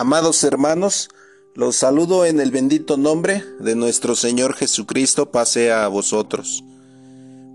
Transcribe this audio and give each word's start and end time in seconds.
Amados 0.00 0.44
hermanos, 0.44 1.10
los 1.54 1.76
saludo 1.76 2.24
en 2.24 2.40
el 2.40 2.50
bendito 2.50 2.96
nombre 2.96 3.44
de 3.60 3.74
nuestro 3.74 4.16
Señor 4.16 4.54
Jesucristo, 4.54 5.30
pase 5.30 5.72
a 5.72 5.86
vosotros. 5.88 6.64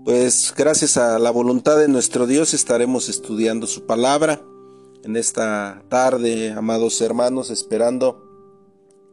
Pues 0.04 0.54
gracias 0.56 0.96
a 0.96 1.18
la 1.18 1.32
voluntad 1.32 1.76
de 1.76 1.88
nuestro 1.88 2.28
Dios 2.28 2.54
estaremos 2.54 3.08
estudiando 3.08 3.66
su 3.66 3.84
palabra 3.84 4.40
en 5.02 5.16
esta 5.16 5.82
tarde, 5.88 6.52
amados 6.52 7.00
hermanos, 7.00 7.50
esperando 7.50 8.22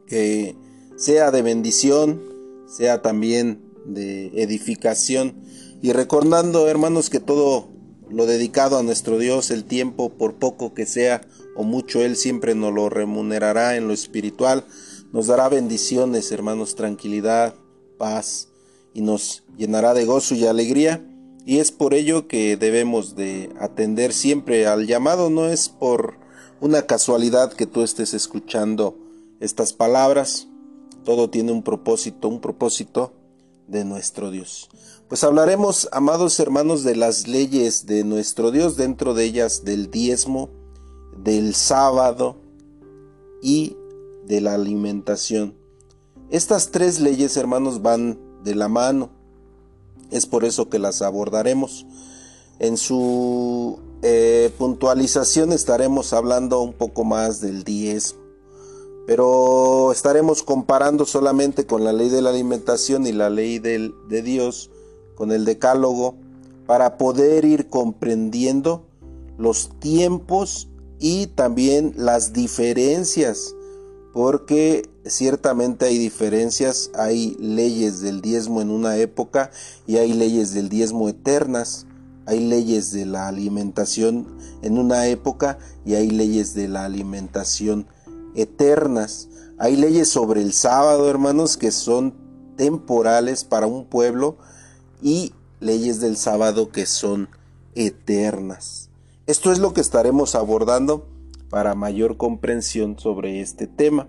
que 0.06 0.54
sea 0.96 1.32
de 1.32 1.42
bendición, 1.42 2.22
sea 2.68 3.02
también 3.02 3.68
de 3.84 4.28
edificación 4.40 5.42
y 5.82 5.90
recordando, 5.90 6.68
hermanos, 6.68 7.10
que 7.10 7.18
todo 7.18 7.68
lo 8.08 8.26
dedicado 8.26 8.78
a 8.78 8.84
nuestro 8.84 9.18
Dios, 9.18 9.50
el 9.50 9.64
tiempo, 9.64 10.10
por 10.10 10.36
poco 10.36 10.72
que 10.72 10.86
sea 10.86 11.22
o 11.54 11.64
mucho, 11.64 12.02
Él 12.02 12.16
siempre 12.16 12.54
nos 12.54 12.72
lo 12.72 12.88
remunerará 12.88 13.76
en 13.76 13.88
lo 13.88 13.94
espiritual, 13.94 14.64
nos 15.12 15.26
dará 15.26 15.48
bendiciones, 15.48 16.32
hermanos, 16.32 16.74
tranquilidad, 16.74 17.54
paz, 17.98 18.48
y 18.94 19.02
nos 19.02 19.42
llenará 19.56 19.94
de 19.94 20.04
gozo 20.04 20.34
y 20.34 20.46
alegría. 20.46 21.04
Y 21.46 21.58
es 21.58 21.72
por 21.72 21.92
ello 21.92 22.26
que 22.26 22.56
debemos 22.56 23.16
de 23.16 23.50
atender 23.60 24.12
siempre 24.12 24.66
al 24.66 24.86
llamado, 24.86 25.28
no 25.30 25.46
es 25.48 25.68
por 25.68 26.16
una 26.60 26.82
casualidad 26.82 27.52
que 27.52 27.66
tú 27.66 27.82
estés 27.82 28.14
escuchando 28.14 28.96
estas 29.40 29.72
palabras, 29.72 30.48
todo 31.04 31.28
tiene 31.28 31.52
un 31.52 31.62
propósito, 31.62 32.28
un 32.28 32.40
propósito 32.40 33.12
de 33.68 33.84
nuestro 33.84 34.30
Dios. 34.30 34.70
Pues 35.08 35.22
hablaremos, 35.22 35.88
amados 35.92 36.40
hermanos, 36.40 36.82
de 36.82 36.96
las 36.96 37.28
leyes 37.28 37.84
de 37.84 38.04
nuestro 38.04 38.50
Dios, 38.50 38.76
dentro 38.76 39.12
de 39.12 39.24
ellas 39.24 39.64
del 39.64 39.90
diezmo, 39.90 40.48
del 41.22 41.54
sábado 41.54 42.36
y 43.42 43.76
de 44.26 44.40
la 44.40 44.54
alimentación. 44.54 45.54
Estas 46.30 46.70
tres 46.70 47.00
leyes, 47.00 47.36
hermanos, 47.36 47.82
van 47.82 48.18
de 48.42 48.54
la 48.54 48.68
mano. 48.68 49.10
Es 50.10 50.26
por 50.26 50.44
eso 50.44 50.68
que 50.68 50.78
las 50.78 51.02
abordaremos. 51.02 51.86
En 52.58 52.76
su 52.76 53.78
eh, 54.02 54.50
puntualización 54.58 55.52
estaremos 55.52 56.12
hablando 56.12 56.62
un 56.62 56.72
poco 56.72 57.04
más 57.04 57.40
del 57.40 57.64
diezmo. 57.64 58.20
Pero 59.06 59.92
estaremos 59.92 60.42
comparando 60.42 61.04
solamente 61.04 61.66
con 61.66 61.84
la 61.84 61.92
ley 61.92 62.08
de 62.08 62.22
la 62.22 62.30
alimentación 62.30 63.06
y 63.06 63.12
la 63.12 63.28
ley 63.28 63.58
de 63.58 64.22
Dios, 64.22 64.70
con 65.14 65.30
el 65.30 65.44
decálogo, 65.44 66.16
para 66.66 66.96
poder 66.96 67.44
ir 67.44 67.68
comprendiendo 67.68 68.86
los 69.36 69.70
tiempos 69.78 70.68
y 70.98 71.26
también 71.28 71.92
las 71.96 72.32
diferencias, 72.32 73.54
porque 74.12 74.88
ciertamente 75.04 75.86
hay 75.86 75.98
diferencias, 75.98 76.90
hay 76.94 77.36
leyes 77.40 78.00
del 78.00 78.20
diezmo 78.20 78.62
en 78.62 78.70
una 78.70 78.96
época 78.96 79.50
y 79.86 79.96
hay 79.96 80.12
leyes 80.12 80.54
del 80.54 80.68
diezmo 80.68 81.08
eternas, 81.08 81.86
hay 82.26 82.40
leyes 82.40 82.92
de 82.92 83.06
la 83.06 83.28
alimentación 83.28 84.26
en 84.62 84.78
una 84.78 85.06
época 85.08 85.58
y 85.84 85.94
hay 85.94 86.10
leyes 86.10 86.54
de 86.54 86.68
la 86.68 86.84
alimentación 86.84 87.86
eternas. 88.34 89.28
Hay 89.58 89.76
leyes 89.76 90.08
sobre 90.08 90.42
el 90.42 90.52
sábado, 90.52 91.08
hermanos, 91.10 91.56
que 91.56 91.70
son 91.70 92.14
temporales 92.56 93.44
para 93.44 93.66
un 93.66 93.84
pueblo 93.84 94.36
y 95.02 95.32
leyes 95.60 96.00
del 96.00 96.16
sábado 96.16 96.70
que 96.70 96.86
son 96.86 97.28
eternas. 97.74 98.90
Esto 99.26 99.50
es 99.52 99.58
lo 99.58 99.72
que 99.72 99.80
estaremos 99.80 100.34
abordando 100.34 101.08
para 101.48 101.74
mayor 101.74 102.18
comprensión 102.18 102.98
sobre 102.98 103.40
este 103.40 103.66
tema. 103.66 104.06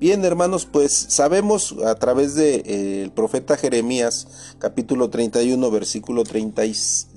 Bien, 0.00 0.24
hermanos, 0.24 0.64
pues 0.64 0.92
sabemos 0.92 1.76
a 1.84 1.96
través 1.96 2.34
del 2.34 2.62
de, 2.62 3.02
eh, 3.04 3.10
profeta 3.14 3.58
Jeremías, 3.58 4.54
capítulo 4.58 5.10
31, 5.10 5.70
versículo 5.70 6.24
30, 6.24 6.62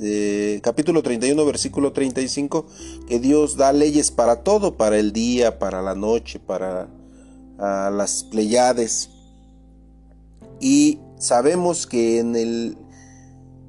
eh, 0.02 0.60
capítulo 0.62 1.02
31, 1.04 1.46
versículo 1.46 1.94
35, 1.94 2.66
que 3.08 3.20
Dios 3.20 3.56
da 3.56 3.72
leyes 3.72 4.12
para 4.12 4.44
todo, 4.44 4.76
para 4.76 4.98
el 4.98 5.14
día, 5.14 5.58
para 5.58 5.82
la 5.82 5.96
noche, 5.96 6.38
para 6.38 6.90
las 7.58 8.26
Pleiades. 8.26 9.10
Y 10.60 11.00
sabemos 11.18 11.88
que 11.88 12.20
en 12.20 12.36
el 12.36 12.78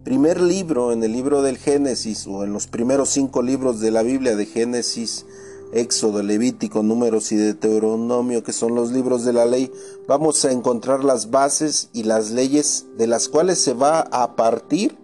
primer 0.04 0.40
libro, 0.40 0.92
en 0.92 1.02
el 1.04 1.12
libro 1.12 1.42
del 1.42 1.58
Génesis, 1.58 2.26
o 2.26 2.44
en 2.44 2.52
los 2.52 2.66
primeros 2.66 3.10
cinco 3.10 3.42
libros 3.42 3.80
de 3.80 3.90
la 3.90 4.02
Biblia 4.02 4.36
de 4.36 4.46
Génesis, 4.46 5.26
Éxodo, 5.72 6.22
Levítico, 6.22 6.82
Números 6.82 7.32
y 7.32 7.36
Deuteronomio, 7.36 8.42
que 8.42 8.52
son 8.52 8.74
los 8.74 8.92
libros 8.92 9.24
de 9.24 9.32
la 9.32 9.46
ley, 9.46 9.72
vamos 10.06 10.44
a 10.44 10.52
encontrar 10.52 11.02
las 11.02 11.30
bases 11.30 11.88
y 11.92 12.02
las 12.02 12.30
leyes 12.30 12.86
de 12.98 13.06
las 13.06 13.28
cuales 13.28 13.58
se 13.58 13.72
va 13.72 14.00
a 14.00 14.36
partir 14.36 14.98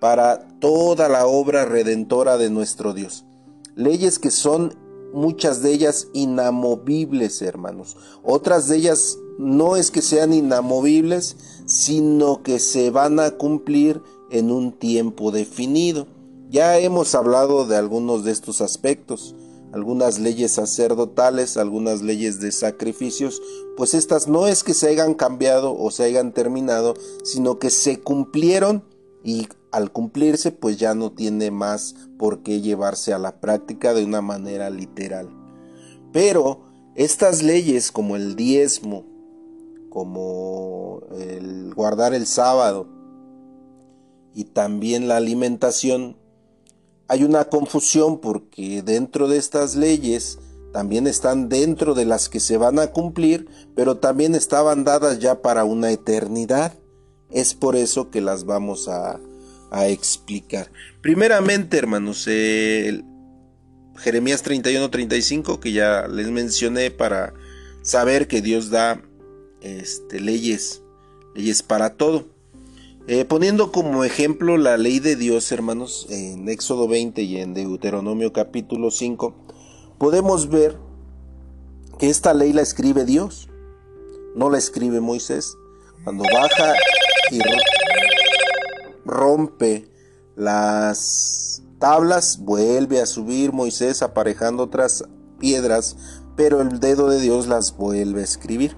para 0.00 0.48
toda 0.58 1.08
la 1.08 1.26
obra 1.26 1.64
redentora 1.64 2.38
de 2.38 2.50
nuestro 2.50 2.92
Dios. 2.92 3.24
Leyes 3.76 4.18
que 4.18 4.30
son 4.30 4.74
muchas 5.12 5.62
de 5.62 5.72
ellas 5.72 6.08
inamovibles, 6.12 7.42
hermanos. 7.42 7.96
Otras 8.22 8.68
de 8.68 8.76
ellas 8.76 9.18
no 9.38 9.76
es 9.76 9.90
que 9.90 10.02
sean 10.02 10.32
inamovibles, 10.32 11.36
sino 11.66 12.42
que 12.42 12.58
se 12.58 12.90
van 12.90 13.20
a 13.20 13.32
cumplir 13.32 14.02
en 14.30 14.50
un 14.50 14.72
tiempo 14.72 15.30
definido. 15.30 16.06
Ya 16.50 16.78
hemos 16.78 17.14
hablado 17.14 17.66
de 17.66 17.76
algunos 17.76 18.24
de 18.24 18.32
estos 18.32 18.60
aspectos 18.60 19.34
algunas 19.72 20.18
leyes 20.18 20.52
sacerdotales, 20.52 21.56
algunas 21.56 22.02
leyes 22.02 22.40
de 22.40 22.52
sacrificios, 22.52 23.40
pues 23.76 23.94
estas 23.94 24.26
no 24.26 24.46
es 24.46 24.64
que 24.64 24.74
se 24.74 24.88
hayan 24.88 25.14
cambiado 25.14 25.76
o 25.76 25.90
se 25.90 26.04
hayan 26.04 26.32
terminado, 26.32 26.94
sino 27.22 27.58
que 27.58 27.70
se 27.70 28.00
cumplieron 28.00 28.82
y 29.22 29.48
al 29.70 29.92
cumplirse 29.92 30.50
pues 30.50 30.78
ya 30.78 30.94
no 30.94 31.12
tiene 31.12 31.50
más 31.50 31.94
por 32.18 32.42
qué 32.42 32.60
llevarse 32.60 33.12
a 33.12 33.18
la 33.18 33.40
práctica 33.40 33.94
de 33.94 34.04
una 34.04 34.20
manera 34.20 34.70
literal. 34.70 35.28
Pero 36.12 36.62
estas 36.96 37.42
leyes 37.42 37.92
como 37.92 38.16
el 38.16 38.34
diezmo, 38.34 39.04
como 39.88 41.02
el 41.16 41.72
guardar 41.74 42.14
el 42.14 42.26
sábado 42.26 42.88
y 44.34 44.44
también 44.44 45.08
la 45.08 45.16
alimentación 45.16 46.16
hay 47.10 47.24
una 47.24 47.46
confusión 47.46 48.20
porque 48.20 48.82
dentro 48.82 49.26
de 49.26 49.36
estas 49.36 49.74
leyes 49.74 50.38
también 50.72 51.08
están 51.08 51.48
dentro 51.48 51.94
de 51.94 52.04
las 52.04 52.28
que 52.28 52.38
se 52.38 52.56
van 52.56 52.78
a 52.78 52.86
cumplir, 52.88 53.48
pero 53.74 53.96
también 53.96 54.36
estaban 54.36 54.84
dadas 54.84 55.18
ya 55.18 55.42
para 55.42 55.64
una 55.64 55.90
eternidad. 55.90 56.72
Es 57.32 57.54
por 57.54 57.74
eso 57.74 58.10
que 58.10 58.20
las 58.20 58.44
vamos 58.44 58.88
a, 58.88 59.18
explicar. 59.72 60.70
Primeramente, 61.00 61.78
hermanos, 61.78 62.24
Jeremías 62.24 63.04
31-35, 64.44 65.60
que 65.60 65.72
ya 65.72 66.08
les 66.08 66.28
mencioné 66.28 66.90
para 66.90 67.34
saber 67.82 68.26
que 68.26 68.40
Dios 68.40 68.70
da 68.70 69.00
este, 69.60 70.18
leyes, 70.20 70.82
leyes 71.36 71.62
para 71.62 71.96
todo. 71.96 72.26
Eh, 73.06 73.24
poniendo 73.24 73.72
como 73.72 74.04
ejemplo 74.04 74.58
la 74.58 74.76
ley 74.76 75.00
de 75.00 75.16
Dios, 75.16 75.50
hermanos, 75.52 76.06
en 76.10 76.48
Éxodo 76.48 76.86
20 76.86 77.22
y 77.22 77.38
en 77.38 77.54
Deuteronomio 77.54 78.32
capítulo 78.32 78.90
5, 78.90 79.34
podemos 79.98 80.50
ver 80.50 80.76
que 81.98 82.10
esta 82.10 82.34
ley 82.34 82.52
la 82.52 82.60
escribe 82.62 83.04
Dios, 83.04 83.48
no 84.36 84.50
la 84.50 84.58
escribe 84.58 85.00
Moisés. 85.00 85.56
Cuando 86.04 86.24
baja 86.24 86.74
y 87.30 87.40
rompe 89.04 89.88
las 90.36 91.62
tablas, 91.78 92.38
vuelve 92.40 93.00
a 93.00 93.06
subir 93.06 93.52
Moisés 93.52 94.02
aparejando 94.02 94.64
otras 94.64 95.04
piedras, 95.38 95.96
pero 96.36 96.60
el 96.60 96.80
dedo 96.80 97.08
de 97.08 97.18
Dios 97.18 97.46
las 97.46 97.76
vuelve 97.76 98.20
a 98.20 98.24
escribir. 98.24 98.76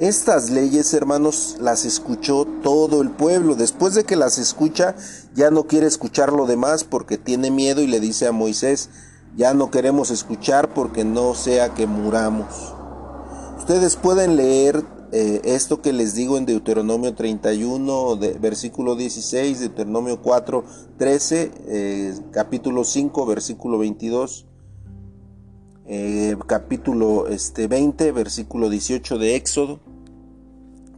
Estas 0.00 0.50
leyes, 0.50 0.94
hermanos, 0.94 1.56
las 1.58 1.84
escuchó 1.84 2.46
todo 2.62 3.02
el 3.02 3.10
pueblo. 3.10 3.56
Después 3.56 3.94
de 3.94 4.04
que 4.04 4.14
las 4.14 4.38
escucha, 4.38 4.94
ya 5.34 5.50
no 5.50 5.64
quiere 5.64 5.88
escuchar 5.88 6.32
lo 6.32 6.46
demás 6.46 6.84
porque 6.84 7.18
tiene 7.18 7.50
miedo 7.50 7.82
y 7.82 7.88
le 7.88 7.98
dice 7.98 8.28
a 8.28 8.32
Moisés, 8.32 8.90
ya 9.36 9.54
no 9.54 9.72
queremos 9.72 10.12
escuchar 10.12 10.72
porque 10.72 11.04
no 11.04 11.34
sea 11.34 11.74
que 11.74 11.88
muramos. 11.88 12.46
Ustedes 13.58 13.96
pueden 13.96 14.36
leer 14.36 14.84
eh, 15.10 15.40
esto 15.42 15.82
que 15.82 15.92
les 15.92 16.14
digo 16.14 16.38
en 16.38 16.46
Deuteronomio 16.46 17.16
31, 17.16 18.18
versículo 18.40 18.94
16, 18.94 19.58
Deuteronomio 19.58 20.22
4, 20.22 20.64
13, 20.96 21.50
eh, 21.66 22.14
capítulo 22.30 22.84
5, 22.84 23.26
versículo 23.26 23.78
22. 23.78 24.46
Eh, 25.90 26.36
capítulo 26.46 27.28
este, 27.28 27.66
20, 27.66 28.12
versículo 28.12 28.70
18 28.70 29.18
de 29.18 29.34
Éxodo. 29.34 29.87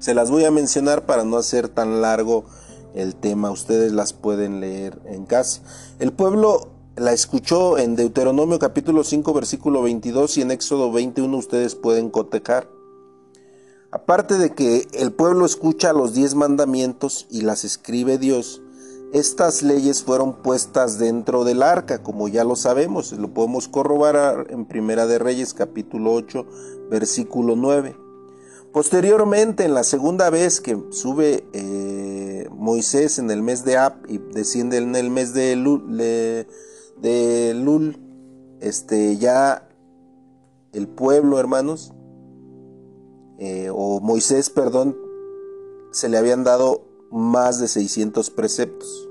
Se 0.01 0.15
las 0.15 0.31
voy 0.31 0.47
a 0.47 0.51
mencionar 0.51 1.05
para 1.05 1.25
no 1.25 1.37
hacer 1.37 1.69
tan 1.69 2.01
largo 2.01 2.47
el 2.95 3.15
tema. 3.15 3.51
Ustedes 3.51 3.93
las 3.93 4.15
pueden 4.15 4.59
leer 4.59 4.99
en 5.05 5.27
casa. 5.27 5.61
El 5.99 6.15
pueblo 6.15 6.69
la 6.97 7.13
escuchó 7.13 7.77
en 7.77 7.97
Deuteronomio 7.97 8.59
capítulo 8.59 9.05
5 9.05 9.35
versículo 9.35 9.83
22 9.83 10.39
y 10.39 10.41
en 10.41 10.53
Éxodo 10.53 10.91
21 10.91 11.37
ustedes 11.37 11.75
pueden 11.75 12.09
cotejar. 12.09 12.67
Aparte 13.91 14.39
de 14.39 14.55
que 14.55 14.89
el 14.95 15.13
pueblo 15.13 15.45
escucha 15.45 15.93
los 15.93 16.15
diez 16.15 16.35
mandamientos 16.35 17.27
y 17.29 17.43
las 17.43 17.65
escribe 17.65 18.17
Dios, 18.17 18.63
estas 19.13 19.63
leyes 19.63 20.03
fueron 20.03 20.41
puestas 20.41 20.99
dentro 20.99 21.45
del 21.45 21.63
arca, 21.63 22.03
como 22.03 22.27
ya 22.27 22.45
lo 22.45 22.57
sabemos, 22.57 23.13
lo 23.13 23.35
podemos 23.35 23.69
corroborar 23.69 24.47
en 24.49 24.65
Primera 24.65 25.07
de 25.07 25.19
Reyes 25.19 25.53
capítulo 25.53 26.15
8 26.15 26.47
versículo 26.89 27.55
9. 27.55 28.10
Posteriormente, 28.73 29.65
en 29.65 29.75
la 29.75 29.83
segunda 29.83 30.31
vez 30.31 30.61
que 30.61 30.79
sube 30.91 31.45
eh, 31.53 32.49
Moisés 32.53 33.19
en 33.19 33.31
el 33.31 33.43
mes 33.43 33.65
de 33.65 33.77
Ab 33.77 33.95
y 34.07 34.19
desciende 34.19 34.77
en 34.77 34.95
el 34.95 35.11
mes 35.11 35.35
de 35.35 35.57
Lul, 35.57 35.91
este, 38.61 39.17
ya 39.17 39.69
el 40.73 40.87
pueblo, 40.87 41.41
hermanos, 41.41 41.93
eh, 43.39 43.71
o 43.75 44.01
Moisés, 44.01 44.51
perdón, 44.51 44.97
se 45.91 46.09
le 46.09 46.19
habían 46.19 46.45
dado 46.45 46.85
más 47.11 47.59
de 47.59 47.67
600 47.67 48.31
preceptos. 48.31 49.09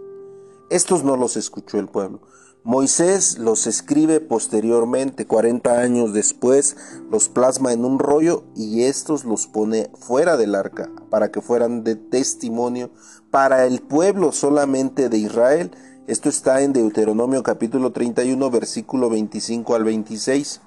Estos 0.70 1.04
no 1.04 1.18
los 1.18 1.36
escuchó 1.36 1.80
el 1.80 1.88
pueblo. 1.88 2.22
Moisés 2.66 3.38
los 3.40 3.68
escribe 3.68 4.20
posteriormente, 4.20 5.26
40 5.26 5.80
años 5.80 6.12
después, 6.12 6.76
los 7.10 7.30
plasma 7.30 7.72
en 7.72 7.86
un 7.86 8.00
rollo 8.00 8.44
y 8.54 8.84
estos 8.84 9.24
los 9.24 9.48
pone 9.48 9.90
fuera 9.98 10.36
del 10.36 10.56
arca 10.56 10.92
para 11.10 11.32
que 11.32 11.42
fueran 11.42 11.86
de 11.86 11.96
testimonio 11.96 12.92
para 13.32 13.66
el 13.66 13.82
pueblo 13.82 14.34
solamente 14.34 15.08
de 15.08 15.18
Israel. 15.18 15.72
Esto 16.08 16.28
está 16.28 16.62
en 16.62 16.74
Deuteronomio 16.74 17.44
capítulo 17.44 17.94
31 17.94 18.52
versículo 18.52 19.10
25 19.10 19.76
al 19.76 19.86
26. 19.86 20.60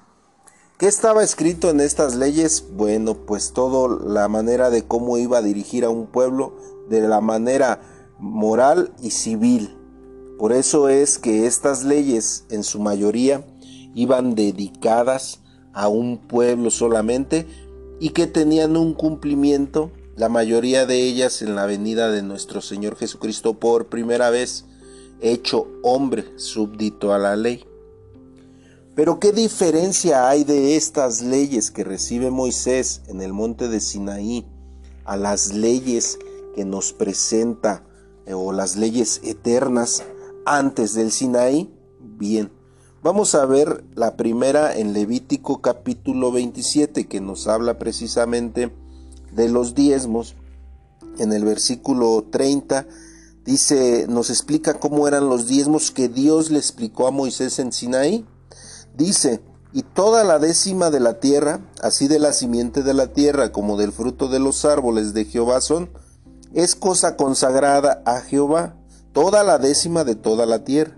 ¿Qué 0.79 0.87
estaba 0.87 1.23
escrito 1.23 1.69
en 1.69 1.79
estas 1.79 2.15
leyes? 2.15 2.65
Bueno, 2.75 3.13
pues 3.13 3.53
todo 3.53 3.99
la 3.99 4.27
manera 4.27 4.71
de 4.71 4.87
cómo 4.87 5.19
iba 5.19 5.37
a 5.37 5.43
dirigir 5.43 5.85
a 5.85 5.89
un 5.89 6.07
pueblo 6.07 6.57
de 6.89 7.01
la 7.01 7.21
manera 7.21 7.81
moral 8.17 8.93
y 8.99 9.11
civil. 9.11 9.77
Por 10.43 10.51
eso 10.51 10.89
es 10.89 11.19
que 11.19 11.47
estas 11.47 11.85
leyes 11.85 12.43
en 12.49 12.65
su 12.65 12.81
mayoría 12.81 13.45
iban 13.95 14.35
dedicadas 14.35 15.39
a 15.71 15.87
un 15.87 16.17
pueblo 16.17 16.69
solamente 16.69 17.47
y 18.01 18.09
que 18.09 18.27
tenían 18.27 18.75
un 18.75 18.93
cumplimiento, 18.93 19.89
la 20.17 20.27
mayoría 20.27 20.85
de 20.85 21.01
ellas 21.01 21.41
en 21.41 21.55
la 21.55 21.65
venida 21.65 22.11
de 22.11 22.23
nuestro 22.23 22.59
Señor 22.59 22.97
Jesucristo 22.97 23.53
por 23.53 23.87
primera 23.87 24.31
vez, 24.31 24.65
hecho 25.21 25.65
hombre, 25.81 26.25
súbdito 26.35 27.13
a 27.13 27.19
la 27.19 27.37
ley. 27.37 27.63
Pero 28.95 29.21
¿qué 29.21 29.31
diferencia 29.31 30.27
hay 30.27 30.43
de 30.43 30.75
estas 30.75 31.21
leyes 31.21 31.71
que 31.71 31.85
recibe 31.85 32.31
Moisés 32.31 33.01
en 33.07 33.21
el 33.21 33.31
monte 33.31 33.69
de 33.69 33.79
Sinaí 33.79 34.45
a 35.05 35.15
las 35.15 35.53
leyes 35.53 36.19
que 36.53 36.65
nos 36.65 36.91
presenta 36.91 37.85
eh, 38.25 38.33
o 38.33 38.51
las 38.51 38.75
leyes 38.75 39.21
eternas 39.23 40.03
antes 40.45 40.93
del 40.93 41.11
Sinaí? 41.11 41.73
Bien, 41.99 42.51
vamos 43.01 43.35
a 43.35 43.45
ver 43.45 43.83
la 43.95 44.15
primera 44.15 44.75
en 44.75 44.93
Levítico 44.93 45.61
capítulo 45.61 46.31
27 46.31 47.07
que 47.07 47.21
nos 47.21 47.47
habla 47.47 47.79
precisamente 47.79 48.73
de 49.31 49.49
los 49.49 49.75
diezmos. 49.75 50.35
En 51.17 51.31
el 51.33 51.45
versículo 51.45 52.25
30 52.29 52.87
dice, 53.45 54.07
nos 54.09 54.29
explica 54.29 54.79
cómo 54.79 55.07
eran 55.07 55.29
los 55.29 55.47
diezmos 55.47 55.91
que 55.91 56.09
Dios 56.09 56.51
le 56.51 56.59
explicó 56.59 57.07
a 57.07 57.11
Moisés 57.11 57.59
en 57.59 57.71
Sinaí. 57.71 58.25
Dice, 58.95 59.41
y 59.71 59.81
toda 59.81 60.23
la 60.23 60.39
décima 60.39 60.91
de 60.91 60.99
la 60.99 61.19
tierra, 61.19 61.61
así 61.81 62.07
de 62.07 62.19
la 62.19 62.31
simiente 62.33 62.83
de 62.83 62.93
la 62.93 63.07
tierra 63.07 63.51
como 63.51 63.77
del 63.77 63.91
fruto 63.91 64.27
de 64.27 64.39
los 64.39 64.65
árboles 64.65 65.13
de 65.13 65.25
Jehová 65.25 65.61
son, 65.61 65.89
es 66.53 66.75
cosa 66.75 67.15
consagrada 67.15 68.03
a 68.05 68.21
Jehová, 68.21 68.75
toda 69.13 69.43
la 69.43 69.57
décima 69.57 70.03
de 70.03 70.15
toda 70.15 70.45
la 70.45 70.63
tierra. 70.63 70.97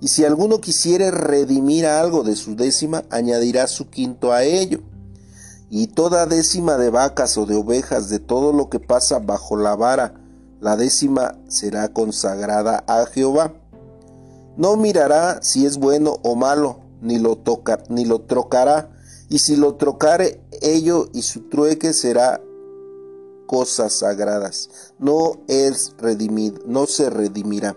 Y 0.00 0.08
si 0.08 0.24
alguno 0.24 0.60
quisiere 0.60 1.10
redimir 1.10 1.86
algo 1.86 2.22
de 2.22 2.36
su 2.36 2.54
décima, 2.54 3.04
añadirá 3.10 3.66
su 3.66 3.88
quinto 3.88 4.32
a 4.32 4.44
ello. 4.44 4.80
Y 5.70 5.88
toda 5.88 6.26
décima 6.26 6.76
de 6.76 6.90
vacas 6.90 7.36
o 7.38 7.46
de 7.46 7.56
ovejas, 7.56 8.08
de 8.08 8.18
todo 8.18 8.52
lo 8.52 8.68
que 8.68 8.78
pasa 8.78 9.18
bajo 9.18 9.56
la 9.56 9.74
vara, 9.74 10.14
la 10.60 10.76
décima 10.76 11.38
será 11.48 11.92
consagrada 11.92 12.84
a 12.86 13.06
Jehová. 13.06 13.54
No 14.56 14.76
mirará 14.76 15.42
si 15.42 15.66
es 15.66 15.78
bueno 15.78 16.18
o 16.22 16.34
malo, 16.34 16.80
ni 17.00 17.18
lo, 17.18 17.42
ni 17.88 18.04
lo 18.04 18.20
trocará, 18.20 18.90
y 19.28 19.38
si 19.38 19.56
lo 19.56 19.74
trocare 19.74 20.40
ello 20.62 21.08
y 21.12 21.22
su 21.22 21.48
trueque 21.48 21.92
será 21.92 22.40
cosas 23.46 23.92
sagradas, 23.92 24.92
no 24.98 25.40
es 25.48 25.94
redimido, 25.98 26.60
no 26.66 26.86
se 26.86 27.10
redimirá. 27.10 27.76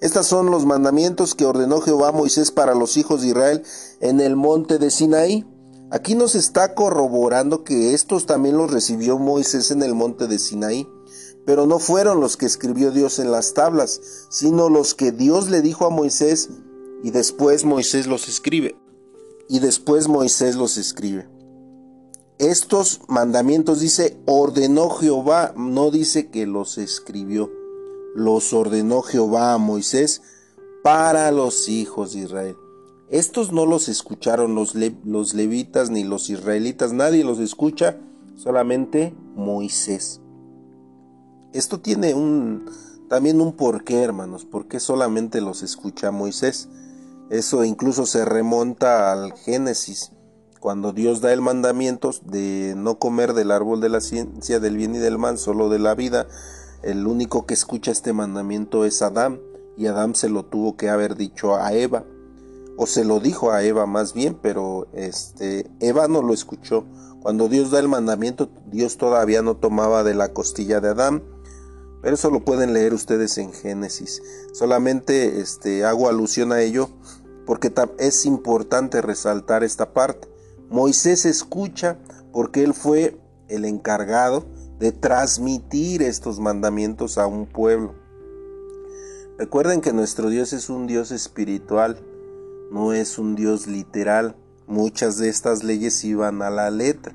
Estos 0.00 0.26
son 0.26 0.50
los 0.50 0.64
mandamientos 0.64 1.34
que 1.34 1.44
ordenó 1.44 1.80
Jehová 1.80 2.12
Moisés 2.12 2.52
para 2.52 2.74
los 2.74 2.96
hijos 2.96 3.22
de 3.22 3.28
Israel 3.28 3.62
en 4.00 4.20
el 4.20 4.36
monte 4.36 4.78
de 4.78 4.90
Sinaí. 4.90 5.44
Aquí 5.90 6.14
nos 6.14 6.34
está 6.36 6.74
corroborando 6.74 7.64
que 7.64 7.94
estos 7.94 8.26
también 8.26 8.56
los 8.56 8.70
recibió 8.70 9.18
Moisés 9.18 9.72
en 9.72 9.82
el 9.82 9.94
monte 9.94 10.28
de 10.28 10.38
Sinaí, 10.38 10.88
pero 11.44 11.66
no 11.66 11.78
fueron 11.78 12.20
los 12.20 12.36
que 12.36 12.46
escribió 12.46 12.92
Dios 12.92 13.18
en 13.18 13.32
las 13.32 13.54
tablas, 13.54 14.00
sino 14.28 14.68
los 14.68 14.94
que 14.94 15.10
Dios 15.10 15.48
le 15.48 15.62
dijo 15.62 15.86
a 15.86 15.90
Moisés 15.90 16.50
y 17.02 17.10
después 17.10 17.64
Moisés 17.64 18.06
los 18.06 18.28
escribe. 18.28 18.76
Y 19.48 19.60
después 19.60 20.08
Moisés 20.08 20.56
los 20.56 20.76
escribe. 20.76 21.26
Estos 22.38 23.00
mandamientos 23.08 23.80
dice 23.80 24.16
ordenó 24.26 24.90
Jehová, 24.90 25.52
no 25.56 25.90
dice 25.90 26.28
que 26.28 26.46
los 26.46 26.78
escribió. 26.78 27.50
Los 28.14 28.52
ordenó 28.52 29.02
Jehová 29.02 29.54
a 29.54 29.58
Moisés 29.58 30.22
para 30.84 31.32
los 31.32 31.68
hijos 31.68 32.12
de 32.12 32.20
Israel. 32.20 32.56
Estos 33.10 33.52
no 33.52 33.66
los 33.66 33.88
escucharon 33.88 34.54
los, 34.54 34.74
los 35.04 35.34
levitas 35.34 35.90
ni 35.90 36.04
los 36.04 36.30
israelitas, 36.30 36.92
nadie 36.92 37.24
los 37.24 37.38
escucha, 37.40 37.96
solamente 38.36 39.14
Moisés. 39.34 40.20
Esto 41.52 41.80
tiene 41.80 42.14
un 42.14 42.66
también 43.08 43.40
un 43.40 43.54
porqué, 43.54 44.02
hermanos, 44.02 44.44
porque 44.44 44.80
solamente 44.80 45.40
los 45.40 45.62
escucha 45.62 46.10
Moisés. 46.10 46.68
Eso 47.30 47.64
incluso 47.64 48.04
se 48.06 48.24
remonta 48.24 49.12
al 49.12 49.32
Génesis, 49.32 50.12
cuando 50.60 50.92
Dios 50.92 51.20
da 51.20 51.32
el 51.32 51.40
mandamiento 51.40 52.10
de 52.24 52.74
no 52.76 52.98
comer 52.98 53.32
del 53.32 53.50
árbol 53.50 53.80
de 53.80 53.88
la 53.88 54.00
ciencia 54.00 54.60
del 54.60 54.76
bien 54.76 54.94
y 54.94 54.98
del 54.98 55.18
mal, 55.18 55.38
solo 55.38 55.68
de 55.68 55.78
la 55.78 55.94
vida. 55.94 56.26
El 56.82 57.06
único 57.06 57.46
que 57.46 57.54
escucha 57.54 57.90
este 57.90 58.12
mandamiento 58.12 58.84
es 58.84 59.02
Adán, 59.02 59.40
y 59.76 59.86
Adán 59.86 60.14
se 60.14 60.28
lo 60.28 60.44
tuvo 60.44 60.76
que 60.76 60.90
haber 60.90 61.16
dicho 61.16 61.56
a 61.56 61.72
Eva, 61.72 62.04
o 62.76 62.86
se 62.86 63.04
lo 63.04 63.20
dijo 63.20 63.52
a 63.52 63.62
Eva 63.62 63.86
más 63.86 64.14
bien, 64.14 64.38
pero 64.40 64.88
este 64.92 65.70
Eva 65.80 66.08
no 66.08 66.22
lo 66.22 66.34
escuchó. 66.34 66.84
Cuando 67.22 67.48
Dios 67.48 67.70
da 67.70 67.80
el 67.80 67.88
mandamiento, 67.88 68.48
Dios 68.66 68.96
todavía 68.96 69.42
no 69.42 69.56
tomaba 69.56 70.04
de 70.04 70.14
la 70.14 70.32
costilla 70.32 70.80
de 70.80 70.90
Adán, 70.90 71.22
pero 72.02 72.14
eso 72.14 72.30
lo 72.30 72.44
pueden 72.44 72.72
leer 72.72 72.94
ustedes 72.94 73.38
en 73.38 73.52
Génesis. 73.52 74.22
Solamente 74.52 75.40
este, 75.40 75.84
hago 75.84 76.08
alusión 76.08 76.52
a 76.52 76.60
ello 76.60 76.90
porque 77.46 77.72
es 77.98 78.26
importante 78.26 79.00
resaltar 79.00 79.64
esta 79.64 79.92
parte. 79.92 80.28
Moisés 80.70 81.24
escucha 81.24 81.98
porque 82.32 82.62
él 82.62 82.74
fue 82.74 83.18
el 83.48 83.64
encargado 83.64 84.46
de 84.78 84.92
transmitir 84.92 86.02
estos 86.02 86.38
mandamientos 86.38 87.18
a 87.18 87.26
un 87.26 87.46
pueblo. 87.46 87.94
Recuerden 89.38 89.80
que 89.80 89.92
nuestro 89.92 90.30
Dios 90.30 90.52
es 90.52 90.68
un 90.68 90.86
Dios 90.86 91.10
espiritual, 91.10 91.98
no 92.70 92.92
es 92.92 93.18
un 93.18 93.34
Dios 93.34 93.66
literal. 93.66 94.36
Muchas 94.66 95.16
de 95.16 95.28
estas 95.28 95.64
leyes 95.64 96.04
iban 96.04 96.42
a 96.42 96.50
la 96.50 96.70
letra. 96.70 97.14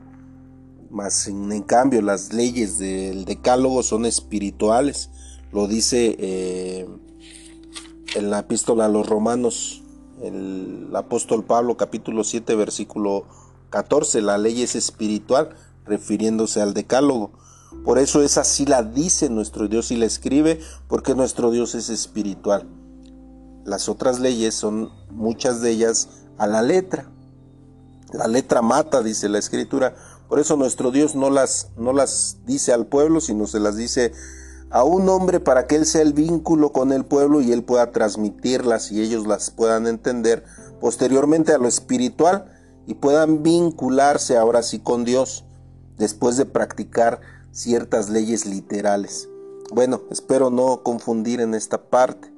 Mas 0.90 1.28
en, 1.28 1.62
cambio 1.64 2.02
las 2.02 2.34
leyes 2.34 2.78
del 2.80 3.26
decálogo 3.26 3.84
son 3.84 4.06
espirituales. 4.06 5.10
Lo 5.52 5.68
dice 5.68 6.16
eh, 6.18 6.88
en 8.16 8.30
la 8.30 8.40
epístola 8.40 8.86
a 8.86 8.90
los 8.90 9.08
romanos, 9.08 9.84
el 10.22 10.90
apóstol 10.96 11.44
Pablo 11.44 11.76
capítulo 11.78 12.24
7 12.24 12.56
versículo 12.56 13.26
14. 13.74 14.22
La 14.22 14.38
ley 14.38 14.62
es 14.62 14.76
espiritual 14.76 15.50
refiriéndose 15.84 16.62
al 16.62 16.76
decálogo. 16.76 17.32
Por 17.84 17.98
eso 17.98 18.22
es 18.22 18.38
así 18.38 18.68
la 18.68 18.84
dice 18.84 19.32
nuestro 19.32 19.68
Dios 19.68 19.90
y 19.90 19.96
la 19.96 20.06
escribe 20.06 20.60
porque 20.88 21.16
nuestro 21.16 21.50
Dios 21.50 21.74
es 21.74 21.90
espiritual. 21.90 22.70
Las 23.66 23.90
otras 23.90 24.20
leyes 24.20 24.54
son 24.54 24.92
muchas 25.10 25.62
de 25.62 25.72
ellas 25.72 26.10
a 26.38 26.46
la 26.46 26.62
letra. 26.62 27.10
La 28.14 28.28
letra 28.28 28.62
mata, 28.62 29.02
dice 29.02 29.28
la 29.28 29.40
escritura, 29.40 29.96
por 30.30 30.40
eso 30.40 30.56
nuestro 30.56 30.92
Dios 30.92 31.16
no 31.16 31.32
las, 31.32 31.72
no 31.76 31.94
las 31.94 32.38
dice 32.46 32.74
al 32.74 32.86
pueblo, 32.86 33.22
sino 33.22 33.48
se 33.48 33.60
las 33.60 33.76
dice 33.76 34.12
a 34.70 34.84
un 34.84 35.10
hombre 35.10 35.40
para 35.40 35.66
que 35.66 35.78
él 35.78 35.88
sea 35.88 36.04
el 36.04 36.14
vínculo 36.14 36.72
con 36.72 36.92
el 36.92 37.06
pueblo 37.06 37.42
y 37.42 37.52
él 37.52 37.64
pueda 37.64 37.92
transmitirlas 37.92 38.92
y 38.92 39.02
ellos 39.02 39.26
las 39.26 39.50
puedan 39.50 39.88
entender 39.88 40.44
posteriormente 40.80 41.54
a 41.54 41.58
lo 41.58 41.68
espiritual 41.68 42.53
y 42.86 42.96
puedan 42.96 43.44
vincularse 43.44 44.38
ahora 44.38 44.64
sí 44.64 44.80
con 44.80 45.06
Dios 45.06 45.46
después 45.98 46.38
de 46.38 46.46
practicar 46.46 47.22
ciertas 47.52 48.10
leyes 48.10 48.46
literales. 48.46 49.30
Bueno, 49.72 50.02
espero 50.12 50.50
no 50.50 50.84
confundir 50.84 51.40
en 51.40 51.54
esta 51.54 51.90
parte. 51.90 52.32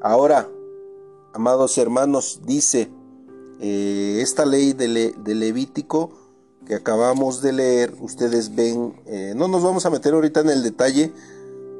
Ahora, 0.00 0.48
amados 1.32 1.76
hermanos, 1.78 2.40
dice 2.44 2.90
eh, 3.60 4.18
esta 4.20 4.46
ley 4.46 4.72
de, 4.72 5.14
Levítico 5.24 6.10
que 6.66 6.74
acabamos 6.74 7.42
de 7.42 7.52
leer, 7.52 7.94
ustedes 8.00 8.54
ven, 8.54 8.94
eh, 9.06 9.34
no 9.36 9.48
nos 9.48 9.62
vamos 9.62 9.84
a 9.84 9.90
meter 9.90 10.14
ahorita 10.14 10.40
en 10.40 10.50
el 10.50 10.62
detalle 10.62 11.12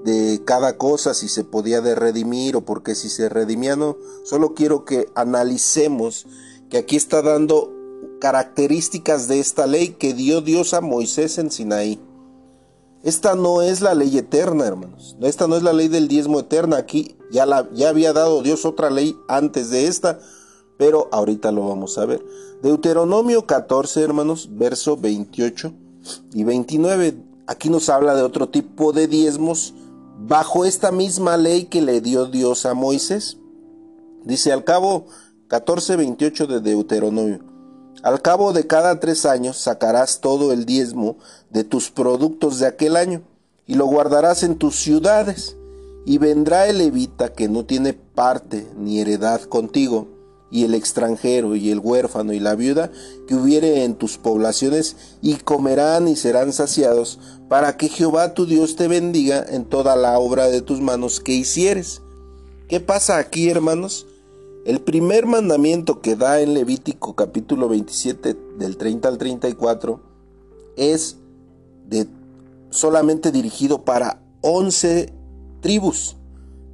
de 0.05 0.43
cada 0.45 0.77
cosa, 0.77 1.15
si 1.15 1.29
se 1.29 1.45
podía 1.45 1.81
de 1.81 1.95
redimir 1.95 2.57
o 2.57 2.63
por 2.63 2.83
qué 2.83 2.97
si 2.97 3.09
se 3.09 3.29
redimía, 3.29 3.77
no, 3.77 3.97
solo 4.25 4.55
quiero 4.55 4.85
que 4.85 5.09
analicemos 5.15 6.27
que 6.69 6.79
aquí 6.79 6.97
está 6.97 7.23
dando 7.23 7.73
características 8.23 9.27
de 9.27 9.41
esta 9.41 9.67
ley 9.67 9.97
que 9.99 10.15
dio 10.15 10.43
Dios 10.43 10.75
a 10.75 10.81
Moisés 10.81 11.39
en 11.39 11.51
Sinaí. 11.51 11.99
Esta 13.03 13.35
no 13.35 13.63
es 13.63 13.81
la 13.81 13.97
ley 13.97 14.17
eterna, 14.17 14.65
hermanos. 14.65 15.17
Esta 15.21 15.49
no 15.49 15.57
es 15.57 15.65
la 15.65 15.73
ley 15.73 15.89
del 15.89 16.07
diezmo 16.07 16.39
eterna. 16.39 16.77
Aquí 16.77 17.17
ya, 17.33 17.47
la, 17.47 17.69
ya 17.73 17.89
había 17.89 18.13
dado 18.13 18.41
Dios 18.45 18.65
otra 18.65 18.91
ley 18.91 19.17
antes 19.27 19.71
de 19.71 19.89
esta, 19.89 20.21
pero 20.79 21.09
ahorita 21.11 21.51
lo 21.51 21.67
vamos 21.67 21.99
a 21.99 22.07
ver. 22.07 22.25
Deuteronomio 22.63 23.45
14, 23.45 24.01
hermanos, 24.01 24.51
verso 24.53 24.97
28 24.97 25.73
y 26.33 26.45
29. 26.45 27.17
Aquí 27.49 27.71
nos 27.71 27.89
habla 27.89 28.15
de 28.15 28.23
otro 28.23 28.49
tipo 28.49 28.93
de 28.93 29.09
diezmos 29.09 29.75
bajo 30.21 30.65
esta 30.65 30.93
misma 30.93 31.37
ley 31.37 31.65
que 31.65 31.83
le 31.83 32.01
dio 32.01 32.27
Dios 32.27 32.67
a 32.67 32.75
Moisés. 32.75 33.39
Dice 34.23 34.53
al 34.53 34.63
cabo 34.63 35.07
14, 35.49 35.97
28 35.97 36.47
de 36.47 36.61
Deuteronomio. 36.61 37.52
Al 38.03 38.21
cabo 38.21 38.53
de 38.53 38.67
cada 38.67 38.99
tres 38.99 39.25
años 39.25 39.57
sacarás 39.59 40.21
todo 40.21 40.53
el 40.53 40.67
diezmo 40.67 41.17
de 41.51 41.63
tus 41.63 41.91
productos 41.91 42.59
de 42.59 42.67
aquel 42.67 42.97
año 42.97 43.23
y 43.67 43.75
lo 43.75 43.87
guardarás 43.87 44.43
en 44.43 44.57
tus 44.57 44.77
ciudades. 44.77 45.57
Y 46.05 46.19
vendrá 46.19 46.67
el 46.67 46.79
levita 46.79 47.33
que 47.33 47.49
no 47.49 47.65
tiene 47.65 47.93
parte 47.93 48.67
ni 48.77 49.01
heredad 49.01 49.43
contigo, 49.43 50.09
y 50.51 50.65
el 50.65 50.75
extranjero 50.75 51.55
y 51.55 51.71
el 51.71 51.79
huérfano 51.79 52.33
y 52.33 52.41
la 52.41 52.57
viuda 52.57 52.91
que 53.29 53.37
hubiere 53.37 53.85
en 53.85 53.95
tus 53.95 54.19
poblaciones, 54.19 54.97
y 55.23 55.37
comerán 55.37 56.09
y 56.09 56.17
serán 56.17 56.53
saciados, 56.53 57.21
para 57.49 57.77
que 57.77 57.89
Jehová 57.89 58.35
tu 58.35 58.47
Dios 58.47 58.75
te 58.75 58.89
bendiga 58.89 59.47
en 59.49 59.65
toda 59.65 59.95
la 59.95 60.19
obra 60.19 60.49
de 60.49 60.61
tus 60.61 60.81
manos 60.81 61.21
que 61.21 61.33
hicieres. 61.33 62.03
¿Qué 62.69 62.81
pasa 62.81 63.19
aquí, 63.19 63.49
hermanos? 63.49 64.07
El 64.65 64.81
primer 64.81 65.27
mandamiento 65.27 66.01
que 66.01 66.15
da 66.15 66.41
en 66.41 66.55
Levítico 66.55 67.17
capítulo 67.17 67.69
27 67.69 68.37
del 68.59 68.77
30 68.77 69.09
al 69.09 69.19
34 69.19 70.01
es 70.77 71.17
de 71.89 72.07
solamente 72.71 73.33
dirigido 73.33 73.85
para 73.85 74.23
11 74.41 75.13
tribus. 75.63 76.17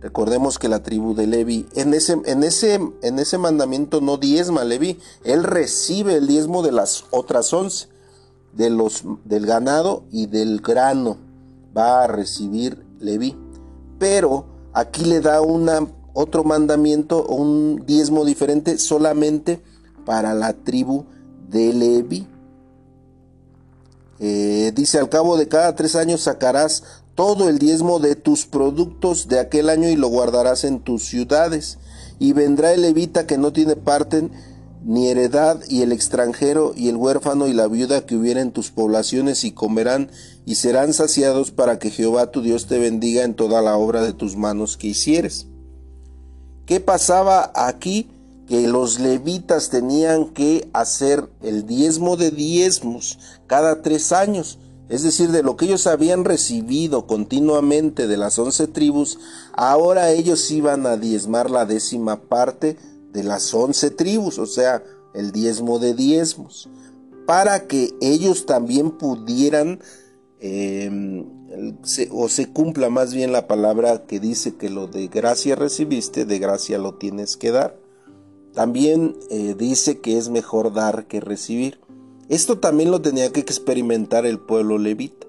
Recordemos 0.03 0.59
que 0.59 0.69
la 0.69 0.83
tribu 0.83 1.15
de 1.15 1.27
Levi, 1.27 1.67
en 1.77 1.95
ese, 1.95 2.21
en 2.27 2.45
ese, 2.45 2.75
en 2.75 3.19
ese 3.19 3.39
mandamiento 3.39 4.03
no 4.03 4.19
diezma 4.19 4.65
Levi, 4.65 5.01
él 5.25 5.43
recibe 5.43 6.17
el 6.17 6.27
diezmo 6.27 6.63
de 6.63 6.73
las 6.73 7.07
otras 7.11 7.51
11, 7.55 7.89
de 8.53 8.69
los, 8.69 9.05
del 9.25 9.47
ganado 9.47 10.05
y 10.13 10.27
del 10.27 10.61
grano, 10.61 11.17
va 11.75 12.05
a 12.05 12.07
recibir 12.07 12.85
Levi. 13.01 13.35
Pero 13.99 14.45
aquí 14.75 15.07
le 15.07 15.21
da 15.21 15.41
una 15.41 15.87
otro 16.21 16.43
mandamiento 16.43 17.19
o 17.19 17.37
un 17.37 17.87
diezmo 17.87 18.25
diferente 18.25 18.79
solamente 18.79 19.61
para 20.05 20.35
la 20.35 20.53
tribu 20.53 21.05
de 21.49 21.73
Levi. 21.73 22.27
Eh, 24.19 24.73
dice, 24.75 24.99
al 24.99 25.09
cabo 25.09 25.37
de 25.37 25.47
cada 25.47 25.77
tres 25.77 25.95
años 25.95 26.23
sacarás 26.23 26.83
todo 27.15 27.49
el 27.49 27.61
diezmo 27.61 28.01
de 28.01 28.17
tus 28.17 28.47
productos 28.47 29.29
de 29.29 29.39
aquel 29.39 29.71
año 29.71 29.89
y 29.89 29.95
lo 29.95 30.09
guardarás 30.09 30.65
en 30.65 30.81
tus 30.81 31.05
ciudades. 31.05 31.79
Y 32.19 32.33
vendrá 32.33 32.73
el 32.73 32.83
levita 32.83 33.29
que 33.29 33.39
no 33.39 33.53
tiene 33.53 33.77
parte 33.77 34.29
ni 34.85 35.09
heredad, 35.09 35.61
y 35.69 35.83
el 35.83 35.93
extranjero, 35.93 36.73
y 36.75 36.89
el 36.89 36.97
huérfano, 36.97 37.47
y 37.47 37.53
la 37.53 37.69
viuda 37.69 38.07
que 38.07 38.17
hubiera 38.17 38.41
en 38.41 38.53
tus 38.53 38.71
poblaciones, 38.71 39.45
y 39.45 39.51
comerán, 39.53 40.11
y 40.47 40.55
serán 40.55 40.95
saciados 40.95 41.51
para 41.51 41.79
que 41.79 41.91
Jehová 41.91 42.31
tu 42.31 42.43
Dios 42.43 42.67
te 42.67 42.79
bendiga 42.79 43.25
en 43.25 43.35
toda 43.35 43.61
la 43.61 43.77
obra 43.77 44.03
de 44.03 44.13
tus 44.13 44.37
manos 44.37 44.77
que 44.77 44.87
hicieres. 44.87 45.48
¿Qué 46.69 46.81
pasaba 46.81 47.51
aquí? 47.55 48.11
Que 48.47 48.69
los 48.69 49.01
levitas 49.01 49.71
tenían 49.71 50.27
que 50.35 50.69
hacer 50.75 51.27
el 51.41 51.67
diezmo 51.67 52.19
de 52.19 52.31
diezmos 52.31 53.19
cada 53.47 53.81
tres 53.81 54.13
años. 54.13 54.59
Es 54.91 55.03
decir, 55.03 55.31
de 55.31 55.43
lo 55.43 55.57
que 55.57 55.65
ellos 55.65 55.87
habían 55.87 56.27
recibido 56.27 57.07
continuamente 57.07 58.07
de 58.07 58.19
las 58.19 58.39
once 58.39 58.67
tribus, 58.67 59.19
ahora 59.55 60.11
ellos 60.11 60.51
iban 60.51 60.87
a 60.87 60.99
diezmar 60.99 61.51
la 61.51 61.65
décima 61.65 62.21
parte 62.21 62.77
de 63.15 63.25
las 63.25 63.55
once 63.55 63.91
tribus, 63.91 64.39
o 64.39 64.45
sea, 64.45 64.83
el 65.15 65.33
diezmo 65.33 65.79
de 65.79 65.95
diezmos, 65.95 66.69
para 67.27 67.67
que 67.67 67.95
ellos 68.03 68.45
también 68.45 68.91
pudieran 68.91 69.81
eh, 70.41 71.25
o 72.11 72.29
se 72.29 72.53
cumpla 72.53 72.91
más 72.91 73.15
bien 73.15 73.33
la 73.33 73.47
palabra 73.47 74.07
que 74.07 74.21
dice 74.21 74.57
que 74.57 74.69
lo 74.69 74.87
de 74.87 75.09
gracia 75.09 75.57
recibiste, 75.57 76.25
de 76.25 76.39
gracia 76.39 76.79
lo 76.79 76.95
tienes 76.95 77.37
que 77.37 77.51
dar. 77.51 77.79
También 78.55 79.17
eh, 79.31 79.55
dice 79.57 80.01
que 80.01 80.19
es 80.19 80.29
mejor 80.29 80.73
dar 80.73 81.07
que 81.07 81.21
recibir. 81.21 81.81
Esto 82.29 82.59
también 82.59 82.91
lo 82.91 83.01
tenía 83.01 83.33
que 83.33 83.41
experimentar 83.41 84.27
el 84.27 84.39
pueblo 84.39 84.79
levita. 84.79 85.27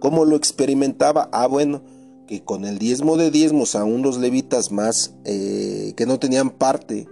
¿Cómo 0.00 0.24
lo 0.24 0.36
experimentaba? 0.36 1.28
Ah, 1.32 1.46
bueno, 1.46 1.82
que 2.26 2.42
con 2.42 2.64
el 2.64 2.78
diezmo 2.78 3.16
de 3.16 3.30
diezmos, 3.30 3.76
aún 3.76 4.02
los 4.02 4.18
levitas 4.18 4.72
más 4.72 5.14
eh, 5.24 5.92
que 5.96 6.06
no 6.06 6.18
tenían 6.18 6.50
parte 6.50 7.06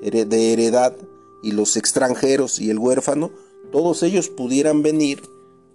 de 0.00 0.52
heredad, 0.52 0.96
y 1.42 1.52
los 1.52 1.76
extranjeros 1.76 2.60
y 2.60 2.70
el 2.70 2.78
huérfano, 2.78 3.30
todos 3.72 4.02
ellos 4.02 4.28
pudieran 4.28 4.82
venir 4.82 5.22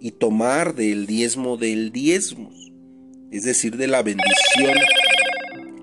y 0.00 0.12
tomar 0.12 0.74
del 0.74 1.06
diezmo 1.06 1.56
del 1.56 1.92
diezmo, 1.92 2.50
es 3.30 3.44
decir, 3.44 3.76
de 3.76 3.86
la 3.86 4.02
bendición 4.02 4.76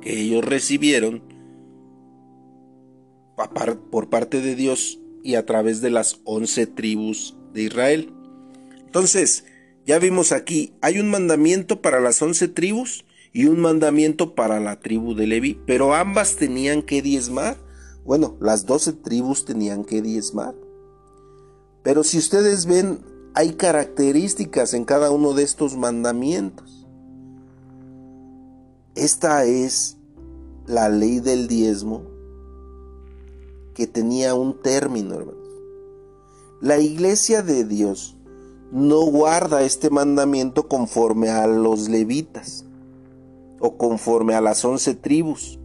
que 0.01 0.19
ellos 0.19 0.43
recibieron 0.45 1.23
por 3.89 4.09
parte 4.09 4.41
de 4.41 4.55
Dios 4.55 4.99
y 5.23 5.35
a 5.35 5.45
través 5.45 5.81
de 5.81 5.89
las 5.89 6.19
once 6.23 6.67
tribus 6.67 7.35
de 7.53 7.63
Israel. 7.63 8.13
Entonces, 8.85 9.45
ya 9.85 9.99
vimos 9.99 10.31
aquí, 10.31 10.73
hay 10.81 10.99
un 10.99 11.09
mandamiento 11.09 11.81
para 11.81 11.99
las 11.99 12.21
once 12.21 12.47
tribus 12.47 13.05
y 13.33 13.45
un 13.45 13.59
mandamiento 13.59 14.35
para 14.35 14.59
la 14.59 14.79
tribu 14.79 15.15
de 15.15 15.27
Levi, 15.27 15.59
pero 15.65 15.93
ambas 15.95 16.35
tenían 16.35 16.83
que 16.83 17.01
diezmar. 17.01 17.57
Bueno, 18.05 18.37
las 18.39 18.65
doce 18.65 18.93
tribus 18.93 19.45
tenían 19.45 19.83
que 19.85 20.01
diezmar. 20.01 20.53
Pero 21.83 22.03
si 22.03 22.17
ustedes 22.17 22.65
ven 22.65 22.99
hay 23.35 23.53
características 23.53 24.73
en 24.73 24.85
cada 24.85 25.09
uno 25.09 25.33
de 25.33 25.43
estos 25.43 25.75
mandamientos. 25.75 26.87
Esta 28.95 29.43
es 29.45 29.97
la 30.67 30.89
ley 30.89 31.19
del 31.19 31.47
diezmo 31.47 32.03
que 33.73 33.87
tenía 33.87 34.35
un 34.35 34.61
término, 34.61 35.15
hermanos. 35.15 35.47
La 36.61 36.77
iglesia 36.77 37.41
de 37.41 37.65
Dios 37.65 38.15
no 38.71 39.01
guarda 39.01 39.63
este 39.63 39.89
mandamiento 39.89 40.67
conforme 40.67 41.29
a 41.29 41.47
los 41.47 41.89
levitas 41.89 42.65
o 43.59 43.77
conforme 43.77 44.35
a 44.35 44.41
las 44.41 44.63
once 44.63 44.93
tribus, 44.93 45.59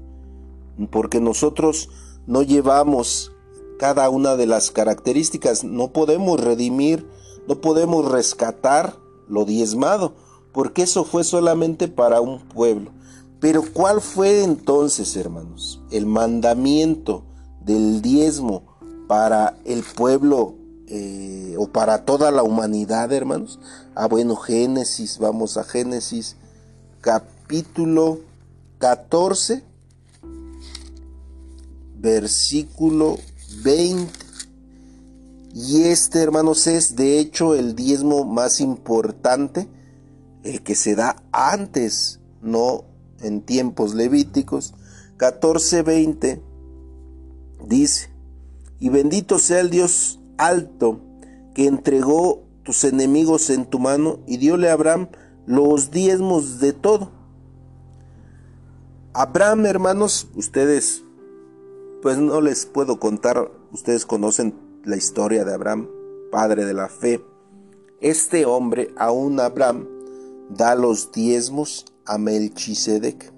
porque 0.90 1.20
nosotros 1.20 1.90
no 2.26 2.42
llevamos 2.42 3.32
cada 3.78 4.08
una 4.08 4.36
de 4.36 4.46
las 4.46 4.70
características, 4.70 5.64
no 5.64 5.92
podemos 5.92 6.40
redimir 6.40 7.06
no 7.48 7.62
podemos 7.62 8.10
rescatar 8.10 8.94
lo 9.26 9.46
diezmado, 9.46 10.14
porque 10.52 10.82
eso 10.82 11.04
fue 11.04 11.24
solamente 11.24 11.88
para 11.88 12.20
un 12.20 12.40
pueblo. 12.40 12.92
Pero 13.40 13.62
¿cuál 13.72 14.02
fue 14.02 14.44
entonces, 14.44 15.16
hermanos, 15.16 15.80
el 15.90 16.04
mandamiento 16.04 17.24
del 17.64 18.02
diezmo 18.02 18.76
para 19.06 19.56
el 19.64 19.82
pueblo 19.82 20.56
eh, 20.88 21.54
o 21.58 21.68
para 21.68 22.04
toda 22.04 22.30
la 22.30 22.42
humanidad, 22.42 23.10
hermanos? 23.12 23.58
Ah, 23.94 24.08
bueno, 24.08 24.36
Génesis, 24.36 25.18
vamos 25.18 25.56
a 25.56 25.64
Génesis 25.64 26.36
capítulo 27.00 28.20
14, 28.78 29.64
versículo 31.96 33.16
20. 33.62 34.27
Y 35.60 35.82
este, 35.88 36.22
hermanos, 36.22 36.68
es 36.68 36.94
de 36.94 37.18
hecho 37.18 37.56
el 37.56 37.74
diezmo 37.74 38.24
más 38.24 38.60
importante, 38.60 39.68
el 40.44 40.62
que 40.62 40.76
se 40.76 40.94
da 40.94 41.20
antes 41.32 42.20
no 42.40 42.84
en 43.20 43.40
tiempos 43.40 43.92
levíticos. 43.92 44.74
14:20 45.16 46.40
dice, 47.66 48.08
y 48.78 48.88
bendito 48.88 49.40
sea 49.40 49.58
el 49.58 49.70
Dios 49.70 50.20
alto 50.36 51.00
que 51.56 51.66
entregó 51.66 52.44
tus 52.62 52.84
enemigos 52.84 53.50
en 53.50 53.66
tu 53.66 53.80
mano 53.80 54.20
y 54.28 54.36
diole 54.36 54.70
a 54.70 54.74
Abraham 54.74 55.08
los 55.44 55.90
diezmos 55.90 56.60
de 56.60 56.72
todo. 56.72 57.10
Abraham, 59.12 59.66
hermanos, 59.66 60.28
ustedes, 60.36 61.02
pues 62.00 62.16
no 62.16 62.40
les 62.40 62.64
puedo 62.64 63.00
contar, 63.00 63.50
ustedes 63.72 64.06
conocen 64.06 64.67
la 64.88 64.96
historia 64.96 65.44
de 65.44 65.52
Abraham, 65.52 65.88
padre 66.32 66.64
de 66.64 66.72
la 66.72 66.88
fe. 66.88 67.22
Este 68.00 68.46
hombre, 68.46 68.88
aún 68.96 69.38
Abraham, 69.38 69.86
da 70.48 70.74
los 70.74 71.12
diezmos 71.12 71.84
a 72.06 72.16
Melchisedec. 72.16 73.32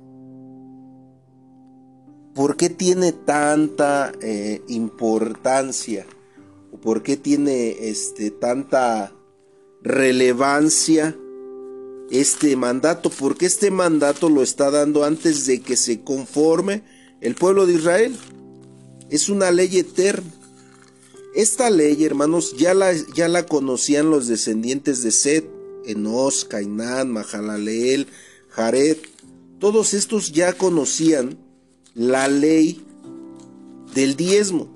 ¿Por 2.35 2.57
qué 2.57 2.71
tiene 2.71 3.12
tanta 3.12 4.12
eh, 4.21 4.62
importancia? 4.69 6.07
¿Por 6.83 7.02
qué 7.02 7.16
tiene 7.16 7.88
este, 7.88 8.30
tanta 8.30 9.12
relevancia 9.83 11.16
este 12.11 12.54
mandato? 12.54 13.11
Porque 13.11 13.47
este 13.47 13.73
mandato 13.73 14.28
lo 14.28 14.42
está 14.42 14.71
dando 14.71 15.02
antes 15.02 15.47
de 15.47 15.61
que 15.61 15.76
se 15.76 16.02
conforme 16.02 16.85
el 17.21 17.35
pueblo 17.35 17.66
de 17.66 17.75
Israel. 17.75 18.16
Es 19.11 19.28
una 19.28 19.50
ley 19.50 19.78
eterna. 19.78 20.30
Esta 21.34 21.70
ley, 21.70 22.04
hermanos, 22.04 22.56
ya 22.56 22.75
la, 22.75 22.92
ya 23.14 23.28
la 23.28 23.46
conocían 23.46 24.10
los 24.10 24.26
descendientes 24.26 25.02
de 25.02 25.12
Seth, 25.12 25.49
Enos, 25.87 26.44
Cainán, 26.44 27.12
Mahalaleel, 27.12 28.08
Jared. 28.49 28.96
Todos 29.60 29.94
estos 29.94 30.32
ya 30.32 30.54
conocían 30.54 31.38
la 31.94 32.26
ley 32.26 32.84
del 33.94 34.16
diezmo. 34.16 34.68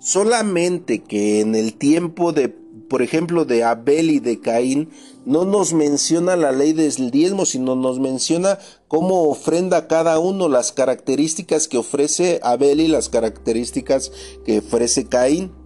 Solamente 0.00 1.02
que 1.02 1.40
en 1.40 1.54
el 1.54 1.74
tiempo 1.74 2.32
de, 2.32 2.48
por 2.48 3.02
ejemplo, 3.02 3.44
de 3.44 3.62
Abel 3.62 4.10
y 4.10 4.20
de 4.20 4.40
Caín, 4.40 4.88
no 5.26 5.44
nos 5.44 5.74
menciona 5.74 6.36
la 6.36 6.52
ley 6.52 6.72
del 6.72 7.10
diezmo, 7.10 7.44
sino 7.44 7.76
nos 7.76 7.98
menciona 7.98 8.58
cómo 8.88 9.28
ofrenda 9.28 9.88
cada 9.88 10.20
uno 10.20 10.48
las 10.48 10.72
características 10.72 11.68
que 11.68 11.76
ofrece 11.76 12.40
Abel 12.42 12.80
y 12.80 12.88
las 12.88 13.10
características 13.10 14.10
que 14.46 14.60
ofrece 14.60 15.06
Caín. 15.06 15.65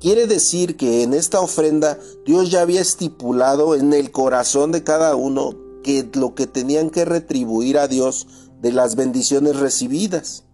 Quiere 0.00 0.26
decir 0.26 0.78
que 0.78 1.02
en 1.02 1.12
esta 1.12 1.40
ofrenda 1.40 1.98
Dios 2.24 2.50
ya 2.50 2.62
había 2.62 2.80
estipulado 2.80 3.74
en 3.74 3.92
el 3.92 4.10
corazón 4.10 4.72
de 4.72 4.82
cada 4.82 5.14
uno 5.14 5.54
que 5.82 6.08
lo 6.14 6.34
que 6.34 6.46
tenían 6.46 6.88
que 6.88 7.04
retribuir 7.04 7.76
a 7.76 7.86
Dios 7.86 8.26
de 8.62 8.72
las 8.72 8.96
bendiciones 8.96 9.60
recibidas. 9.60 10.44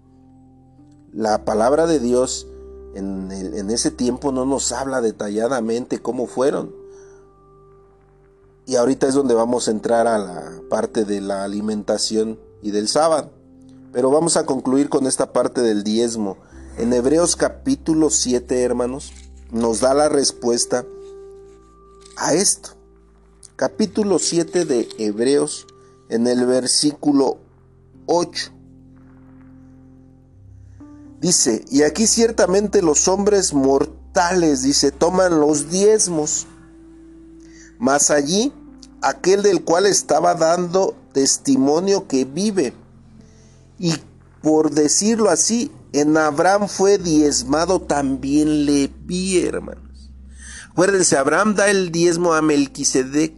La 1.12 1.44
palabra 1.44 1.86
de 1.86 2.00
Dios 2.00 2.48
en, 2.96 3.30
ese 3.70 3.92
tiempo 3.92 4.32
no 4.32 4.46
nos 4.46 4.72
habla 4.72 5.00
detalladamente 5.00 6.00
cómo 6.00 6.26
fueron. 6.26 6.74
Y 8.66 8.74
ahorita 8.74 9.06
es 9.06 9.14
donde 9.14 9.34
vamos 9.34 9.68
a 9.68 9.70
entrar 9.70 10.08
a 10.08 10.18
la 10.18 10.60
parte 10.68 11.04
de 11.04 11.20
la 11.20 11.44
alimentación 11.44 12.40
y 12.62 12.72
del 12.72 12.88
sábado. 12.88 13.30
Pero 13.92 14.10
vamos 14.10 14.36
a 14.36 14.44
concluir 14.44 14.88
con 14.88 15.06
esta 15.06 15.32
parte 15.32 15.60
del 15.60 15.84
diezmo. 15.84 16.36
En 16.78 16.92
Hebreos 16.92 17.36
capítulo 17.36 18.10
7, 18.10 18.62
hermanos, 18.62 19.12
nos 19.50 19.80
da 19.80 19.94
la 19.94 20.08
respuesta 20.08 20.84
a 22.16 22.34
esto. 22.34 22.70
Capítulo 23.56 24.18
7 24.18 24.64
de 24.64 24.88
Hebreos, 24.98 25.66
en 26.08 26.26
el 26.26 26.46
versículo 26.46 27.38
8. 28.06 28.52
Dice, 31.20 31.64
y 31.70 31.82
aquí 31.82 32.06
ciertamente 32.06 32.82
los 32.82 33.08
hombres 33.08 33.54
mortales, 33.54 34.62
dice, 34.62 34.92
toman 34.92 35.40
los 35.40 35.70
diezmos, 35.70 36.46
mas 37.78 38.10
allí 38.10 38.52
aquel 39.00 39.42
del 39.42 39.64
cual 39.64 39.86
estaba 39.86 40.34
dando 40.34 40.94
testimonio 41.12 42.06
que 42.06 42.24
vive. 42.24 42.74
Y 43.78 43.94
por 44.42 44.70
decirlo 44.70 45.30
así, 45.30 45.70
en 46.00 46.16
Abraham 46.16 46.68
fue 46.68 46.98
diezmado 46.98 47.80
también 47.80 48.66
le 48.66 48.90
vi, 49.04 49.38
hermanos. 49.38 50.12
Acuérdense, 50.70 51.16
Abraham 51.16 51.54
da 51.54 51.70
el 51.70 51.90
diezmo 51.90 52.34
a 52.34 52.42
Melquisedec. 52.42 53.32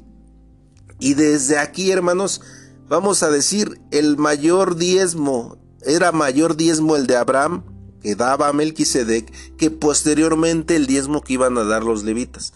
Y 0.99 1.15
desde 1.15 1.59
aquí, 1.59 1.93
hermanos, 1.93 2.41
vamos 2.89 3.23
a 3.23 3.31
decir, 3.31 3.81
el 3.93 4.17
mayor 4.17 4.75
diezmo, 4.75 5.57
era 5.83 6.11
mayor 6.11 6.57
diezmo 6.57 6.97
el 6.97 7.07
de 7.07 7.17
Abraham, 7.17 7.63
que 8.03 8.17
daba 8.17 8.49
a 8.49 8.53
Melquisedec, 8.53 9.57
que 9.57 9.71
posteriormente 9.71 10.75
el 10.75 10.87
diezmo 10.87 11.21
que 11.21 11.35
iban 11.35 11.57
a 11.59 11.65
dar 11.65 11.85
los 11.85 12.03
levitas. 12.03 12.53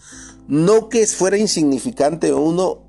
No 0.49 0.89
que 0.89 1.07
fuera 1.07 1.37
insignificante 1.37 2.33
uno 2.33 2.83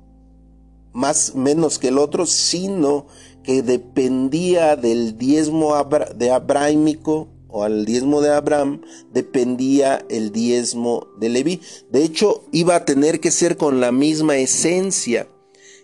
más 0.91 1.35
menos 1.35 1.79
que 1.79 1.89
el 1.89 1.97
otro, 1.97 2.25
sino 2.25 3.07
que 3.45 3.61
dependía 3.61 4.75
del 4.75 5.17
diezmo 5.17 5.75
de 6.15 6.31
abrahámico 6.31 7.29
o 7.47 7.63
al 7.63 7.85
diezmo 7.85 8.21
de 8.21 8.33
Abraham 8.33 8.81
dependía 9.13 10.05
el 10.09 10.31
diezmo 10.31 11.07
de 11.19 11.29
Leví. 11.29 11.61
De 11.89 12.03
hecho, 12.03 12.43
iba 12.51 12.75
a 12.75 12.85
tener 12.85 13.19
que 13.19 13.31
ser 13.31 13.55
con 13.55 13.79
la 13.79 13.91
misma 13.91 14.37
esencia. 14.37 15.29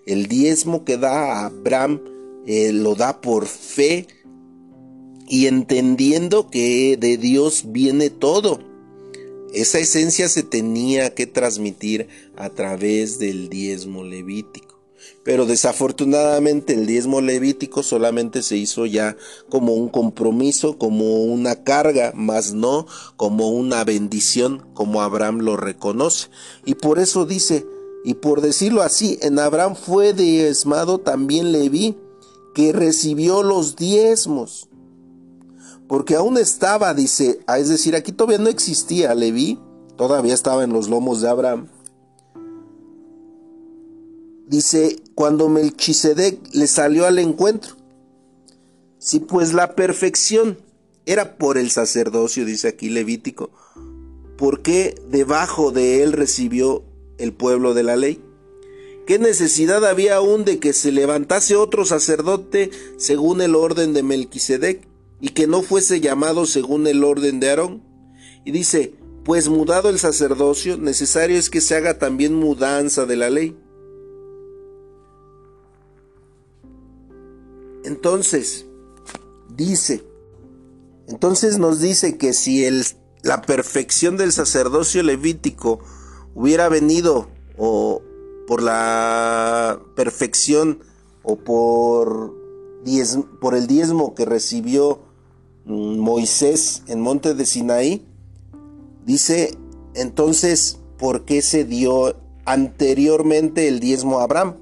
El 0.05 0.27
diezmo 0.27 0.83
que 0.83 0.97
da 0.97 1.33
a 1.33 1.45
Abraham 1.45 2.01
eh, 2.45 2.73
lo 2.73 2.95
da 2.95 3.21
por 3.21 3.45
fe 3.45 4.07
y 5.29 5.45
entendiendo 5.47 6.49
que 6.49 6.97
de 6.99 7.15
Dios 7.17 7.65
viene 7.67 8.09
todo. 8.09 8.59
Esa 9.53 9.79
esencia 9.79 10.27
se 10.27 10.43
tenía 10.43 11.13
que 11.13 11.27
transmitir 11.27 12.07
a 12.35 12.49
través 12.49 13.19
del 13.19 13.47
diezmo 13.49 14.03
levítico. 14.03 14.70
Pero 15.23 15.45
desafortunadamente 15.45 16.73
el 16.73 16.87
diezmo 16.87 17.21
levítico 17.21 17.83
solamente 17.83 18.41
se 18.41 18.57
hizo 18.57 18.87
ya 18.87 19.17
como 19.49 19.73
un 19.73 19.89
compromiso, 19.89 20.79
como 20.79 21.23
una 21.23 21.63
carga, 21.63 22.11
más 22.15 22.53
no 22.53 22.87
como 23.17 23.49
una 23.49 23.83
bendición, 23.83 24.65
como 24.73 25.01
Abraham 25.01 25.39
lo 25.39 25.57
reconoce. 25.57 26.29
Y 26.65 26.73
por 26.75 26.97
eso 26.97 27.25
dice, 27.25 27.67
y 28.03 28.15
por 28.15 28.41
decirlo 28.41 28.81
así, 28.81 29.19
en 29.21 29.37
Abraham 29.37 29.75
fue 29.75 30.13
diezmado 30.13 30.97
también 30.97 31.51
Leví, 31.51 31.97
que 32.55 32.73
recibió 32.73 33.43
los 33.43 33.75
diezmos. 33.75 34.69
Porque 35.87 36.15
aún 36.15 36.37
estaba, 36.37 36.93
dice, 36.93 37.41
ah, 37.45 37.59
es 37.59 37.69
decir, 37.69 37.95
aquí 37.95 38.11
todavía 38.11 38.39
no 38.39 38.49
existía 38.49 39.13
Leví, 39.13 39.59
todavía 39.97 40.33
estaba 40.33 40.63
en 40.63 40.73
los 40.73 40.89
lomos 40.89 41.21
de 41.21 41.29
Abraham. 41.29 41.67
Dice, 44.51 44.97
cuando 45.15 45.47
Melchisedec 45.47 46.37
le 46.51 46.67
salió 46.67 47.05
al 47.05 47.19
encuentro. 47.19 47.77
Si 48.99 49.21
pues 49.21 49.53
la 49.53 49.77
perfección 49.77 50.57
era 51.05 51.37
por 51.37 51.57
el 51.57 51.71
sacerdocio, 51.71 52.43
dice 52.43 52.67
aquí 52.67 52.89
Levítico, 52.89 53.49
¿por 54.37 54.61
qué 54.61 54.93
debajo 55.09 55.71
de 55.71 56.03
él 56.03 56.11
recibió 56.11 56.83
el 57.17 57.31
pueblo 57.31 57.73
de 57.73 57.83
la 57.83 57.95
ley? 57.95 58.21
¿Qué 59.07 59.19
necesidad 59.19 59.85
había 59.85 60.17
aún 60.17 60.43
de 60.43 60.59
que 60.59 60.73
se 60.73 60.91
levantase 60.91 61.55
otro 61.55 61.85
sacerdote 61.85 62.71
según 62.97 63.39
el 63.39 63.55
orden 63.55 63.93
de 63.93 64.03
Melquisedec 64.03 64.85
y 65.21 65.29
que 65.29 65.47
no 65.47 65.61
fuese 65.61 66.01
llamado 66.01 66.45
según 66.45 66.87
el 66.87 67.05
orden 67.05 67.39
de 67.39 67.51
Aarón? 67.51 67.83
Y 68.43 68.51
dice, 68.51 68.95
pues 69.23 69.47
mudado 69.47 69.87
el 69.87 69.97
sacerdocio, 69.97 70.75
necesario 70.75 71.37
es 71.37 71.49
que 71.49 71.61
se 71.61 71.75
haga 71.75 71.99
también 71.99 72.33
mudanza 72.33 73.05
de 73.05 73.15
la 73.15 73.29
ley. 73.29 73.55
Entonces, 77.83 78.65
dice, 79.55 80.03
entonces 81.07 81.57
nos 81.57 81.79
dice 81.79 82.17
que 82.17 82.33
si 82.33 82.65
el, 82.65 82.85
la 83.23 83.41
perfección 83.41 84.17
del 84.17 84.31
sacerdocio 84.31 85.03
levítico 85.03 85.79
hubiera 86.35 86.69
venido 86.69 87.27
o 87.57 88.01
por 88.47 88.61
la 88.61 89.79
perfección 89.95 90.79
o 91.23 91.37
por, 91.37 92.33
por 93.39 93.55
el 93.55 93.67
diezmo 93.67 94.15
que 94.15 94.25
recibió 94.25 95.01
mm, 95.65 95.97
Moisés 95.99 96.83
en 96.87 97.01
monte 97.01 97.33
de 97.33 97.45
Sinaí, 97.45 98.05
dice 99.05 99.57
entonces, 99.93 100.79
¿por 100.97 101.25
qué 101.25 101.41
se 101.41 101.65
dio 101.65 102.15
anteriormente 102.45 103.67
el 103.67 103.79
diezmo 103.79 104.19
a 104.19 104.23
Abraham? 104.23 104.55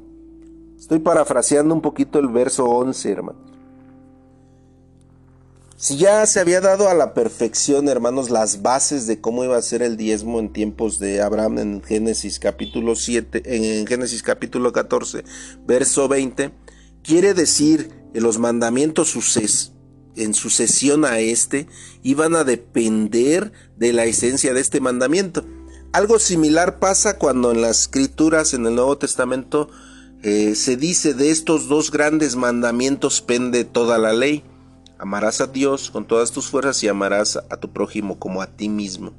Estoy 0.90 1.02
parafraseando 1.02 1.76
un 1.76 1.82
poquito 1.82 2.18
el 2.18 2.30
verso 2.30 2.66
11, 2.66 3.12
hermanos. 3.12 3.44
Si 5.78 5.98
ya 5.98 6.26
se 6.26 6.40
había 6.40 6.62
dado 6.62 6.90
a 6.90 6.96
la 6.96 7.14
perfección, 7.14 7.88
hermanos, 7.88 8.32
las 8.32 8.64
bases 8.64 9.06
de 9.06 9.22
cómo 9.22 9.44
iba 9.44 9.56
a 9.56 9.62
ser 9.62 9.84
el 9.84 9.98
diezmo 9.98 10.40
en 10.40 10.52
tiempos 10.52 10.98
de 10.98 11.22
Abraham 11.22 11.60
en 11.60 11.84
Génesis 11.84 12.40
capítulo 12.40 12.96
7, 12.96 13.44
en 13.46 13.86
Génesis 13.86 14.24
capítulo 14.24 14.74
14, 14.74 15.24
verso 15.68 16.08
20, 16.08 16.50
quiere 17.04 17.36
decir 17.36 17.92
que 18.12 18.20
los 18.20 18.40
mandamientos 18.40 19.16
en 20.16 20.34
sucesión 20.34 21.06
a 21.06 21.20
este 21.20 21.68
iban 22.02 22.36
a 22.36 22.44
depender 22.44 23.52
de 23.78 23.94
la 23.94 24.06
esencia 24.06 24.56
de 24.56 24.62
este 24.62 24.82
mandamiento. 24.82 25.46
Algo 25.92 26.18
similar 26.18 26.80
pasa 26.80 27.20
cuando 27.20 27.52
en 27.52 27.62
las 27.62 27.82
escrituras 27.82 28.56
en 28.56 28.66
el 28.66 28.74
Nuevo 28.74 28.98
Testamento 28.98 29.70
eh, 30.22 30.56
se 30.56 30.76
dice 30.76 31.14
de 31.14 31.32
estos 31.32 31.68
dos 31.68 31.92
grandes 31.92 32.36
mandamientos 32.36 33.22
pende 33.22 33.64
toda 33.64 33.98
la 33.98 34.14
ley. 34.14 34.44
Amarás 34.98 35.40
a 35.40 35.48
Dios 35.48 35.92
con 35.92 36.06
todas 36.06 36.32
tus 36.32 36.48
fuerzas 36.48 36.84
y 36.84 36.90
amarás 36.90 37.38
a 37.38 37.58
tu 37.58 37.72
prójimo 37.72 38.20
como 38.20 38.42
a 38.42 38.48
ti 38.48 38.68
mismo. 38.68 39.14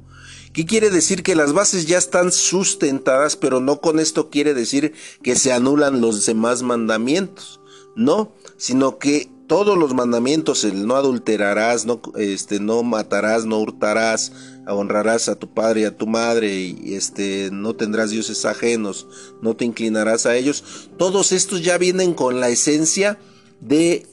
¿Qué 0.53 0.65
quiere 0.65 0.89
decir? 0.89 1.23
Que 1.23 1.35
las 1.35 1.53
bases 1.53 1.87
ya 1.87 1.97
están 1.97 2.31
sustentadas, 2.31 3.35
pero 3.35 3.61
no 3.61 3.81
con 3.81 3.99
esto 3.99 4.29
quiere 4.29 4.53
decir 4.53 4.93
que 5.23 5.35
se 5.35 5.53
anulan 5.53 6.01
los 6.01 6.25
demás 6.25 6.61
mandamientos. 6.61 7.61
No, 7.95 8.33
sino 8.57 8.99
que 8.99 9.29
todos 9.51 9.77
los 9.77 9.93
mandamientos, 9.93 10.63
el 10.63 10.87
no 10.87 10.95
adulterarás, 10.95 11.85
no, 11.85 11.99
este, 12.15 12.61
no 12.61 12.83
matarás, 12.83 13.43
no 13.43 13.59
hurtarás, 13.59 14.31
honrarás 14.65 15.27
a 15.27 15.35
tu 15.35 15.53
padre 15.53 15.81
y 15.81 15.83
a 15.83 15.97
tu 15.97 16.07
madre, 16.07 16.55
y 16.55 16.93
este, 16.93 17.49
no 17.51 17.75
tendrás 17.75 18.11
dioses 18.11 18.45
ajenos, 18.45 19.07
no 19.41 19.53
te 19.57 19.65
inclinarás 19.65 20.25
a 20.25 20.37
ellos. 20.37 20.89
Todos 20.97 21.33
estos 21.33 21.61
ya 21.65 21.77
vienen 21.77 22.13
con 22.13 22.39
la 22.39 22.47
esencia 22.47 23.19
de 23.59 24.07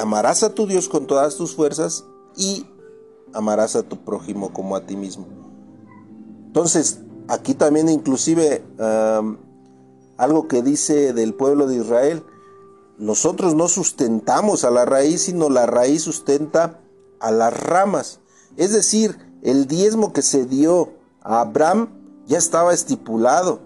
amarás 0.00 0.42
a 0.42 0.54
tu 0.54 0.66
Dios 0.66 0.88
con 0.88 1.06
todas 1.06 1.36
tus 1.36 1.54
fuerzas 1.54 2.06
y 2.34 2.64
amarás 3.34 3.76
a 3.76 3.82
tu 3.82 3.98
prójimo 4.02 4.54
como 4.54 4.74
a 4.74 4.86
ti 4.86 4.96
mismo. 4.96 5.26
Entonces, 6.46 7.00
aquí 7.28 7.52
también 7.52 7.90
inclusive 7.90 8.64
algo 10.16 10.48
que 10.48 10.62
dice 10.62 11.12
del 11.12 11.34
pueblo 11.34 11.66
de 11.66 11.76
Israel, 11.76 12.22
nosotros 13.02 13.56
no 13.56 13.66
sustentamos 13.66 14.62
a 14.62 14.70
la 14.70 14.84
raíz, 14.84 15.22
sino 15.22 15.50
la 15.50 15.66
raíz 15.66 16.02
sustenta 16.02 16.78
a 17.18 17.32
las 17.32 17.52
ramas. 17.52 18.20
Es 18.56 18.72
decir, 18.72 19.18
el 19.42 19.66
diezmo 19.66 20.12
que 20.12 20.22
se 20.22 20.46
dio 20.46 20.90
a 21.20 21.40
Abraham 21.40 21.88
ya 22.28 22.38
estaba 22.38 22.72
estipulado. 22.72 23.58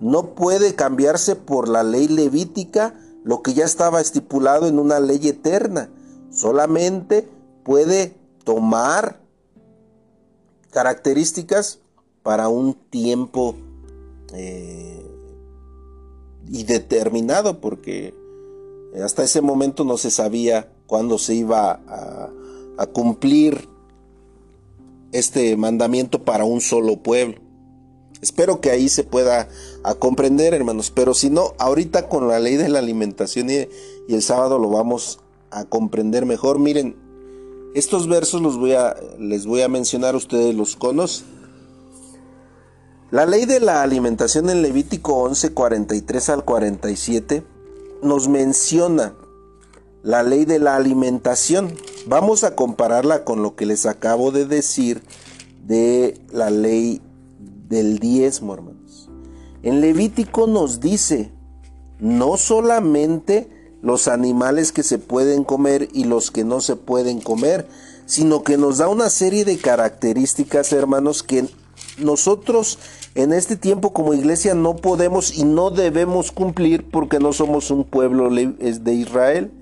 No 0.00 0.34
puede 0.34 0.74
cambiarse 0.74 1.36
por 1.36 1.68
la 1.68 1.84
ley 1.84 2.08
levítica 2.08 2.98
lo 3.22 3.40
que 3.40 3.54
ya 3.54 3.64
estaba 3.64 4.00
estipulado 4.00 4.66
en 4.66 4.80
una 4.80 4.98
ley 4.98 5.28
eterna. 5.28 5.88
Solamente 6.32 7.28
puede 7.62 8.16
tomar 8.42 9.20
características 10.72 11.78
para 12.24 12.48
un 12.48 12.74
tiempo 12.74 13.54
eh, 14.34 15.06
y 16.48 16.64
determinado, 16.64 17.60
porque 17.60 18.20
hasta 19.00 19.24
ese 19.24 19.40
momento 19.40 19.84
no 19.84 19.96
se 19.96 20.10
sabía 20.10 20.70
cuándo 20.86 21.18
se 21.18 21.34
iba 21.34 21.80
a, 21.86 22.30
cumplir 22.92 23.68
este 25.12 25.56
mandamiento 25.56 26.24
para 26.24 26.44
un 26.44 26.60
solo 26.60 26.96
pueblo. 26.96 27.36
Espero 28.20 28.60
que 28.60 28.70
ahí 28.70 28.88
se 28.88 29.04
pueda 29.04 29.48
comprender, 30.00 30.52
hermanos, 30.52 30.90
pero 30.90 31.14
si 31.14 31.30
no, 31.30 31.54
ahorita 31.58 32.08
con 32.08 32.26
la 32.26 32.40
ley 32.40 32.56
de 32.56 32.68
la 32.68 32.80
alimentación 32.80 33.50
y, 33.50 33.68
el 34.08 34.22
sábado 34.22 34.58
lo 34.58 34.68
vamos 34.68 35.20
a 35.52 35.64
comprender 35.64 36.26
mejor. 36.26 36.58
Miren, 36.58 36.96
estos 37.74 38.08
versos 38.08 38.42
los 38.42 38.58
voy 38.58 38.72
a, 38.72 38.96
les 39.18 39.46
voy 39.46 39.62
a 39.62 39.68
mencionar, 39.68 40.16
ustedes 40.16 40.56
los 40.56 40.74
conocen. 40.74 41.26
La 43.12 43.26
ley 43.26 43.44
de 43.44 43.60
la 43.60 43.82
alimentación 43.82 44.50
en 44.50 44.60
Levítico 44.60 45.14
11, 45.14 45.52
43 45.52 46.28
al 46.30 46.44
47 46.44 47.51
nos 48.02 48.28
menciona 48.28 49.14
la 50.02 50.22
ley 50.22 50.44
de 50.44 50.58
la 50.58 50.76
alimentación. 50.76 51.74
Vamos 52.06 52.44
a 52.44 52.56
compararla 52.56 53.24
con 53.24 53.42
lo 53.42 53.54
que 53.54 53.66
les 53.66 53.86
acabo 53.86 54.32
de 54.32 54.46
decir 54.46 55.02
de 55.64 56.20
la 56.32 56.50
ley 56.50 57.00
del 57.68 57.98
diezmo, 57.98 58.54
hermanos. 58.54 59.08
En 59.62 59.80
Levítico 59.80 60.46
nos 60.46 60.80
dice, 60.80 61.32
no 62.00 62.36
solamente 62.36 63.48
los 63.80 64.08
animales 64.08 64.72
que 64.72 64.82
se 64.82 64.98
pueden 64.98 65.44
comer 65.44 65.88
y 65.92 66.04
los 66.04 66.30
que 66.30 66.44
no 66.44 66.60
se 66.60 66.76
pueden 66.76 67.20
comer, 67.20 67.68
sino 68.06 68.42
que 68.42 68.56
nos 68.56 68.78
da 68.78 68.88
una 68.88 69.08
serie 69.08 69.44
de 69.44 69.58
características, 69.58 70.72
hermanos, 70.72 71.22
que 71.22 71.48
nosotros 71.98 72.78
en 73.14 73.32
este 73.32 73.56
tiempo 73.56 73.92
como 73.92 74.14
iglesia 74.14 74.54
no 74.54 74.76
podemos 74.76 75.36
y 75.36 75.44
no 75.44 75.70
debemos 75.70 76.32
cumplir 76.32 76.90
porque 76.90 77.18
no 77.18 77.32
somos 77.32 77.70
un 77.70 77.84
pueblo 77.84 78.30
de 78.30 78.94
Israel. 78.94 79.52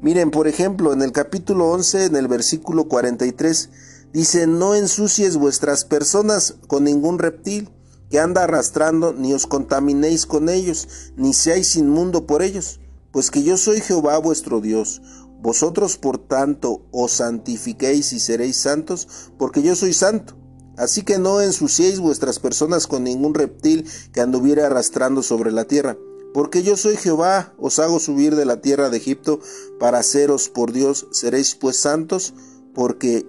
Miren, 0.00 0.30
por 0.30 0.48
ejemplo, 0.48 0.92
en 0.92 1.02
el 1.02 1.12
capítulo 1.12 1.70
11, 1.70 2.06
en 2.06 2.16
el 2.16 2.28
versículo 2.28 2.84
43, 2.84 3.70
Dice, 4.12 4.46
no 4.46 4.74
ensucies 4.74 5.36
vuestras 5.36 5.84
personas 5.84 6.54
con 6.66 6.84
ningún 6.84 7.18
reptil 7.18 7.68
que 8.10 8.18
anda 8.18 8.44
arrastrando, 8.44 9.12
ni 9.12 9.34
os 9.34 9.46
contaminéis 9.46 10.24
con 10.24 10.48
ellos, 10.48 10.88
ni 11.16 11.34
seáis 11.34 11.76
inmundo 11.76 12.26
por 12.26 12.42
ellos, 12.42 12.80
pues 13.12 13.30
que 13.30 13.42
yo 13.42 13.58
soy 13.58 13.82
Jehová 13.82 14.16
vuestro 14.16 14.62
Dios. 14.62 15.02
Vosotros, 15.42 15.98
por 15.98 16.16
tanto, 16.16 16.86
os 16.90 17.12
santifiquéis 17.12 18.14
y 18.14 18.18
seréis 18.18 18.56
santos, 18.56 19.30
porque 19.38 19.62
yo 19.62 19.76
soy 19.76 19.92
santo. 19.92 20.34
Así 20.78 21.02
que 21.02 21.18
no 21.18 21.40
ensuciéis 21.40 21.98
vuestras 21.98 22.38
personas 22.38 22.86
con 22.86 23.04
ningún 23.04 23.34
reptil 23.34 23.84
que 24.12 24.20
anduviera 24.20 24.66
arrastrando 24.66 25.22
sobre 25.22 25.52
la 25.52 25.64
tierra. 25.64 25.98
Porque 26.32 26.62
yo 26.62 26.76
soy 26.76 26.96
Jehová, 26.96 27.52
os 27.58 27.78
hago 27.78 27.98
subir 27.98 28.36
de 28.36 28.44
la 28.44 28.60
tierra 28.60 28.88
de 28.88 28.98
Egipto 28.98 29.40
para 29.80 29.98
haceros 29.98 30.48
por 30.48 30.72
Dios, 30.72 31.08
seréis 31.10 31.54
pues 31.54 31.76
santos, 31.76 32.32
porque 32.74 33.26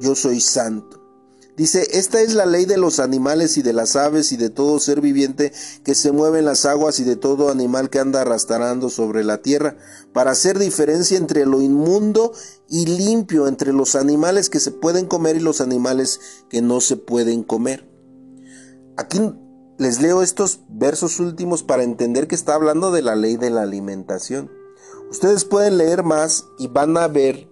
yo 0.00 0.14
soy 0.14 0.40
santo. 0.40 1.07
Dice, 1.58 1.88
esta 1.90 2.20
es 2.20 2.34
la 2.34 2.46
ley 2.46 2.66
de 2.66 2.76
los 2.76 3.00
animales 3.00 3.56
y 3.58 3.62
de 3.62 3.72
las 3.72 3.96
aves 3.96 4.30
y 4.30 4.36
de 4.36 4.48
todo 4.48 4.78
ser 4.78 5.00
viviente 5.00 5.52
que 5.82 5.96
se 5.96 6.12
mueve 6.12 6.38
en 6.38 6.44
las 6.44 6.64
aguas 6.64 7.00
y 7.00 7.04
de 7.04 7.16
todo 7.16 7.50
animal 7.50 7.90
que 7.90 7.98
anda 7.98 8.20
arrastrando 8.20 8.88
sobre 8.90 9.24
la 9.24 9.42
tierra, 9.42 9.76
para 10.12 10.30
hacer 10.30 10.60
diferencia 10.60 11.18
entre 11.18 11.46
lo 11.46 11.60
inmundo 11.60 12.32
y 12.68 12.86
limpio, 12.86 13.48
entre 13.48 13.72
los 13.72 13.96
animales 13.96 14.50
que 14.50 14.60
se 14.60 14.70
pueden 14.70 15.06
comer 15.06 15.34
y 15.34 15.40
los 15.40 15.60
animales 15.60 16.20
que 16.48 16.62
no 16.62 16.80
se 16.80 16.96
pueden 16.96 17.42
comer. 17.42 17.90
Aquí 18.96 19.18
les 19.78 20.00
leo 20.00 20.22
estos 20.22 20.60
versos 20.68 21.18
últimos 21.18 21.64
para 21.64 21.82
entender 21.82 22.28
que 22.28 22.36
está 22.36 22.54
hablando 22.54 22.92
de 22.92 23.02
la 23.02 23.16
ley 23.16 23.36
de 23.36 23.50
la 23.50 23.62
alimentación. 23.62 24.48
Ustedes 25.10 25.44
pueden 25.44 25.76
leer 25.76 26.04
más 26.04 26.44
y 26.56 26.68
van 26.68 26.96
a 26.96 27.08
ver 27.08 27.50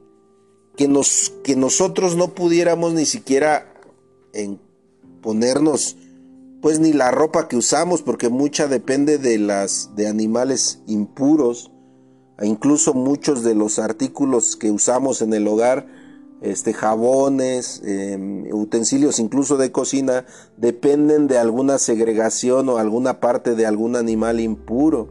que, 0.76 0.86
nos, 0.86 1.32
que 1.42 1.56
nosotros 1.56 2.14
no 2.14 2.36
pudiéramos 2.36 2.92
ni 2.92 3.04
siquiera 3.04 3.72
en 4.36 4.60
ponernos 5.22 5.96
pues 6.62 6.80
ni 6.80 6.92
la 6.92 7.10
ropa 7.10 7.48
que 7.48 7.56
usamos 7.56 8.02
porque 8.02 8.28
mucha 8.28 8.66
depende 8.66 9.18
de 9.18 9.38
las 9.38 9.94
de 9.94 10.08
animales 10.08 10.82
impuros 10.86 11.70
e 12.38 12.46
incluso 12.46 12.94
muchos 12.94 13.42
de 13.42 13.54
los 13.54 13.78
artículos 13.78 14.56
que 14.56 14.70
usamos 14.70 15.22
en 15.22 15.32
el 15.32 15.46
hogar 15.48 15.86
este 16.42 16.74
jabones 16.74 17.82
em, 17.84 18.46
utensilios 18.52 19.18
incluso 19.18 19.56
de 19.56 19.72
cocina 19.72 20.26
dependen 20.56 21.28
de 21.28 21.38
alguna 21.38 21.78
segregación 21.78 22.68
o 22.68 22.78
alguna 22.78 23.20
parte 23.20 23.54
de 23.54 23.64
algún 23.64 23.96
animal 23.96 24.40
impuro. 24.40 25.08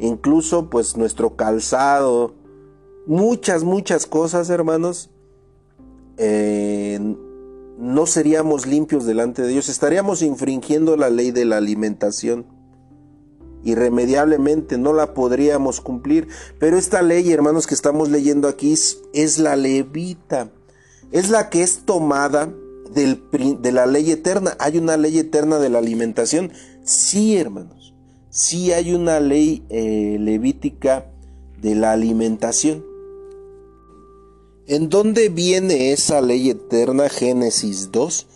Incluso 0.00 0.68
pues 0.68 0.96
nuestro 0.96 1.36
calzado 1.36 2.34
muchas, 3.06 3.64
muchas 3.64 4.06
cosas, 4.06 4.50
hermanos, 4.50 5.10
no 7.78 8.06
seríamos 8.06 8.66
limpios 8.66 9.04
delante 9.04 9.42
de 9.42 9.48
Dios, 9.48 9.68
estaríamos 9.68 10.22
infringiendo 10.22 10.96
la 10.96 11.10
ley 11.10 11.30
de 11.30 11.44
la 11.44 11.56
alimentación. 11.56 12.46
Irremediablemente 13.64 14.76
no 14.76 14.92
la 14.92 15.14
podríamos 15.14 15.80
cumplir. 15.80 16.28
Pero 16.58 16.76
esta 16.76 17.02
ley, 17.02 17.32
hermanos, 17.32 17.66
que 17.66 17.74
estamos 17.74 18.10
leyendo 18.10 18.46
aquí 18.46 18.74
es, 18.74 19.38
la 19.38 19.56
levita. 19.56 20.50
Es 21.12 21.30
la 21.30 21.48
que 21.48 21.62
es 21.62 21.80
tomada 21.86 22.52
de 22.94 23.72
la 23.72 23.86
ley 23.86 24.10
eterna. 24.10 24.54
¿Hay 24.60 24.76
una 24.76 24.96
ley 24.96 25.18
eterna 25.18 25.58
de 25.58 25.70
la 25.70 25.78
alimentación? 25.78 26.52
Sí, 26.84 27.36
hermanos. 27.36 27.94
Sí 28.28 28.72
hay 28.72 28.92
una 28.92 29.20
ley 29.20 29.64
eh, 29.70 30.18
levítica 30.20 31.06
de 31.60 31.74
la 31.74 31.92
alimentación. 31.92 32.84
¿En 34.66 34.88
dónde 34.88 35.28
viene 35.28 35.92
esa 35.92 36.22
ley 36.22 36.48
eterna? 36.48 37.10
Génesis 37.10 37.92
2, 37.92 38.26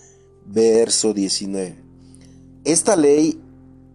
verso 0.45 1.15
19. 1.15 1.83
Esta 2.65 2.97
ley 2.97 3.41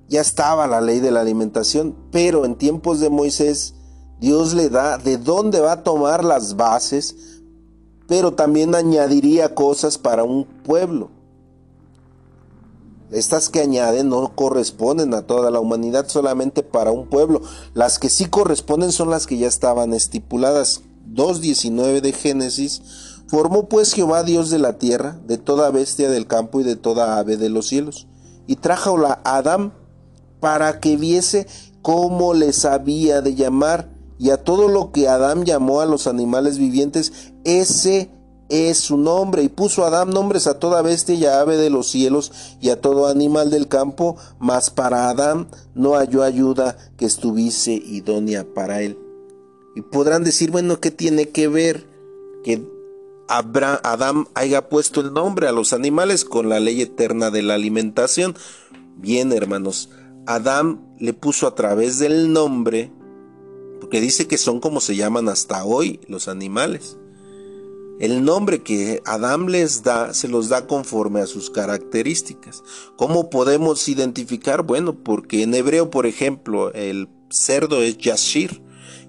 ya 0.10 0.22
estaba 0.22 0.66
la 0.66 0.82
ley 0.82 1.00
de 1.00 1.12
la 1.12 1.22
alimentación, 1.22 1.96
pero 2.12 2.46
en 2.46 2.56
tiempos 2.56 3.00
de 3.00 3.12
Moisés 3.12 3.76
Dios 4.20 4.56
le 4.56 4.70
da 4.70 4.98
de 4.98 5.20
dónde 5.20 5.60
va 5.60 5.74
a 5.74 5.84
tomar 5.84 6.24
las 6.24 6.56
bases, 6.56 7.16
pero 8.08 8.34
también 8.34 8.74
añadiría 8.74 9.54
cosas 9.54 10.00
para 10.00 10.24
un 10.24 10.46
pueblo. 10.46 11.12
Estas 13.12 13.50
que 13.50 13.60
añaden 13.60 14.10
no 14.10 14.36
corresponden 14.36 15.14
a 15.14 15.22
toda 15.28 15.52
la 15.52 15.60
humanidad, 15.60 16.08
solamente 16.08 16.64
para 16.64 16.92
un 16.92 17.06
pueblo. 17.06 17.44
Las 17.76 18.00
que 18.00 18.10
sí 18.10 18.26
corresponden 18.26 18.92
son 18.92 19.12
las 19.12 19.28
que 19.28 19.38
ya 19.38 19.48
estaban 19.48 19.94
estipuladas. 19.94 20.82
2.19 21.14 22.02
de 22.02 22.14
Génesis. 22.14 22.82
Formó 23.28 23.68
pues 23.68 23.94
Jehová 23.94 24.24
Dios 24.24 24.50
de 24.50 24.60
la 24.60 24.78
tierra, 24.78 25.20
de 25.26 25.38
toda 25.38 25.72
bestia 25.72 26.10
del 26.10 26.28
campo 26.28 26.62
y 26.62 26.64
de 26.64 26.76
toda 26.76 27.18
ave 27.18 27.38
de 27.38 27.50
los 27.50 27.68
cielos. 27.68 28.08
Y 28.48 28.58
trájola 28.58 29.22
a 29.24 29.38
Adán 29.38 29.74
para 30.40 30.80
que 30.80 30.98
viese 30.98 31.48
cómo 31.82 32.34
les 32.34 32.66
había 32.66 33.22
de 33.22 33.36
llamar. 33.36 33.90
Y 34.20 34.30
a 34.30 34.38
todo 34.38 34.68
lo 34.68 34.92
que 34.92 35.08
Adán 35.08 35.46
llamó 35.46 35.82
a 35.82 35.86
los 35.86 36.08
animales 36.08 36.58
vivientes, 36.58 37.32
ese 37.44 38.12
es 38.50 38.78
su 38.78 38.98
nombre, 38.98 39.44
y 39.44 39.50
puso 39.50 39.84
Adán 39.86 40.12
nombres 40.12 40.48
a 40.48 40.60
toda 40.60 40.82
bestia 40.82 41.16
y 41.16 41.26
a 41.26 41.42
ave 41.42 41.58
de 41.58 41.70
los 41.70 41.90
cielos 41.90 42.32
y 42.62 42.70
a 42.70 42.80
todo 42.80 43.08
animal 43.08 43.50
del 43.50 43.68
campo, 43.68 44.16
mas 44.40 44.70
para 44.70 45.10
Adán 45.10 45.48
no 45.74 45.94
halló 45.94 46.24
ayuda 46.24 46.78
que 46.98 47.06
estuviese 47.06 47.74
idónea 47.74 48.46
para 48.54 48.82
él. 48.82 49.03
Y 49.76 49.82
podrán 49.82 50.24
decir, 50.24 50.52
bueno, 50.52 50.80
¿qué 50.80 50.92
tiene 50.92 51.30
que 51.30 51.48
ver 51.48 51.88
que 52.44 52.62
Adán 53.28 54.28
haya 54.36 54.70
puesto 54.70 55.02
el 55.02 55.14
nombre 55.14 55.48
a 55.48 55.52
los 55.52 55.74
animales 55.74 56.26
con 56.26 56.50
la 56.50 56.60
ley 56.60 56.82
eterna 56.82 57.32
de 57.32 57.42
la 57.42 57.56
alimentación? 57.56 58.36
Bien, 58.98 59.32
hermanos, 59.32 59.90
Adán 60.26 60.96
le 61.00 61.14
puso 61.14 61.48
a 61.48 61.56
través 61.56 61.98
del 62.00 62.32
nombre, 62.32 62.92
porque 63.80 64.00
dice 64.00 64.28
que 64.28 64.38
son 64.38 64.60
como 64.60 64.80
se 64.80 64.96
llaman 64.96 65.28
hasta 65.28 65.66
hoy 65.66 66.00
los 66.08 66.28
animales. 66.28 66.98
El 68.00 68.26
nombre 68.26 68.64
que 68.64 69.02
Adán 69.06 69.52
les 69.52 69.84
da 69.84 70.14
se 70.14 70.28
los 70.28 70.50
da 70.50 70.68
conforme 70.68 71.22
a 71.22 71.28
sus 71.28 71.50
características. 71.50 72.64
¿Cómo 72.98 73.30
podemos 73.30 73.88
identificar? 73.88 74.64
Bueno, 74.64 74.96
porque 75.04 75.44
en 75.44 75.54
hebreo, 75.54 75.90
por 75.90 76.06
ejemplo, 76.06 76.74
el 76.74 77.08
cerdo 77.30 77.82
es 77.82 77.98
yashir 77.98 78.62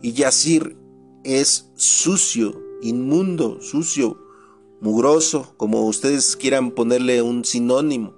y 0.05 0.12
yashir 0.12 0.77
es 1.25 1.71
sucio, 1.77 2.61
inmundo, 2.83 3.62
sucio, 3.62 4.19
mugroso, 4.83 5.55
como 5.57 5.87
ustedes 5.87 6.37
quieran 6.37 6.73
ponerle 6.73 7.23
un 7.23 7.47
sinónimo. 7.47 8.12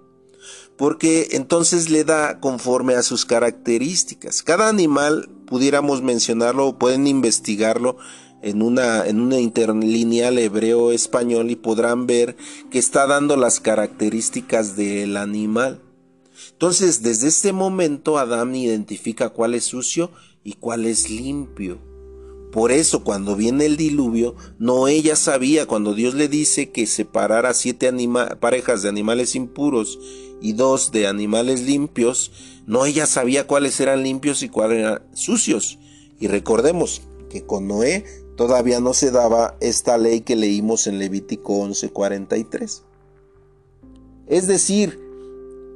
Porque 0.77 1.29
entonces 1.31 1.88
le 1.88 2.03
da 2.03 2.40
conforme 2.40 2.94
a 2.94 3.05
sus 3.05 3.25
características. 3.25 4.42
Cada 4.42 4.68
animal, 4.68 5.29
pudiéramos 5.46 6.03
mencionarlo, 6.03 6.77
pueden 6.77 7.07
investigarlo, 7.07 7.99
en 8.42 8.62
una, 8.62 9.07
en 9.07 9.20
una 9.20 9.38
interlineal 9.38 10.38
hebreo-español 10.38 11.53
y 11.53 11.57
podrán 11.57 12.09
ver 12.09 12.37
que 12.68 12.81
está 12.81 13.07
dando 13.07 13.37
las 13.37 13.61
características 13.61 14.75
del 14.75 15.16
animal. 15.16 15.83
Entonces, 16.51 17.05
desde 17.05 17.29
este 17.29 17.53
momento, 17.53 18.18
Adán 18.18 18.57
identifica 18.57 19.31
cuál 19.31 19.55
es 19.55 19.66
sucio 19.66 20.11
y 20.46 20.52
cuál 20.52 20.87
es 20.87 21.11
limpio. 21.11 21.78
Por 22.52 22.70
eso, 22.70 23.02
cuando 23.02 23.35
viene 23.35 23.66
el 23.66 23.76
diluvio, 23.76 24.37
no 24.61 24.87
ella 24.87 25.16
sabía, 25.16 25.66
cuando 25.66 25.92
Dios 25.92 26.14
le 26.14 26.28
dice 26.28 26.70
que 26.70 26.87
separara 26.87 27.52
siete 27.52 27.92
parejas 28.38 28.80
de 28.82 28.88
animales 28.88 29.35
impuros 29.35 29.98
y 30.40 30.52
dos 30.52 30.92
de 30.92 31.09
animales 31.09 31.62
limpios, 31.62 32.30
no 32.64 32.87
ella 32.87 33.06
sabía 33.06 33.48
cuáles 33.48 33.80
eran 33.80 34.04
limpios 34.04 34.44
y 34.44 34.48
cuáles 34.48 34.78
eran 34.78 35.02
sucios. 35.14 35.80
Y 36.20 36.28
recordemos 36.28 37.02
que 37.28 37.44
con 37.44 37.66
Noé 37.66 38.04
todavía 38.37 38.78
no 38.78 38.94
se 38.94 39.11
daba 39.11 39.56
esta 39.61 39.98
ley 39.98 40.20
que 40.20 40.37
leímos 40.37 40.87
en 40.87 41.00
Levítico 41.00 41.54
11:43. 41.59 42.85
Es 44.28 44.46
decir, 44.46 45.00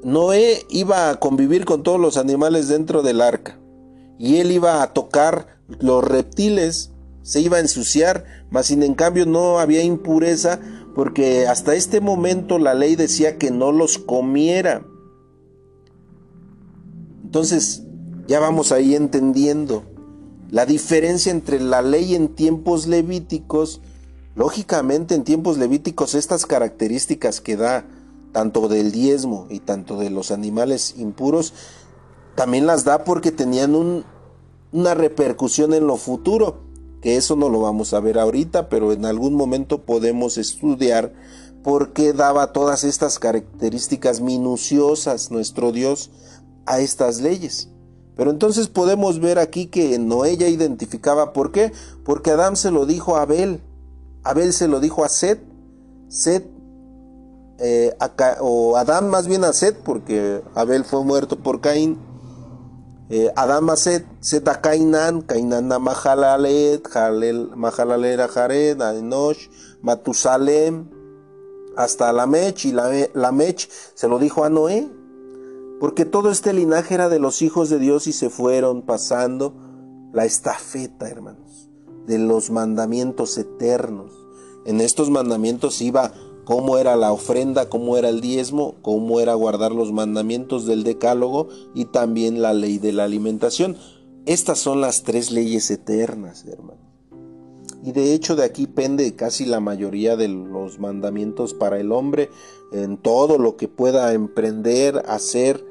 Noé 0.05 0.65
iba 0.69 1.11
a 1.11 1.19
convivir 1.19 1.65
con 1.65 1.83
todos 1.83 1.99
los 1.99 2.17
animales 2.17 2.69
dentro 2.69 3.03
del 3.03 3.21
arca 3.21 3.60
y 4.21 4.37
él 4.37 4.53
iba 4.53 4.83
a 4.83 4.93
tocar 4.93 5.47
los 5.81 6.05
reptiles, 6.05 6.91
se 7.23 7.41
iba 7.41 7.57
a 7.57 7.61
ensuciar, 7.61 8.27
mas 8.51 8.67
sin 8.67 8.83
en 8.83 8.95
cambio 8.95 9.25
no 9.25 9.59
había 9.59 9.83
impureza 9.83 10.61
porque 10.95 11.47
hasta 11.49 11.75
este 11.75 12.03
momento 12.03 12.59
la 12.59 12.75
ley 12.75 12.97
decía 12.97 13.39
que 13.39 13.51
no 13.51 13.73
los 13.73 13.97
comiera. 13.97 14.85
Entonces, 17.25 17.85
ya 18.27 18.41
vamos 18.41 18.73
ahí 18.73 18.95
entendiendo 18.95 19.85
la 20.51 20.67
diferencia 20.67 21.33
entre 21.33 21.59
la 21.59 21.81
ley 21.81 22.15
en 22.15 22.29
tiempos 22.29 22.87
levíticos, 22.87 23.81
lógicamente 24.35 25.15
en 25.15 25.25
tiempos 25.25 25.57
levíticos 25.57 26.15
estas 26.15 26.45
características 26.45 27.41
que 27.41 27.57
da 27.57 27.87
tanto 28.33 28.69
del 28.69 28.93
diezmo 28.93 29.47
y 29.49 29.61
tanto 29.61 29.97
de 29.97 30.11
los 30.11 30.31
animales 30.31 30.95
impuros, 30.99 31.55
también 32.41 32.67
las 32.67 32.85
da 32.85 33.05
porque 33.05 33.33
tenían 33.33 34.03
una 34.73 34.95
repercusión 34.95 35.75
en 35.75 35.87
lo 35.87 35.99
futuro, 35.99 36.63
que 37.03 37.19
eso 37.19 37.37
no 37.37 37.51
lo 37.51 37.61
vamos 37.61 37.93
a 37.93 38.01
ver 38.01 38.19
ahorita, 38.19 38.71
pero 38.71 38.95
en 38.95 39.05
algún 39.05 39.35
momento 39.35 39.83
podemos 39.83 40.39
estudiar 40.39 41.13
por 41.63 41.93
qué 41.93 42.15
daba 42.15 42.55
todas 42.55 42.83
estas 42.85 43.19
características 43.19 44.23
minuciosas 44.23 45.31
nuestro 45.31 45.71
Dios 45.71 46.13
a 46.65 46.81
estas 46.81 47.21
leyes. 47.21 47.69
Pero 48.17 48.31
entonces 48.31 48.69
podemos 48.69 49.21
ver 49.21 49.39
aquí 49.39 49.67
que 49.67 49.99
Noé 49.99 50.39
ya 50.39 50.49
identificaba 50.49 51.35
por 51.35 51.53
qué. 51.53 51.73
Porque 52.07 52.31
Adán 52.31 52.57
se 52.57 52.71
lo 52.71 52.87
dijo 52.87 53.19
a 53.19 53.23
Abel. 53.23 53.61
Abel 54.23 54.55
se 54.55 54.67
lo 54.67 54.81
dijo 54.81 55.05
a 55.05 55.11
Set. 55.11 55.43
Set, 56.09 56.49
eh, 57.59 57.95
o 58.41 58.79
Adán 58.79 59.11
más 59.11 59.27
bien 59.27 59.45
a 59.45 59.53
Set, 59.53 59.77
porque 59.85 60.41
Abel 60.55 60.87
fue 60.87 61.05
muerto 61.05 61.37
por 61.37 61.61
Caín. 61.61 62.09
Eh, 63.11 63.31
Adán 63.37 63.69
a 63.69 63.77
Set, 63.77 64.07
Set 64.21 64.47
a 64.49 64.61
Cainán, 64.61 65.23
Cainán 65.23 65.71
a 65.73 65.79
Mahalalet, 65.79 66.89
Mahalalet 67.57 68.21
a 68.21 68.29
Jared, 68.29 68.81
a 68.81 68.95
Enosh, 68.97 69.49
Matusalem, 69.83 70.89
hasta 71.77 72.13
Lamech, 72.13 72.65
y 72.65 72.73
Lamech 72.73 73.69
se 73.95 74.09
lo 74.09 74.19
dijo 74.19 74.45
a 74.45 74.49
Noé 74.49 74.89
porque 75.81 76.05
todo 76.05 76.31
este 76.31 76.53
linaje 76.53 76.95
era 76.95 77.09
de 77.09 77.19
los 77.19 77.41
hijos 77.41 77.71
de 77.71 77.79
Dios 77.79 78.07
y 78.07 78.13
se 78.13 78.29
fueron 78.29 78.83
pasando 78.83 79.55
la 80.13 80.27
estafeta, 80.27 81.09
hermanos, 81.09 81.71
de 82.07 82.19
los 82.19 82.51
mandamientos 82.51 83.39
eternos. 83.39 84.13
En 84.67 84.83
estos 84.83 85.09
mandamientos 85.09 85.81
iba 85.81 86.13
cómo 86.51 86.79
era 86.79 86.97
la 86.97 87.13
ofrenda, 87.13 87.69
cómo 87.69 87.97
era 87.97 88.09
el 88.09 88.21
diezmo, 88.21 88.75
cómo 88.83 89.21
era 89.21 89.35
guardar 89.35 89.71
los 89.71 89.93
mandamientos 89.93 90.67
del 90.67 90.83
decálogo 90.83 91.47
y 91.77 91.85
también 91.85 92.43
la 92.43 92.55
ley 92.55 92.79
de 92.79 92.93
la 92.93 93.05
alimentación. 93.05 93.77
Estas 94.27 94.59
son 94.59 94.81
las 94.81 95.05
tres 95.05 95.31
leyes 95.31 95.71
eternas, 95.71 96.45
hermanos. 96.45 96.83
Y 97.85 97.93
de 97.93 98.15
hecho 98.15 98.35
de 98.35 98.43
aquí 98.43 98.67
pende 98.67 99.15
casi 99.15 99.45
la 99.45 99.61
mayoría 99.61 100.17
de 100.17 100.27
los 100.27 100.81
mandamientos 100.81 101.55
para 101.55 101.79
el 101.79 101.93
hombre 101.93 102.31
en 102.73 102.97
todo 102.97 103.39
lo 103.39 103.57
que 103.57 103.69
pueda 103.69 104.13
emprender, 104.13 105.05
hacer 105.07 105.65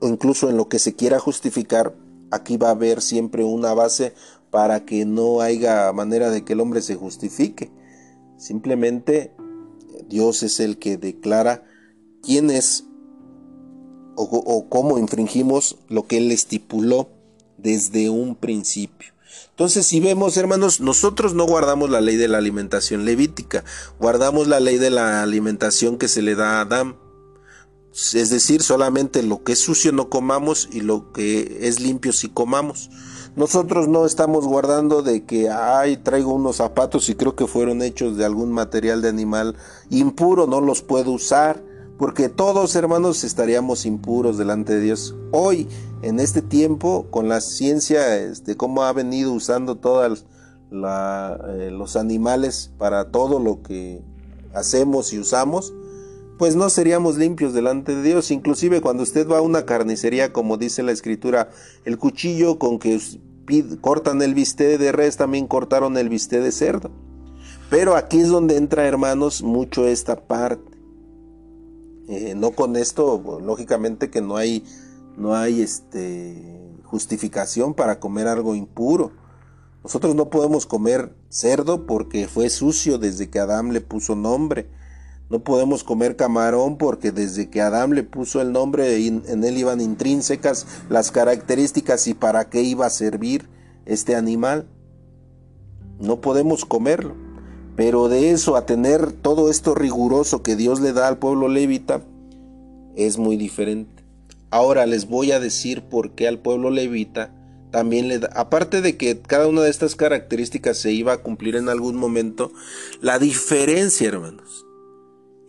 o 0.00 0.06
incluso 0.06 0.50
en 0.50 0.58
lo 0.58 0.68
que 0.68 0.80
se 0.80 0.96
quiera 0.96 1.18
justificar, 1.18 1.96
aquí 2.30 2.58
va 2.58 2.68
a 2.68 2.72
haber 2.72 3.00
siempre 3.00 3.42
una 3.42 3.72
base 3.72 4.12
para 4.50 4.84
que 4.84 5.06
no 5.06 5.40
haya 5.40 5.90
manera 5.94 6.28
de 6.28 6.44
que 6.44 6.52
el 6.52 6.60
hombre 6.60 6.82
se 6.82 6.94
justifique. 6.94 7.72
Simplemente 8.36 9.32
Dios 10.12 10.42
es 10.42 10.60
el 10.60 10.76
que 10.76 10.98
declara 10.98 11.64
quién 12.22 12.50
es 12.50 12.84
o, 14.14 14.66
cómo 14.68 14.98
infringimos 14.98 15.78
lo 15.88 16.06
que 16.06 16.18
Él 16.18 16.30
estipuló 16.30 17.08
desde 17.56 18.10
un 18.10 18.36
principio. 18.36 19.14
Entonces, 19.48 19.86
si 19.86 20.00
vemos, 20.00 20.36
hermanos, 20.36 20.80
nosotros 20.82 21.32
no 21.32 21.46
guardamos 21.46 21.88
la 21.88 22.02
ley 22.02 22.16
de 22.16 22.28
la 22.28 22.36
alimentación 22.36 23.06
levítica, 23.06 23.64
guardamos 23.98 24.48
la 24.48 24.60
ley 24.60 24.76
de 24.76 24.90
la 24.90 25.22
alimentación 25.22 25.96
que 25.96 26.08
se 26.08 26.20
le 26.20 26.34
da 26.34 26.58
a 26.58 26.60
Adán. 26.60 26.98
Es 27.92 28.30
decir, 28.30 28.62
solamente 28.62 29.22
lo 29.22 29.44
que 29.44 29.52
es 29.52 29.58
sucio 29.58 29.92
no 29.92 30.08
comamos 30.08 30.68
y 30.72 30.80
lo 30.80 31.12
que 31.12 31.68
es 31.68 31.78
limpio 31.78 32.12
sí 32.12 32.28
comamos. 32.28 32.90
Nosotros 33.36 33.88
no 33.88 34.06
estamos 34.06 34.46
guardando 34.46 35.02
de 35.02 35.24
que, 35.24 35.50
ay, 35.50 35.98
traigo 35.98 36.32
unos 36.34 36.56
zapatos 36.56 37.08
y 37.08 37.14
creo 37.14 37.34
que 37.34 37.46
fueron 37.46 37.82
hechos 37.82 38.16
de 38.16 38.24
algún 38.24 38.52
material 38.52 39.02
de 39.02 39.08
animal 39.08 39.56
impuro, 39.90 40.46
no 40.46 40.60
los 40.60 40.82
puedo 40.82 41.12
usar, 41.12 41.62
porque 41.98 42.28
todos 42.28 42.74
hermanos 42.76 43.24
estaríamos 43.24 43.86
impuros 43.86 44.38
delante 44.38 44.74
de 44.74 44.80
Dios. 44.80 45.14
Hoy, 45.30 45.68
en 46.02 46.18
este 46.18 46.42
tiempo, 46.42 47.06
con 47.10 47.28
la 47.28 47.40
ciencia 47.40 48.16
este, 48.18 48.56
cómo 48.56 48.84
ha 48.84 48.92
venido 48.92 49.32
usando 49.32 49.76
todos 49.76 50.24
eh, 50.70 51.70
los 51.70 51.96
animales 51.96 52.70
para 52.76 53.10
todo 53.10 53.38
lo 53.38 53.62
que 53.62 54.02
hacemos 54.54 55.12
y 55.12 55.18
usamos, 55.18 55.72
pues 56.42 56.56
no 56.56 56.70
seríamos 56.70 57.18
limpios 57.18 57.54
delante 57.54 57.94
de 57.94 58.02
Dios. 58.02 58.32
Inclusive 58.32 58.80
cuando 58.80 59.04
usted 59.04 59.28
va 59.28 59.38
a 59.38 59.42
una 59.42 59.64
carnicería, 59.64 60.32
como 60.32 60.56
dice 60.56 60.82
la 60.82 60.90
escritura, 60.90 61.50
el 61.84 61.98
cuchillo 61.98 62.58
con 62.58 62.80
que 62.80 62.98
cortan 63.80 64.20
el 64.22 64.34
bistec 64.34 64.76
de 64.76 64.90
res, 64.90 65.16
también 65.16 65.46
cortaron 65.46 65.96
el 65.96 66.08
bistec 66.08 66.42
de 66.42 66.50
cerdo. 66.50 66.90
Pero 67.70 67.94
aquí 67.94 68.18
es 68.18 68.26
donde 68.26 68.56
entra, 68.56 68.88
hermanos, 68.88 69.44
mucho 69.44 69.86
esta 69.86 70.26
parte. 70.26 70.76
Eh, 72.08 72.34
no 72.36 72.50
con 72.50 72.74
esto, 72.74 73.40
lógicamente 73.40 74.10
que 74.10 74.20
no 74.20 74.36
hay, 74.36 74.64
no 75.16 75.36
hay 75.36 75.62
este, 75.62 76.74
justificación 76.82 77.72
para 77.72 78.00
comer 78.00 78.26
algo 78.26 78.56
impuro. 78.56 79.12
Nosotros 79.84 80.16
no 80.16 80.28
podemos 80.28 80.66
comer 80.66 81.14
cerdo 81.28 81.86
porque 81.86 82.26
fue 82.26 82.50
sucio 82.50 82.98
desde 82.98 83.30
que 83.30 83.38
Adán 83.38 83.72
le 83.72 83.80
puso 83.80 84.16
nombre. 84.16 84.81
No 85.32 85.42
podemos 85.42 85.82
comer 85.82 86.14
camarón 86.16 86.76
porque 86.76 87.10
desde 87.10 87.48
que 87.48 87.62
Adán 87.62 87.94
le 87.94 88.02
puso 88.02 88.42
el 88.42 88.52
nombre 88.52 89.06
en 89.06 89.44
él 89.44 89.56
iban 89.56 89.80
intrínsecas 89.80 90.66
las 90.90 91.10
características 91.10 92.06
y 92.06 92.12
para 92.12 92.50
qué 92.50 92.60
iba 92.60 92.84
a 92.84 92.90
servir 92.90 93.48
este 93.86 94.14
animal. 94.14 94.66
No 95.98 96.20
podemos 96.20 96.66
comerlo. 96.66 97.14
Pero 97.76 98.10
de 98.10 98.32
eso 98.32 98.56
a 98.56 98.66
tener 98.66 99.10
todo 99.10 99.48
esto 99.48 99.74
riguroso 99.74 100.42
que 100.42 100.54
Dios 100.54 100.80
le 100.80 100.92
da 100.92 101.08
al 101.08 101.16
pueblo 101.16 101.48
levita 101.48 102.02
es 102.94 103.16
muy 103.16 103.38
diferente. 103.38 104.04
Ahora 104.50 104.84
les 104.84 105.08
voy 105.08 105.32
a 105.32 105.40
decir 105.40 105.80
por 105.80 106.10
qué 106.10 106.28
al 106.28 106.40
pueblo 106.40 106.68
levita 106.68 107.34
también 107.70 108.08
le 108.08 108.18
da, 108.18 108.28
aparte 108.34 108.82
de 108.82 108.98
que 108.98 109.18
cada 109.22 109.48
una 109.48 109.62
de 109.62 109.70
estas 109.70 109.96
características 109.96 110.76
se 110.76 110.92
iba 110.92 111.14
a 111.14 111.22
cumplir 111.22 111.56
en 111.56 111.70
algún 111.70 111.96
momento, 111.96 112.52
la 113.00 113.18
diferencia, 113.18 114.08
hermanos, 114.08 114.66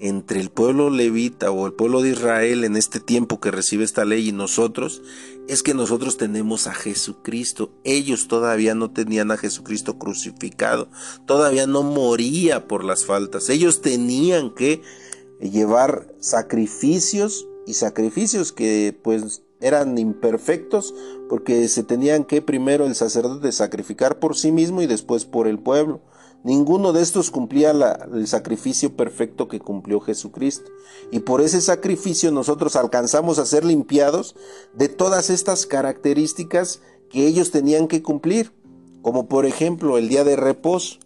entre 0.04 0.42
el 0.42 0.50
pueblo 0.50 0.90
levita 0.90 1.50
o 1.50 1.66
el 1.66 1.72
pueblo 1.72 2.02
de 2.02 2.10
Israel 2.10 2.66
en 2.66 2.76
este 2.76 3.00
tiempo 3.00 3.40
que 3.40 3.52
recibe 3.52 3.86
esta 3.86 4.04
ley 4.04 4.28
y 4.28 4.32
nosotros, 4.34 5.02
es 5.48 5.64
que 5.64 5.74
nosotros 5.74 6.18
tenemos 6.18 6.68
a 6.68 6.74
Jesucristo. 6.74 7.72
Ellos 7.86 8.28
todavía 8.28 8.76
no 8.76 8.92
tenían 8.92 9.32
a 9.32 9.38
Jesucristo 9.38 9.98
crucificado, 9.98 10.90
todavía 11.26 11.68
no 11.68 11.84
moría 11.84 12.68
por 12.68 12.84
las 12.84 13.06
faltas. 13.06 13.50
Ellos 13.50 13.82
tenían 13.82 14.54
que 14.54 14.82
llevar 15.40 16.14
sacrificios 16.20 17.48
y 17.66 17.76
sacrificios 17.76 18.52
que 18.52 19.00
pues 19.04 19.44
eran 19.62 19.98
imperfectos 19.98 20.94
porque 21.30 21.70
se 21.70 21.84
tenían 21.84 22.26
que 22.26 22.42
primero 22.42 22.86
el 22.86 22.96
sacerdote 22.96 23.54
sacrificar 23.54 24.20
por 24.20 24.36
sí 24.36 24.52
mismo 24.52 24.82
y 24.82 24.88
después 24.88 25.24
por 25.24 25.48
el 25.48 25.60
pueblo. 25.60 26.02
Ninguno 26.44 26.92
de 26.92 27.02
estos 27.02 27.32
cumplía 27.32 27.72
el 27.72 28.28
sacrificio 28.28 28.98
perfecto 28.98 29.48
que 29.48 29.62
cumplió 29.62 30.02
Jesucristo. 30.02 30.70
Y 31.10 31.20
por 31.20 31.40
ese 31.40 31.62
sacrificio 31.62 32.32
nosotros 32.32 32.76
alcanzamos 32.76 33.40
a 33.40 33.46
ser 33.46 33.64
limpiados 33.64 34.36
de 34.74 34.90
todas 34.90 35.30
estas 35.30 35.66
características 35.66 36.82
que 37.10 37.28
ellos 37.28 37.52
tenían 37.52 37.88
que 37.88 38.02
cumplir. 38.04 38.52
Como 39.02 39.28
por 39.28 39.46
ejemplo 39.46 39.98
el 39.98 40.10
día 40.10 40.26
de 40.26 40.36
reposo. 40.36 41.00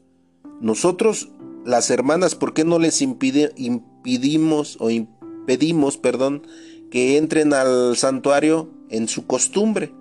Nosotros, 0.59 1.29
las 1.65 1.91
hermanas, 1.91 2.33
¿por 2.33 2.55
qué 2.55 2.63
no 2.63 2.79
les 2.79 3.03
impidimos 3.03 4.77
o 4.79 4.89
impedimos, 4.89 5.97
perdón, 5.97 6.47
que 6.89 7.17
entren 7.17 7.53
al 7.53 7.95
santuario 7.95 8.71
en 8.89 9.07
su 9.07 9.27
costumbre? 9.27 9.93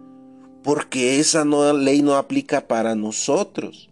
Porque 0.63 1.21
esa 1.21 1.45
ley 1.45 2.01
no 2.01 2.17
aplica 2.17 2.67
para 2.67 2.95
nosotros. 2.95 3.91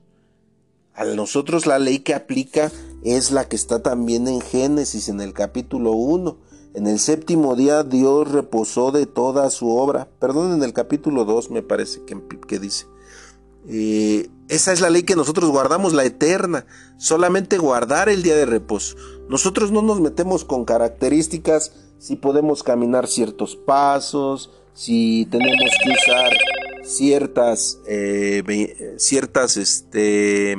A 0.95 1.05
nosotros 1.05 1.67
la 1.67 1.81
ley 1.81 1.99
que 1.99 2.15
aplica 2.15 2.71
es 3.03 3.33
la 3.33 3.49
que 3.49 3.57
está 3.57 3.83
también 3.83 4.29
en 4.29 4.41
Génesis, 4.41 5.09
en 5.09 5.21
el 5.21 5.33
capítulo 5.33 5.93
1. 5.93 6.39
En 6.75 6.87
el 6.87 7.01
séptimo 7.01 7.57
día 7.57 7.83
Dios 7.83 8.31
reposó 8.31 8.93
de 8.93 9.07
toda 9.07 9.51
su 9.51 9.71
obra. 9.71 10.09
Perdón, 10.21 10.55
en 10.55 10.63
el 10.63 10.73
capítulo 10.73 11.25
2 11.25 11.51
me 11.51 11.63
parece 11.63 12.01
que, 12.05 12.59
dice. 12.61 12.87
Eh, 13.67 14.31
esa 14.49 14.73
es 14.73 14.81
la 14.81 14.91
ley 14.91 15.03
que 15.03 15.17
nosotros 15.17 15.51
guardamos, 15.51 15.95
la 15.95 16.05
eterna. 16.05 16.65
Solamente 16.97 17.59
guardar 17.59 18.09
el 18.09 18.23
día 18.23 18.37
de 18.37 18.47
reposo. 18.47 18.97
Nosotros 19.29 19.73
no 19.73 19.83
nos 19.83 20.01
metemos 20.01 20.45
con 20.45 20.65
características 20.65 21.73
si 21.99 22.15
podemos 22.15 22.63
caminar 22.63 23.09
ciertos 23.09 23.57
pasos, 23.57 24.51
si 24.75 25.27
tenemos 25.31 25.71
que 25.83 25.91
usar 25.91 26.31
ciertas, 26.85 27.81
eh, 27.87 28.95
ciertas, 28.99 29.57
este, 29.57 30.57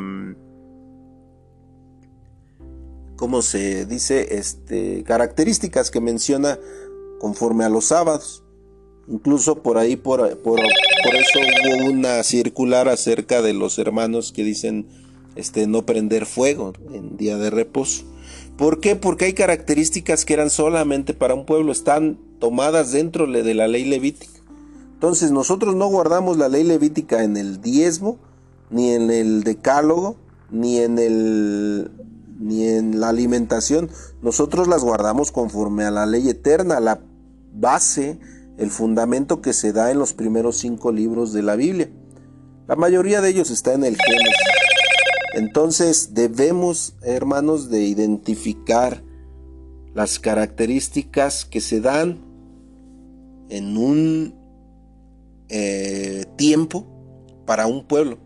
¿cómo 3.16 3.42
se 3.42 3.86
dice? 3.86 4.38
Este, 4.38 5.04
características 5.04 5.92
que 5.92 6.02
menciona 6.02 6.60
conforme 7.20 7.64
a 7.64 7.70
los 7.70 7.86
sábados. 7.86 8.44
Incluso 9.08 9.62
por 9.62 9.78
ahí, 9.78 9.96
por, 9.96 10.38
por, 10.40 10.60
eso 10.60 11.40
hubo 11.40 11.92
una 11.92 12.24
circular 12.24 12.90
acerca 12.90 13.42
de 13.44 13.54
los 13.54 13.78
hermanos 13.78 14.32
que 14.32 14.44
dicen 14.44 14.88
este, 15.36 15.68
no 15.68 15.86
prender 15.86 16.26
fuego 16.26 16.74
en 16.92 17.16
día 17.16 17.38
de 17.38 17.52
reposo. 17.52 18.04
¿Por 18.58 18.80
qué? 18.80 18.96
Porque 18.96 19.26
hay 19.26 19.34
características 19.34 20.26
que 20.26 20.34
eran 20.34 20.50
solamente 20.50 21.14
para 21.14 21.36
un 21.36 21.46
pueblo, 21.46 21.72
están 21.72 22.18
tomadas 22.40 22.92
dentro 22.92 23.28
de 23.28 23.54
la 23.54 23.68
ley 23.68 23.86
levítica. 23.86 24.35
Entonces 24.96 25.32
nosotros 25.32 25.76
no 25.76 25.88
guardamos 25.88 26.38
la 26.38 26.48
ley 26.48 26.64
levítica 26.64 27.24
en 27.24 27.36
el 27.36 27.62
diezmo, 27.62 28.18
ni 28.70 28.92
en 28.92 29.12
el 29.12 29.44
decálogo, 29.44 30.16
ni 30.50 30.80
en 30.80 30.98
el 30.98 31.92
ni 32.40 32.68
en 32.68 33.00
la 33.00 33.10
alimentación. 33.10 33.90
Nosotros 34.22 34.68
las 34.68 34.84
guardamos 34.84 35.32
conforme 35.32 35.84
a 35.84 35.92
la 35.92 36.06
ley 36.06 36.30
eterna, 36.30 36.80
la 36.80 37.02
base, 37.54 38.20
el 38.58 38.70
fundamento 38.70 39.42
que 39.42 39.54
se 39.54 39.74
da 39.74 39.92
en 39.92 40.00
los 40.00 40.14
primeros 40.14 40.58
cinco 40.58 40.92
libros 40.92 41.34
de 41.34 41.44
la 41.44 41.56
Biblia. 41.56 41.90
La 42.68 42.76
mayoría 42.76 43.20
de 43.20 43.30
ellos 43.30 43.52
está 43.52 43.74
en 43.74 43.84
el 43.84 43.98
Génesis. 43.98 44.36
Entonces 45.34 46.14
debemos, 46.14 46.96
hermanos, 47.02 47.70
de 47.70 47.82
identificar 47.82 49.04
las 49.94 50.20
características 50.20 51.44
que 51.44 51.60
se 51.60 51.82
dan 51.82 52.24
en 53.50 53.76
un 53.78 54.45
eh, 55.50 56.26
tiempo 56.38 56.88
para 57.46 57.68
un 57.68 57.86
pueblo. 57.86 58.18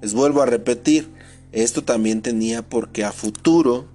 Les 0.00 0.14
vuelvo 0.14 0.42
a 0.42 0.46
repetir, 0.46 1.10
esto 1.52 1.84
también 1.84 2.22
tenía 2.22 2.62
porque 2.62 3.04
a 3.04 3.12
futuro 3.12 3.88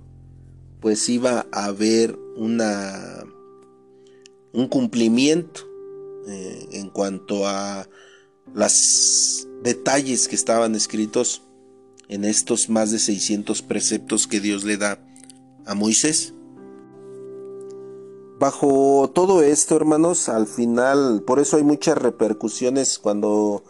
pues 0.82 1.10
iba 1.10 1.48
a 1.52 1.66
haber 1.66 2.18
una 2.38 3.24
un 4.54 4.68
cumplimiento 4.68 5.62
eh, 6.28 6.68
en 6.74 6.90
cuanto 6.90 7.48
a 7.48 7.90
los 8.54 9.48
detalles 9.64 10.28
que 10.28 10.36
estaban 10.36 10.76
escritos 10.76 11.42
en 12.08 12.24
estos 12.24 12.70
más 12.70 12.92
de 12.92 13.00
600 13.00 13.64
preceptos 13.64 14.28
que 14.28 14.40
Dios 14.40 14.64
le 14.64 14.78
da 14.78 15.00
a 15.66 15.74
Moisés. 15.74 16.35
Bajo 18.38 19.10
todo 19.14 19.42
esto, 19.44 19.78
hermanos, 19.78 20.28
al 20.28 20.46
final, 20.46 21.24
por 21.26 21.40
eso 21.40 21.56
hay 21.56 21.64
muchas 21.64 21.98
repercusiones 21.98 23.00
cuando 23.00 23.64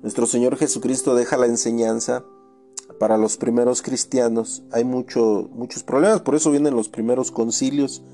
nuestro 0.00 0.26
Señor 0.26 0.56
Jesucristo 0.56 1.16
deja 1.16 1.36
la 1.36 1.46
enseñanza 1.46 2.24
para 3.00 3.18
los 3.18 3.36
primeros 3.36 3.82
cristianos. 3.82 4.62
Hay 4.70 4.84
mucho, 4.84 5.50
muchos 5.52 5.82
problemas, 5.82 6.20
por 6.20 6.36
eso 6.36 6.52
vienen 6.52 6.76
los 6.76 6.88
primeros 6.88 7.32
concilios, 7.32 8.04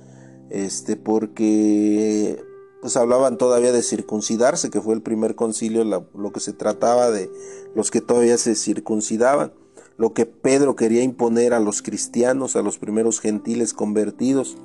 este, 0.48 0.96
porque 0.96 2.42
pues 2.80 2.96
hablaban 2.96 3.36
todavía 3.36 3.72
de 3.72 3.82
circuncidarse, 3.82 4.70
que 4.70 4.80
fue 4.80 4.94
el 4.94 5.02
primer 5.02 5.34
concilio, 5.34 5.84
lo 5.84 6.32
que 6.32 6.40
se 6.40 6.54
trataba 6.54 7.10
de 7.10 7.30
los 7.74 7.90
que 7.90 8.00
todavía 8.00 8.38
se 8.38 8.54
circuncidaban, 8.54 9.52
lo 9.98 10.14
que 10.14 10.24
Pedro 10.24 10.74
quería 10.74 11.02
imponer 11.02 11.52
a 11.52 11.60
los 11.60 11.82
cristianos, 11.82 12.56
a 12.56 12.62
los 12.62 12.78
primeros 12.78 13.20
gentiles 13.20 13.74
convertidos 13.74 14.56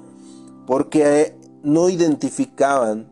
porque 0.66 1.38
no 1.64 1.90
identificaban 1.90 3.12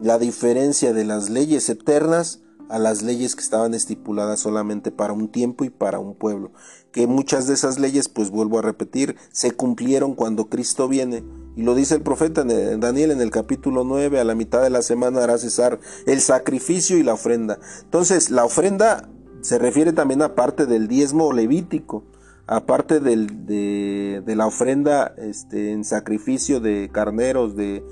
la 0.00 0.18
diferencia 0.18 0.92
de 0.92 1.04
las 1.04 1.30
leyes 1.30 1.68
eternas 1.68 2.40
a 2.68 2.78
las 2.78 3.02
leyes 3.02 3.36
que 3.36 3.42
estaban 3.42 3.74
estipuladas 3.74 4.40
solamente 4.40 4.90
para 4.90 5.12
un 5.12 5.28
tiempo 5.28 5.64
y 5.64 5.70
para 5.70 5.98
un 5.98 6.14
pueblo. 6.14 6.52
Que 6.90 7.06
muchas 7.06 7.46
de 7.46 7.54
esas 7.54 7.78
leyes, 7.78 8.08
pues 8.08 8.30
vuelvo 8.30 8.58
a 8.58 8.62
repetir, 8.62 9.16
se 9.30 9.50
cumplieron 9.52 10.14
cuando 10.14 10.46
Cristo 10.46 10.88
viene. 10.88 11.22
Y 11.54 11.62
lo 11.62 11.74
dice 11.74 11.96
el 11.96 12.02
profeta 12.02 12.44
Daniel 12.44 13.10
en 13.10 13.20
el 13.20 13.30
capítulo 13.30 13.84
9, 13.84 14.18
a 14.18 14.24
la 14.24 14.34
mitad 14.34 14.62
de 14.62 14.70
la 14.70 14.80
semana 14.80 15.22
hará 15.22 15.36
cesar 15.36 15.80
el 16.06 16.22
sacrificio 16.22 16.96
y 16.96 17.02
la 17.02 17.12
ofrenda. 17.12 17.58
Entonces, 17.82 18.30
la 18.30 18.46
ofrenda 18.46 19.10
se 19.42 19.58
refiere 19.58 19.92
también 19.92 20.22
a 20.22 20.34
parte 20.34 20.64
del 20.64 20.88
diezmo 20.88 21.32
levítico 21.32 22.04
aparte 22.46 23.00
de, 23.00 24.22
la 24.26 24.46
ofrenda 24.46 25.14
este, 25.18 25.72
en 25.72 25.84
sacrificio 25.84 26.60
de 26.60 26.90
carneros, 26.92 27.56
de, 27.56 27.82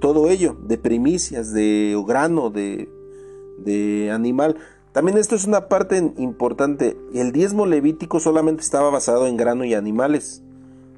todo 0.00 0.28
ello, 0.28 0.56
de 0.66 0.78
primicias, 0.78 1.52
de 1.52 2.00
grano, 2.06 2.50
de, 2.50 2.88
animal. 4.12 4.56
También 4.92 5.18
esto 5.18 5.34
es 5.34 5.44
una 5.44 5.68
parte 5.68 6.12
importante. 6.16 6.96
El 7.14 7.32
diezmo 7.32 7.66
levítico 7.66 8.20
solamente 8.20 8.62
estaba 8.62 8.90
basado 8.90 9.26
en 9.26 9.36
grano 9.36 9.64
y 9.64 9.74
animales. 9.74 10.42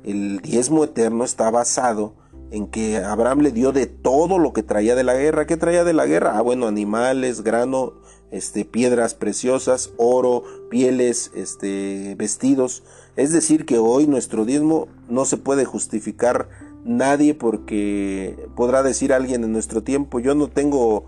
El 0.04 0.40
diezmo 0.40 0.84
eterno 0.84 1.24
está 1.24 1.50
basado 1.50 2.14
en 2.50 2.66
que 2.66 2.98
Abraham 2.98 3.40
le 3.40 3.52
dio 3.52 3.72
de 3.72 3.86
todo 3.86 4.38
lo 4.38 4.52
que 4.52 4.62
traía 4.62 4.94
de 4.94 5.04
la 5.04 5.14
guerra. 5.14 5.46
¿Qué 5.46 5.56
traía 5.56 5.84
de 5.84 5.92
la 5.92 6.06
guerra? 6.06 6.38
Ah, 6.38 6.42
bueno, 6.42 6.66
animales, 6.66 7.42
grano, 7.42 7.94
este, 8.30 8.64
piedras 8.64 9.14
preciosas, 9.14 9.90
oro, 9.96 10.44
pieles, 10.68 11.30
este, 11.34 12.14
vestidos. 12.16 12.82
Es 13.16 13.32
decir, 13.32 13.66
que 13.66 13.78
hoy 13.78 14.06
nuestro 14.06 14.44
diezmo 14.44 14.88
no 15.08 15.24
se 15.24 15.36
puede 15.36 15.64
justificar 15.64 16.48
nadie 16.84 17.34
porque 17.34 18.48
podrá 18.56 18.82
decir 18.82 19.12
alguien 19.12 19.44
en 19.44 19.52
nuestro 19.52 19.82
tiempo, 19.82 20.20
yo 20.20 20.34
no 20.34 20.48
tengo, 20.48 21.06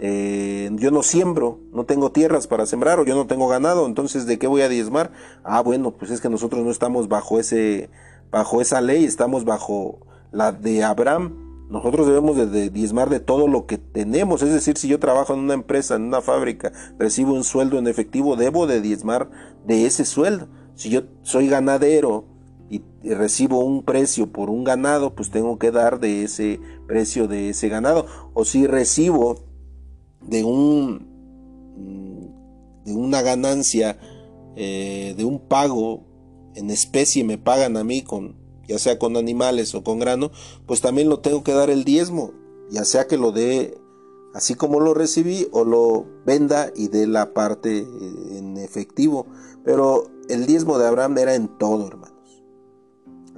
eh, 0.00 0.70
yo 0.74 0.90
no 0.90 1.02
siembro, 1.02 1.60
no 1.72 1.84
tengo 1.84 2.12
tierras 2.12 2.46
para 2.46 2.66
sembrar 2.66 3.00
o 3.00 3.04
yo 3.04 3.14
no 3.14 3.26
tengo 3.26 3.48
ganado, 3.48 3.86
entonces 3.86 4.26
¿de 4.26 4.38
qué 4.38 4.46
voy 4.46 4.62
a 4.62 4.68
diezmar? 4.68 5.12
Ah, 5.44 5.62
bueno, 5.62 5.92
pues 5.92 6.10
es 6.10 6.20
que 6.20 6.28
nosotros 6.28 6.64
no 6.64 6.70
estamos 6.70 7.08
bajo 7.08 7.40
ese, 7.40 7.90
bajo 8.30 8.60
esa 8.60 8.80
ley, 8.80 9.04
estamos 9.04 9.44
bajo 9.44 10.00
la 10.32 10.52
de 10.52 10.84
Abraham. 10.84 11.44
Nosotros 11.68 12.06
debemos 12.06 12.36
de, 12.36 12.70
diezmar 12.70 13.10
de 13.10 13.18
todo 13.18 13.48
lo 13.48 13.66
que 13.66 13.76
tenemos, 13.76 14.40
es 14.42 14.52
decir, 14.52 14.78
si 14.78 14.86
yo 14.86 15.00
trabajo 15.00 15.34
en 15.34 15.40
una 15.40 15.54
empresa, 15.54 15.96
en 15.96 16.02
una 16.02 16.20
fábrica, 16.20 16.72
recibo 16.96 17.32
un 17.32 17.42
sueldo 17.42 17.76
en 17.78 17.88
efectivo, 17.88 18.36
debo 18.36 18.68
de 18.68 18.80
diezmar 18.80 19.30
de 19.66 19.86
ese 19.86 20.04
sueldo. 20.04 20.46
Si 20.76 20.90
yo 20.90 21.02
soy 21.22 21.48
ganadero, 21.48 22.24
y, 22.68 22.82
recibo 23.02 23.64
un 23.64 23.82
precio 23.82 24.32
por 24.32 24.50
un 24.50 24.64
ganado, 24.64 25.14
pues 25.14 25.30
tengo 25.30 25.58
que 25.58 25.70
dar 25.70 26.00
de 26.00 26.24
ese 26.24 26.60
precio 26.86 27.28
de 27.28 27.50
ese 27.50 27.68
ganado. 27.68 28.06
O 28.34 28.44
si 28.44 28.66
recibo 28.66 29.44
de 30.22 30.44
un 30.44 31.16
de 32.84 32.94
una 32.94 33.20
ganancia, 33.20 33.98
eh, 34.54 35.14
de 35.16 35.24
un 35.24 35.40
pago 35.40 36.04
en 36.54 36.70
especie, 36.70 37.24
me 37.24 37.36
pagan 37.36 37.76
a 37.76 37.84
mí 37.84 38.02
con 38.02 38.36
ya 38.68 38.78
sea 38.78 38.98
con 38.98 39.16
animales 39.16 39.74
o 39.74 39.84
con 39.84 39.98
grano, 39.98 40.30
pues 40.66 40.80
también 40.80 41.08
lo 41.08 41.20
tengo 41.20 41.44
que 41.44 41.52
dar 41.52 41.70
el 41.70 41.84
diezmo, 41.84 42.32
ya 42.70 42.84
sea 42.84 43.06
que 43.06 43.16
lo 43.16 43.32
dé 43.32 43.78
así 44.34 44.54
como 44.54 44.80
lo 44.80 44.92
recibí 44.92 45.48
o 45.52 45.64
lo 45.64 46.06
venda 46.24 46.70
y 46.74 46.88
dé 46.88 47.06
la 47.06 47.32
parte 47.32 47.78
eh, 47.78 48.38
en 48.38 48.56
efectivo. 48.58 49.26
Pero 49.64 50.10
el 50.28 50.46
diezmo 50.46 50.78
de 50.78 50.86
Abraham 50.86 51.18
era 51.18 51.34
en 51.34 51.48
todo, 51.58 51.88
hermano. 51.88 52.16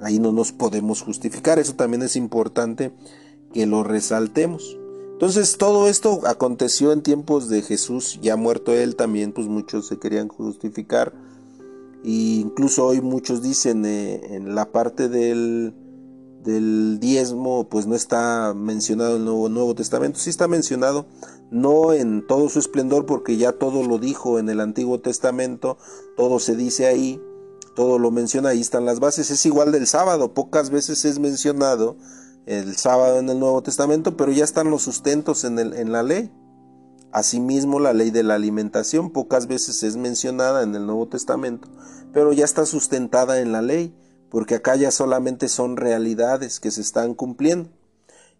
Ahí 0.01 0.19
no 0.19 0.31
nos 0.31 0.51
podemos 0.51 1.01
justificar. 1.01 1.59
Eso 1.59 1.75
también 1.75 2.01
es 2.03 2.15
importante 2.15 2.91
que 3.53 3.65
lo 3.65 3.83
resaltemos. 3.83 4.77
Entonces 5.13 5.57
todo 5.57 5.89
esto 5.89 6.21
aconteció 6.25 6.93
en 6.93 7.01
tiempos 7.01 7.49
de 7.49 7.61
Jesús, 7.61 8.19
ya 8.21 8.37
muerto 8.37 8.73
él 8.73 8.95
también, 8.95 9.33
pues 9.33 9.47
muchos 9.47 9.87
se 9.87 9.99
querían 9.99 10.29
justificar. 10.29 11.13
E 12.05 12.39
incluso 12.39 12.85
hoy 12.85 13.01
muchos 13.01 13.41
dicen 13.41 13.85
eh, 13.85 14.35
en 14.35 14.55
la 14.55 14.71
parte 14.71 15.09
del, 15.09 15.73
del 16.43 16.99
diezmo, 17.01 17.67
pues 17.67 17.85
no 17.85 17.95
está 17.95 18.53
mencionado 18.55 19.15
en 19.15 19.17
el 19.17 19.25
Nuevo, 19.25 19.49
Nuevo 19.49 19.75
Testamento, 19.75 20.19
sí 20.19 20.29
está 20.29 20.47
mencionado, 20.47 21.05
no 21.51 21.93
en 21.93 22.25
todo 22.25 22.49
su 22.49 22.59
esplendor, 22.59 23.05
porque 23.05 23.37
ya 23.37 23.53
todo 23.53 23.83
lo 23.83 23.97
dijo 23.97 24.39
en 24.39 24.49
el 24.49 24.59
Antiguo 24.59 24.99
Testamento, 24.99 25.77
todo 26.15 26.39
se 26.39 26.55
dice 26.55 26.87
ahí, 26.87 27.21
todo 27.75 27.97
lo 27.97 28.11
menciona, 28.11 28.49
ahí 28.49 28.61
están 28.61 28.85
las 28.85 28.99
bases. 28.99 29.31
Es 29.31 29.45
igual 29.45 29.71
del 29.71 29.87
sábado, 29.87 30.33
pocas 30.33 30.69
veces 30.69 31.05
es 31.05 31.19
mencionado 31.19 31.97
el 32.45 32.75
sábado 32.75 33.19
en 33.19 33.29
el 33.29 33.39
Nuevo 33.39 33.61
Testamento, 33.63 34.17
pero 34.17 34.31
ya 34.31 34.43
están 34.43 34.69
los 34.69 34.81
sustentos 34.81 35.43
en, 35.43 35.91
la 35.91 36.03
ley. 36.03 36.31
Asimismo, 37.11 37.79
la 37.79 37.93
ley 37.93 38.11
de 38.11 38.23
la 38.23 38.35
alimentación 38.35 39.11
pocas 39.11 39.47
veces 39.47 39.81
es 39.83 39.97
mencionada 39.97 40.63
en 40.63 40.75
el 40.75 40.85
Nuevo 40.85 41.07
Testamento, 41.07 41.67
pero 42.13 42.33
ya 42.33 42.45
está 42.45 42.65
sustentada 42.65 43.39
en 43.39 43.51
la 43.51 43.61
ley, 43.61 43.95
porque 44.29 44.55
acá 44.55 44.75
ya 44.75 44.91
solamente 44.91 45.47
son 45.47 45.77
realidades 45.77 46.59
que 46.59 46.71
se 46.71 46.81
están 46.81 47.13
cumpliendo. 47.13 47.69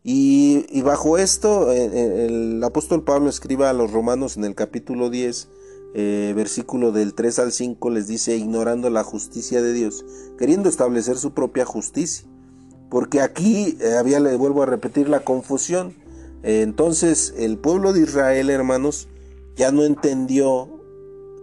Y, 0.03 0.81
bajo 0.81 1.17
esto, 1.17 1.71
eh, 1.71 1.89
eh, 1.91 2.25
el 2.29 2.63
apóstol 2.63 3.03
Pablo 3.03 3.29
escribe 3.29 3.67
a 3.67 3.73
los 3.73 3.91
romanos 3.91 4.37
en 4.37 4.45
el 4.45 4.55
capítulo 4.55 5.09
10, 5.09 5.49
eh, 5.93 6.33
versículo 6.35 6.91
del 6.91 7.13
3 7.13 7.39
al 7.39 7.51
5 7.51 7.89
les 7.89 8.07
dice 8.07 8.37
ignorando 8.37 8.89
la 8.89 9.03
justicia 9.03 9.61
de 9.61 9.73
Dios, 9.73 10.05
queriendo 10.37 10.69
establecer 10.69 11.17
su 11.17 11.33
propia 11.33 11.65
justicia. 11.65 12.27
Porque 12.89 13.21
aquí 13.21 13.77
había, 13.99 14.19
le 14.19 14.35
vuelvo 14.35 14.63
a 14.63 14.65
repetir, 14.65 15.09
la 15.09 15.19
confusión. 15.19 15.93
Entonces 16.41 17.35
el 17.37 17.57
pueblo 17.57 17.93
de 17.93 18.01
Israel, 18.01 18.49
hermanos, 18.49 19.09
ya 19.55 19.71
no 19.71 19.83
entendió 19.83 20.79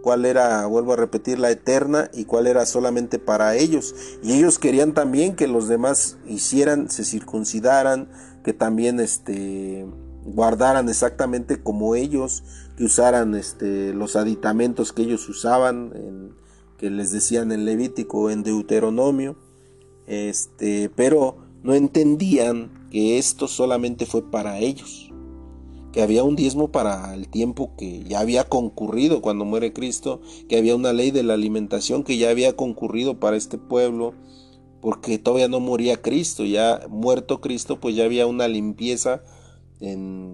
cuál 0.07 0.24
era, 0.24 0.66
vuelvo 0.66 0.92
a 0.92 0.96
repetir, 0.96 1.38
la 1.38 1.50
eterna 1.50 2.11
y 2.12 2.26
cuál 2.26 2.46
era 2.46 2.64
solamente 2.64 3.18
para 3.18 3.57
ellos. 3.57 3.94
Y 4.22 4.34
ellos 4.34 4.59
querían 4.59 4.94
también 4.94 5.36
que 5.36 5.48
los 5.48 5.68
demás 5.68 6.16
hicieran, 6.26 6.90
se 6.90 7.04
circuncidaran, 7.04 8.09
que 8.47 8.53
también 8.53 9.01
este, 9.01 9.84
guardaran 10.24 10.88
exactamente 10.88 11.61
como 11.61 11.97
ellos, 11.97 12.44
que 12.76 12.84
usaran 12.84 13.34
este, 13.34 13.92
los 13.92 14.14
aditamentos 14.14 14.92
que 14.92 15.03
ellos 15.03 15.28
usaban, 15.28 16.32
que 16.78 16.88
les 16.88 17.11
decían 17.11 17.51
en 17.51 17.64
Levítico 17.64 18.20
o 18.20 18.30
en 18.30 18.44
Deuteronomio, 18.44 19.36
este, 20.07 20.92
pero 20.94 21.38
no 21.64 21.74
entendían 21.74 22.70
que 22.92 23.18
esto 23.18 23.49
solamente 23.49 24.07
fue 24.07 24.30
para 24.30 24.61
ellos, 24.61 25.12
que 25.90 26.01
había 26.01 26.22
un 26.22 26.36
diezmo 26.36 26.70
para 26.70 27.14
el 27.14 27.26
tiempo 27.26 27.72
que 27.76 28.05
ya 28.05 28.20
había 28.20 28.44
concurrido 28.44 29.22
cuando 29.22 29.44
muere 29.44 29.72
Cristo, 29.72 30.20
que 30.49 30.57
había 30.57 30.76
una 30.76 30.92
ley 30.92 31.11
de 31.11 31.24
la 31.24 31.34
alimentación 31.34 32.05
que 32.05 32.16
ya 32.16 32.30
había 32.30 32.55
concurrido 32.55 33.18
para 33.18 33.36
este 33.36 33.59
pueblo, 33.59 34.14
porque 34.87 35.18
todavía 35.18 35.49
no 35.49 35.59
moría 35.59 36.01
Cristo, 36.01 36.45
ya 36.45 36.87
muerto 36.89 37.41
Cristo, 37.41 37.80
pues 37.80 37.97
ya 37.97 38.05
había 38.05 38.28
una 38.28 38.47
limpieza 38.47 39.20
en, 39.80 40.32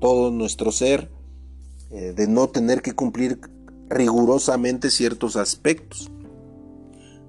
todo 0.00 0.32
nuestro 0.32 0.72
ser, 0.72 1.12
eh, 1.92 2.12
de 2.12 2.26
no 2.26 2.48
tener 2.48 2.82
que 2.82 2.90
cumplir 2.90 3.38
rigurosamente 3.88 4.90
ciertos 4.90 5.36
aspectos. 5.36 6.10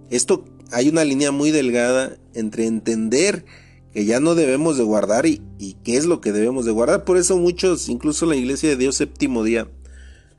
Esto 0.10 0.44
hay 0.72 0.90
una 0.90 1.04
línea 1.04 1.32
muy 1.32 1.52
delgada 1.52 2.18
entre 2.34 2.66
entender 2.66 3.46
que 3.94 4.06
ya 4.06 4.20
no 4.20 4.34
debemos 4.34 4.78
de 4.78 4.84
guardar 4.84 5.28
y, 5.28 5.44
y, 5.60 5.76
qué 5.84 5.98
es 5.98 6.08
lo 6.08 6.20
que 6.20 6.32
debemos 6.32 6.66
de 6.66 6.72
guardar. 6.72 7.04
Por 7.04 7.18
eso 7.18 7.38
muchos, 7.38 7.90
incluso 7.90 8.26
la 8.26 8.36
iglesia 8.36 8.70
de 8.70 8.78
Dios 8.78 8.96
séptimo 8.96 9.44
día, 9.44 9.68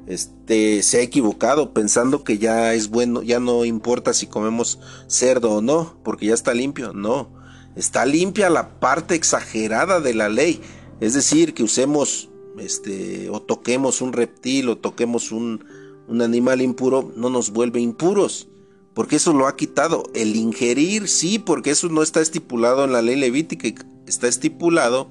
este, 0.07 0.83
se 0.83 0.99
ha 0.99 1.03
equivocado 1.03 1.73
pensando 1.73 2.23
que 2.23 2.39
ya 2.39 2.75
es 2.75 2.89
bueno, 2.89 3.23
ya 3.23 3.41
no 3.41 3.65
importa 3.65 4.15
si 4.15 4.27
comemos 4.27 4.79
cerdo 5.09 5.53
o 5.53 5.63
no, 5.63 5.99
porque 6.05 6.27
ya 6.27 6.35
está 6.35 6.55
limpio. 6.55 6.93
No, 6.93 7.31
está 7.75 8.07
limpia 8.07 8.49
la 8.51 8.79
parte 8.79 9.15
exagerada 9.15 10.01
de 10.01 10.15
la 10.15 10.29
ley. 10.29 10.61
Es 11.01 11.15
decir, 11.15 11.55
que 11.55 11.63
usemos 11.63 12.31
este, 12.59 13.29
o 13.31 13.43
toquemos 13.43 14.01
un 14.01 14.13
reptil 14.13 14.69
o 14.69 14.79
toquemos 14.79 15.33
un, 15.33 15.65
un 16.09 16.23
animal 16.23 16.63
impuro, 16.63 17.13
no 17.17 17.29
nos 17.29 17.51
vuelve 17.51 17.81
impuros. 17.81 18.49
Porque 18.95 19.17
eso 19.17 19.35
lo 19.35 19.47
ha 19.47 19.57
quitado. 19.57 20.05
El 20.15 20.37
ingerir, 20.37 21.09
sí, 21.09 21.39
porque 21.39 21.71
eso 21.71 21.89
no 21.91 22.03
está 22.03 22.23
estipulado 22.23 22.85
en 22.85 22.93
la 22.93 23.03
ley 23.03 23.17
levítica, 23.17 23.85
está 24.07 24.27
estipulado 24.27 25.11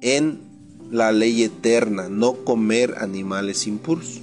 en 0.00 0.49
la 0.90 1.12
ley 1.12 1.42
eterna, 1.42 2.08
no 2.08 2.34
comer 2.44 2.96
animales 2.98 3.66
impuros. 3.66 4.20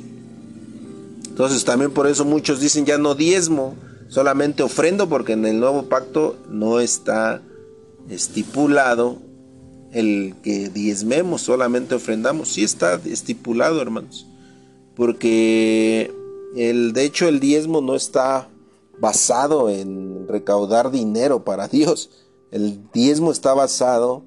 Entonces 1.28 1.64
también 1.66 1.92
por 1.92 2.08
eso 2.08 2.26
muchos 2.26 2.60
dicen 2.60 2.86
ya 2.86 2.98
no 2.98 3.16
diezmo, 3.16 3.76
solamente 4.10 4.64
ofrendo 4.64 5.08
porque 5.08 5.34
en 5.34 5.46
el 5.46 5.60
nuevo 5.60 5.84
pacto 5.84 6.38
no 6.50 6.80
está 6.80 7.42
estipulado 8.10 9.18
el 9.92 10.36
que 10.44 10.70
diezmemos, 10.70 11.42
solamente 11.42 11.96
ofrendamos. 11.96 12.50
Sí 12.50 12.64
está 12.64 13.00
estipulado, 13.06 13.82
hermanos. 13.82 14.28
Porque 14.96 16.12
el, 16.56 16.94
de 16.94 17.04
hecho 17.04 17.28
el 17.28 17.40
diezmo 17.40 17.82
no 17.82 17.96
está 17.96 18.50
basado 19.00 19.70
en 19.70 20.28
recaudar 20.28 20.92
dinero 20.92 21.44
para 21.44 21.68
Dios. 21.68 22.10
El 22.52 22.80
diezmo 22.92 23.32
está 23.32 23.54
basado 23.54 24.24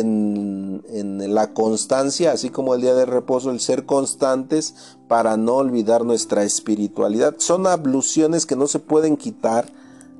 en, 0.00 1.34
la 1.34 1.52
constancia, 1.52 2.32
así 2.32 2.50
como 2.50 2.74
el 2.74 2.82
día 2.82 2.94
de 2.94 3.06
reposo, 3.06 3.50
el 3.50 3.60
ser 3.60 3.86
constantes 3.86 4.96
para 5.08 5.36
no 5.36 5.56
olvidar 5.56 6.04
nuestra 6.04 6.44
espiritualidad. 6.44 7.36
Son 7.38 7.66
abluciones 7.66 8.46
que 8.46 8.56
no 8.56 8.66
se 8.66 8.78
pueden 8.78 9.16
quitar 9.16 9.66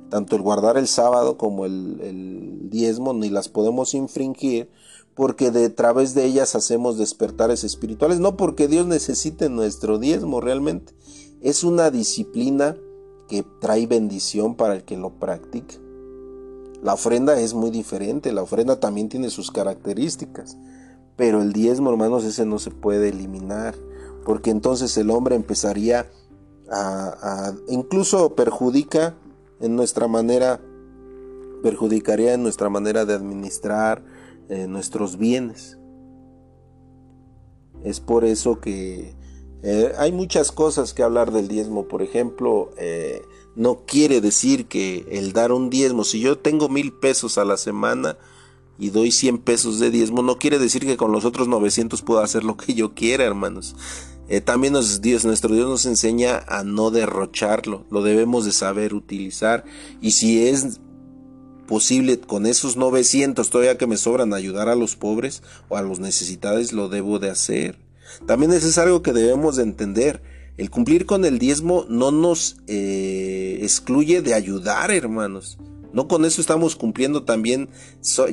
tanto 0.09 0.35
el 0.35 0.41
guardar 0.41 0.77
el 0.77 0.87
sábado 0.87 1.37
como 1.37 1.65
el, 1.65 2.69
diezmo, 2.69 3.13
ni 3.13 3.29
las 3.29 3.49
podemos 3.49 3.93
infringir, 3.93 4.69
porque 5.13 5.51
de 5.51 5.69
través 5.69 6.13
de 6.13 6.25
ellas 6.25 6.55
hacemos 6.55 6.97
despertares 6.97 7.63
espirituales, 7.63 8.19
no 8.19 8.35
porque 8.35 8.67
Dios 8.67 8.85
necesite 8.85 9.49
nuestro 9.49 9.97
diezmo 9.97 10.41
realmente, 10.41 10.93
es 11.41 11.63
una 11.63 11.91
disciplina 11.91 12.75
que 13.27 13.43
trae 13.61 13.87
bendición 13.87 14.55
para 14.55 14.75
el 14.75 14.83
que 14.83 14.97
lo 14.97 15.11
practica. 15.19 15.75
La 16.85 16.93
ofrenda 16.93 17.39
es 17.39 17.55
muy 17.55 17.71
diferente, 17.71 18.31
la 18.31 18.43
ofrenda 18.43 18.79
también 18.79 19.09
tiene 19.09 19.31
sus 19.31 19.49
características, 19.49 20.55
pero 21.15 21.41
el 21.41 21.51
diezmo, 21.51 21.89
hermanos, 21.89 22.23
ese 22.23 22.45
no 22.45 22.59
se 22.59 22.69
puede 22.69 23.09
eliminar, 23.09 23.73
porque 24.23 24.51
entonces 24.51 24.95
el 24.97 25.09
hombre 25.09 25.35
empezaría 25.35 26.05
a, 26.71 27.53
incluso 27.69 28.35
perjudica 28.35 29.15
en 29.59 29.75
nuestra 29.75 30.07
manera, 30.07 30.61
perjudicaría 31.63 32.35
en 32.35 32.43
nuestra 32.43 32.69
manera 32.69 33.03
de 33.05 33.15
administrar 33.15 34.03
eh, 34.49 34.67
nuestros 34.67 35.17
bienes. 35.17 35.79
Es 37.83 37.99
por 37.99 38.25
eso 38.25 38.59
que 38.61 39.15
Eh, 39.67 39.93
hay 39.97 40.11
muchas 40.11 40.51
cosas 40.51 40.93
que 40.93 41.01
hablar 41.01 41.31
del 41.31 41.47
diezmo, 41.47 41.87
por 41.87 42.03
ejemplo, 42.03 42.69
eh, 42.77 43.23
no 43.55 43.83
quiere 43.85 44.21
decir 44.21 44.65
que 44.65 45.05
el 45.11 45.33
dar 45.33 45.51
un 45.51 45.69
diezmo, 45.69 46.03
si 46.03 46.19
yo 46.19 46.37
tengo 46.37 46.69
mil 46.69 46.91
pesos 46.91 47.37
a 47.37 47.45
la 47.45 47.57
semana 47.57 48.17
y 48.77 48.89
doy 48.89 49.11
100 49.11 49.39
pesos 49.39 49.79
de 49.79 49.91
diezmo, 49.91 50.21
no 50.21 50.37
quiere 50.37 50.59
decir 50.59 50.85
que 50.85 50.97
con 50.97 51.11
los 51.11 51.25
otros 51.25 51.47
900 51.47 52.01
pueda 52.01 52.23
hacer 52.23 52.43
lo 52.43 52.57
que 52.57 52.73
yo 52.73 52.93
quiera, 52.93 53.23
hermanos. 53.23 53.75
Eh, 54.27 54.41
también 54.41 54.73
nos, 54.73 55.01
Dios, 55.01 55.23
nuestro 55.23 55.53
Dios 55.53 55.69
nos 55.69 55.85
enseña 55.85 56.43
a 56.47 56.63
no 56.63 56.89
derrocharlo, 56.89 57.85
lo 57.91 58.01
debemos 58.01 58.43
de 58.43 58.51
saber 58.51 58.95
utilizar 58.95 59.65
y 60.01 60.11
si 60.11 60.47
es 60.47 60.79
posible 61.67 62.19
con 62.19 62.47
esos 62.47 62.75
900 62.75 63.49
todavía 63.49 63.77
que 63.77 63.87
me 63.87 63.97
sobran 63.97 64.33
ayudar 64.33 64.67
a 64.67 64.75
los 64.75 64.95
pobres 64.95 65.43
o 65.69 65.77
a 65.77 65.81
los 65.83 65.99
necesitados, 65.99 66.73
lo 66.73 66.89
debo 66.89 67.19
de 67.19 67.29
hacer. 67.29 67.79
También 68.25 68.51
eso 68.51 68.67
es 68.67 68.77
algo 68.77 69.01
que 69.01 69.13
debemos 69.13 69.55
de 69.55 69.63
entender. 69.63 70.21
El 70.57 70.69
cumplir 70.69 71.05
con 71.05 71.25
el 71.25 71.37
diezmo 71.37 71.85
no 71.89 72.11
nos 72.11 72.57
eh, 72.67 73.59
excluye 73.61 74.21
de 74.21 74.33
ayudar, 74.33 74.91
hermanos. 74.91 75.57
No 75.91 76.09
con 76.09 76.25
eso 76.25 76.41
estamos 76.41 76.75
cumpliendo 76.75 77.23
también 77.23 77.69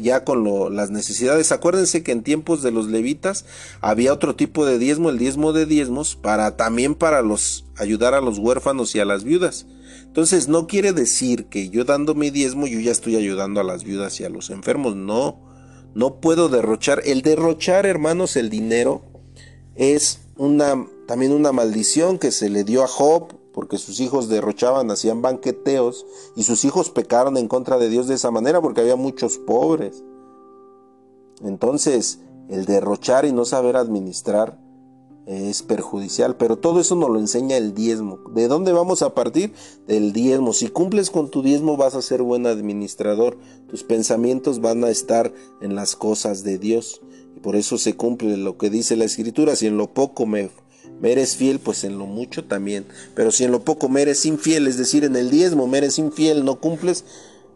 ya 0.01 0.25
con 0.25 0.75
las 0.75 0.91
necesidades. 0.91 1.53
Acuérdense 1.53 2.03
que 2.03 2.11
en 2.11 2.25
tiempos 2.25 2.61
de 2.63 2.73
los 2.73 2.89
levitas 2.89 3.45
había 3.81 4.13
otro 4.13 4.35
tipo 4.35 4.67
de 4.67 4.81
diezmo, 4.81 5.11
el 5.11 5.19
diezmo 5.19 5.53
de 5.53 5.65
diezmos, 5.65 6.17
para 6.17 6.57
también 6.57 6.97
para 6.97 7.23
los 7.23 7.65
ayudar 7.77 8.15
a 8.15 8.21
los 8.21 8.39
huérfanos 8.39 8.97
y 8.97 9.01
a 9.01 9.05
las 9.05 9.23
viudas. 9.23 9.67
Entonces 10.05 10.49
no 10.49 10.67
quiere 10.67 10.93
decir 10.93 11.47
que 11.47 11.69
yo 11.69 11.85
dando 11.85 12.17
mi 12.17 12.31
diezmo 12.31 12.67
yo 12.67 12.81
ya 12.81 12.91
estoy 12.91 13.15
ayudando 13.15 13.61
a 13.61 13.65
las 13.65 13.85
viudas 13.85 14.19
y 14.19 14.25
a 14.25 14.29
los 14.29 14.51
enfermos. 14.51 14.97
No, 14.97 15.41
no 15.95 16.21
puedo 16.21 16.49
derrochar. 16.49 17.01
El 17.05 17.23
derrochar, 17.23 17.87
hermanos, 17.87 18.35
el 18.35 18.51
dinero 18.51 19.05
es 19.77 20.21
una 20.37 20.85
también 21.07 21.33
una 21.33 21.53
maldición 21.53 22.19
que 22.19 22.31
se 22.31 22.49
le 22.49 22.65
dio 22.65 22.83
a 22.83 22.89
Job 22.89 23.35
porque 23.53 23.79
sus 23.79 24.01
hijos 24.01 24.29
derrochaban, 24.29 24.91
hacían 24.91 25.23
banqueteos, 25.23 26.07
y 26.37 26.45
sus 26.45 26.65
hijos 26.65 26.91
pecaron 26.91 27.37
en 27.37 27.49
contra 27.49 27.79
de 27.79 27.89
Dios 27.89 28.07
de 28.07 28.15
esa 28.15 28.31
manera 28.31 28.61
porque 28.61 28.81
había 28.81 28.97
muchos 28.97 29.39
pobres. 29.39 30.03
Entonces, 31.43 32.21
el 32.49 32.65
derrochar 32.65 33.25
y 33.25 33.33
no 33.33 33.45
saber 33.45 33.77
administrar 33.77 34.59
es 35.27 35.63
perjudicial, 35.63 36.37
pero 36.37 36.59
todo 36.59 36.81
eso 36.81 36.97
nos 36.97 37.11
lo 37.11 37.19
enseña 37.19 37.57
el 37.57 37.75
diezmo. 37.75 38.19
¿De 38.35 38.49
dónde 38.49 38.73
vamos 38.73 39.03
a 39.03 39.15
partir? 39.15 39.53
Del 39.87 40.13
diezmo. 40.13 40.53
Si 40.53 40.69
cumples 40.69 41.11
con 41.11 41.31
tu 41.31 41.43
diezmo 41.43 41.77
vas 41.77 41.95
a 41.95 42.03
ser 42.03 42.23
buen 42.23 42.47
administrador, 42.47 43.39
tus 43.69 43.85
pensamientos 43.85 44.61
van 44.61 44.83
a 44.83 44.91
estar 44.91 45.33
en 45.61 45.77
las 45.77 45.95
cosas 45.95 46.43
de 46.43 46.59
Dios. 46.59 47.03
Y 47.37 47.41
por 47.41 47.55
eso 47.55 47.79
se 47.79 47.97
cumple 47.97 48.37
lo 48.37 48.59
que 48.59 48.69
dice 48.69 48.97
la 48.97 49.05
escritura, 49.05 49.55
si 49.55 49.69
en 49.69 49.77
lo 49.77 49.95
poco 49.95 50.27
me 50.27 50.51
me 51.01 51.13
eres 51.13 51.37
fiel, 51.37 51.59
pues 51.59 51.85
en 51.85 51.99
lo 51.99 52.07
mucho 52.07 52.45
también. 52.45 52.87
Pero 53.15 53.31
si 53.31 53.45
en 53.45 53.53
lo 53.53 53.65
poco 53.65 53.89
me 53.89 54.03
eres 54.03 54.25
infiel, 54.27 54.67
es 54.67 54.79
decir, 54.79 55.05
en 55.05 55.17
el 55.17 55.31
diezmo 55.31 55.67
me 55.67 55.79
eres 55.79 55.99
infiel, 55.99 56.45
no 56.45 56.61
cumples, 56.61 57.05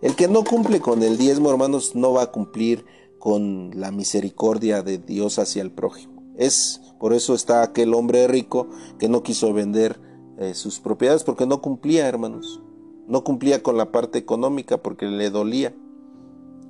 el 0.03 0.15
que 0.15 0.29
no 0.29 0.45
cumple 0.45 0.81
con 0.81 1.03
el 1.03 1.17
diezmo, 1.17 1.51
hermanos, 1.51 1.95
no 1.95 2.13
va 2.13 2.23
a 2.23 2.33
cumplir 2.33 2.85
con 3.19 3.71
la 3.75 3.91
misericordia 3.91 4.83
de 4.83 4.99
Dios 4.99 5.39
hacia 5.39 5.63
el 5.63 5.71
prójimo. 5.71 6.23
Es 6.37 6.81
por 6.99 7.13
eso 7.13 7.35
está 7.35 7.63
aquel 7.63 7.95
hombre 7.95 8.27
rico 8.27 8.69
que 8.99 9.09
no 9.09 9.23
quiso 9.23 9.53
vender 9.53 10.01
eh, 10.39 10.55
sus 10.55 10.81
propiedades 10.81 11.25
porque 11.25 11.47
no 11.47 11.61
cumplía, 11.61 12.07
hermanos. 12.09 12.63
No 13.07 13.25
cumplía 13.25 13.63
con 13.63 13.77
la 13.77 13.93
parte 13.93 14.19
económica 14.19 14.79
porque 14.83 15.07
le 15.07 15.31
dolía. 15.31 15.75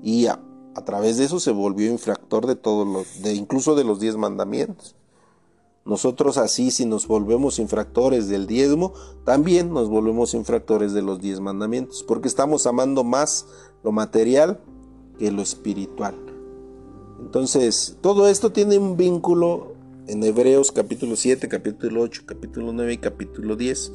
Y 0.02 0.26
a, 0.26 0.40
a 0.74 0.84
través 0.84 1.16
de 1.16 1.24
eso 1.24 1.40
se 1.40 1.50
volvió 1.50 1.90
infractor 1.90 2.46
de 2.46 2.56
todos 2.56 2.86
los, 2.86 3.22
de 3.22 3.34
incluso 3.34 3.74
de 3.74 3.84
los 3.84 4.00
diez 4.00 4.16
mandamientos. 4.16 4.94
Nosotros 5.86 6.36
así, 6.36 6.72
si 6.72 6.84
nos 6.84 7.06
volvemos 7.06 7.60
infractores 7.60 8.28
del 8.28 8.48
diezmo, 8.48 8.92
también 9.24 9.72
nos 9.72 9.88
volvemos 9.88 10.34
infractores 10.34 10.92
de 10.92 11.02
los 11.02 11.20
diez 11.20 11.38
mandamientos, 11.38 12.02
porque 12.02 12.26
estamos 12.26 12.66
amando 12.66 13.04
más 13.04 13.46
lo 13.84 13.92
material 13.92 14.60
que 15.16 15.30
lo 15.30 15.42
espiritual. 15.42 16.16
Entonces, 17.20 17.96
todo 18.00 18.28
esto 18.28 18.50
tiene 18.50 18.78
un 18.78 18.96
vínculo 18.96 19.74
en 20.08 20.24
Hebreos 20.24 20.72
capítulo 20.72 21.14
7, 21.14 21.48
capítulo 21.48 22.02
8, 22.02 22.22
capítulo 22.26 22.72
9 22.72 22.92
y 22.92 22.98
capítulo 22.98 23.54
10, 23.54 23.92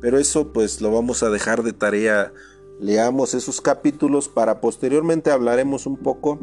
pero 0.00 0.18
eso 0.18 0.52
pues 0.52 0.80
lo 0.80 0.92
vamos 0.92 1.24
a 1.24 1.30
dejar 1.30 1.64
de 1.64 1.72
tarea. 1.72 2.32
Leamos 2.80 3.34
esos 3.34 3.60
capítulos 3.60 4.28
para 4.28 4.60
posteriormente 4.60 5.32
hablaremos 5.32 5.86
un 5.86 5.96
poco 5.96 6.38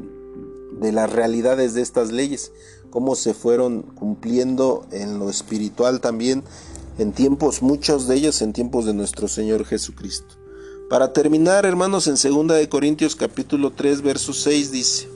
de 0.80 0.92
las 0.92 1.12
realidades 1.12 1.74
de 1.74 1.82
estas 1.82 2.12
leyes 2.12 2.54
cómo 2.90 3.16
se 3.16 3.34
fueron 3.34 3.82
cumpliendo 3.82 4.86
en 4.92 5.20
lo 5.20 5.30
espiritual 5.30 6.02
también 6.02 6.44
en 6.98 7.14
tiempos, 7.14 7.62
muchos 7.62 8.08
de 8.08 8.16
ellos 8.16 8.42
en 8.42 8.54
tiempos 8.54 8.86
de 8.86 8.94
nuestro 8.94 9.28
Señor 9.28 9.66
Jesucristo. 9.66 10.36
Para 10.90 11.14
terminar, 11.14 11.66
hermanos, 11.66 12.08
en 12.08 12.16
2 12.16 12.48
de 12.48 12.68
Corintios 12.68 13.16
capítulo 13.16 13.72
3, 13.72 14.02
verso 14.02 14.34
6 14.34 14.72
dice, 14.72 15.08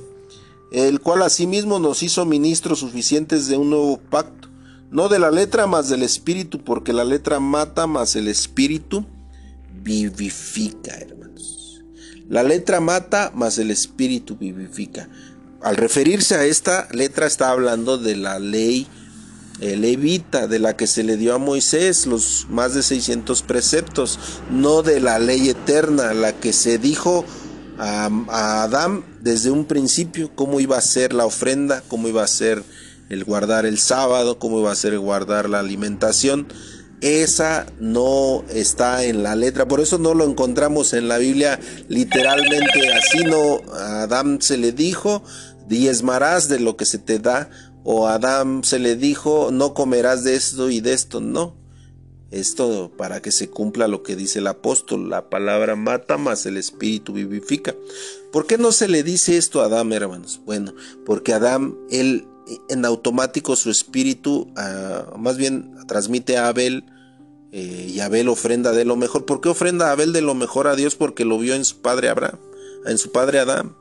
el 0.71 1.01
cual 1.01 1.23
asimismo 1.23 1.79
nos 1.79 2.03
hizo 2.03 2.25
ministros 2.25 2.79
suficientes 2.79 3.47
de 3.47 3.57
un 3.57 3.69
nuevo 3.71 3.97
pacto, 3.97 4.49
no 4.91 5.09
de 5.09 5.19
la 5.19 5.31
letra, 5.31 5.67
más 5.67 5.89
del 5.89 6.03
espíritu, 6.03 6.63
porque 6.63 6.93
la 6.93 7.03
letra 7.03 7.39
mata, 7.39 7.87
más 7.87 8.15
el 8.15 8.27
espíritu 8.27 9.05
vivifica, 9.81 10.95
hermanos. 10.95 11.81
La 12.29 12.43
letra 12.43 12.79
mata, 12.79 13.31
más 13.35 13.57
el 13.57 13.71
espíritu 13.71 14.37
vivifica 14.37 15.09
al 15.63 15.77
referirse 15.77 16.35
a 16.35 16.45
esta 16.45 16.87
letra 16.91 17.25
está 17.25 17.49
hablando 17.49 17.97
de 17.97 18.15
la 18.15 18.39
ley 18.39 18.87
levita 19.59 20.47
de 20.47 20.59
la 20.59 20.75
que 20.75 20.87
se 20.87 21.03
le 21.03 21.17
dio 21.17 21.33
a 21.33 21.37
Moisés 21.37 22.05
los 22.05 22.47
más 22.49 22.73
de 22.73 22.83
600 22.83 23.43
preceptos, 23.43 24.19
no 24.51 24.81
de 24.83 24.99
la 24.99 25.19
ley 25.19 25.49
eterna, 25.49 26.13
la 26.13 26.33
que 26.33 26.53
se 26.53 26.77
dijo 26.77 27.25
a, 27.77 28.09
a 28.29 28.63
Adán 28.63 29.05
desde 29.21 29.51
un 29.51 29.65
principio 29.65 30.31
cómo 30.35 30.59
iba 30.59 30.77
a 30.77 30.81
ser 30.81 31.13
la 31.13 31.25
ofrenda, 31.25 31.81
cómo 31.87 32.07
iba 32.07 32.23
a 32.23 32.27
ser 32.27 32.63
el 33.09 33.23
guardar 33.23 33.65
el 33.65 33.77
sábado, 33.77 34.39
cómo 34.39 34.59
iba 34.59 34.71
a 34.71 34.75
ser 34.75 34.93
el 34.93 34.99
guardar 34.99 35.49
la 35.49 35.59
alimentación. 35.59 36.47
Esa 37.01 37.65
no 37.81 38.45
está 38.49 39.03
en 39.03 39.23
la 39.23 39.35
letra, 39.35 39.67
por 39.67 39.81
eso 39.81 39.97
no 39.97 40.13
lo 40.13 40.23
encontramos 40.23 40.93
en 40.93 41.09
la 41.09 41.17
Biblia 41.17 41.59
literalmente 41.89 42.93
así, 42.93 43.25
no, 43.25 43.59
a 43.73 44.03
Adán 44.03 44.41
se 44.41 44.55
le 44.55 44.71
dijo, 44.71 45.21
diezmarás 45.67 46.49
de 46.49 46.59
lo 46.59 46.77
que 46.77 46.85
se 46.85 46.97
te 46.97 47.19
da, 47.19 47.49
o 47.83 48.07
a 48.07 48.15
Adán 48.15 48.63
se 48.63 48.79
le 48.79 48.95
dijo, 48.95 49.49
no 49.51 49.73
comerás 49.73 50.23
de 50.23 50.35
esto 50.35 50.69
y 50.69 50.81
de 50.81 50.93
esto, 50.93 51.19
no. 51.19 51.55
Esto 52.31 52.91
para 52.97 53.21
que 53.21 53.31
se 53.31 53.49
cumpla 53.49 53.87
lo 53.87 54.01
que 54.01 54.15
dice 54.15 54.39
el 54.39 54.47
apóstol, 54.47 55.09
la 55.09 55.29
palabra 55.29 55.75
mata 55.75 56.17
más 56.17 56.45
el 56.47 56.57
espíritu 56.57 57.13
vivifica. 57.13 57.75
¿Por 58.31 58.47
qué 58.47 58.57
no 58.57 58.71
se 58.71 58.87
le 58.87 59.03
dice 59.03 59.37
esto 59.37 59.61
a 59.61 59.65
Adán, 59.65 59.93
hermanos? 59.93 60.41
Bueno, 60.43 60.73
porque 61.05 61.33
Adán, 61.33 61.75
él 61.91 62.25
en 62.69 62.85
automático 62.85 63.55
su 63.55 63.69
espíritu, 63.69 64.51
ah, 64.57 65.13
más 65.17 65.37
bien 65.37 65.75
transmite 65.87 66.37
a 66.37 66.47
Abel, 66.47 66.85
eh, 67.51 67.91
y 67.93 67.99
Abel 67.99 68.29
ofrenda 68.29 68.71
de 68.71 68.83
lo 68.83 68.95
mejor. 68.95 69.25
¿Por 69.25 69.39
qué 69.39 69.49
ofrenda 69.49 69.89
a 69.89 69.91
Abel 69.91 70.11
de 70.11 70.21
lo 70.21 70.33
mejor 70.33 70.67
a 70.67 70.75
Dios? 70.75 70.95
Porque 70.95 71.25
lo 71.25 71.37
vio 71.37 71.53
en 71.53 71.65
su 71.65 71.81
padre 71.81 72.09
Abraham, 72.09 72.39
en 72.87 72.97
su 72.97 73.11
padre 73.11 73.37
Adán. 73.37 73.75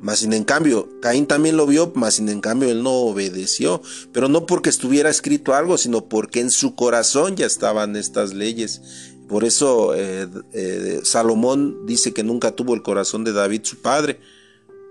Mas 0.00 0.20
sin 0.20 0.32
en 0.32 0.44
cambio, 0.44 0.88
Caín 1.00 1.26
también 1.26 1.56
lo 1.56 1.66
vio, 1.66 1.92
mas 1.94 2.14
sin 2.14 2.28
en 2.28 2.40
cambio 2.40 2.70
él 2.70 2.82
no 2.82 2.92
obedeció, 2.92 3.82
pero 4.12 4.28
no 4.28 4.46
porque 4.46 4.68
estuviera 4.68 5.10
escrito 5.10 5.54
algo, 5.54 5.78
sino 5.78 6.08
porque 6.08 6.40
en 6.40 6.50
su 6.50 6.74
corazón 6.74 7.36
ya 7.36 7.46
estaban 7.46 7.96
estas 7.96 8.34
leyes. 8.34 8.82
Por 9.28 9.44
eso 9.44 9.94
eh, 9.94 10.28
eh, 10.52 11.00
Salomón 11.02 11.86
dice 11.86 12.12
que 12.12 12.22
nunca 12.22 12.52
tuvo 12.52 12.74
el 12.74 12.82
corazón 12.82 13.24
de 13.24 13.32
David 13.32 13.62
su 13.64 13.78
padre. 13.78 14.20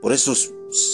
Por 0.01 0.11
eso 0.11 0.33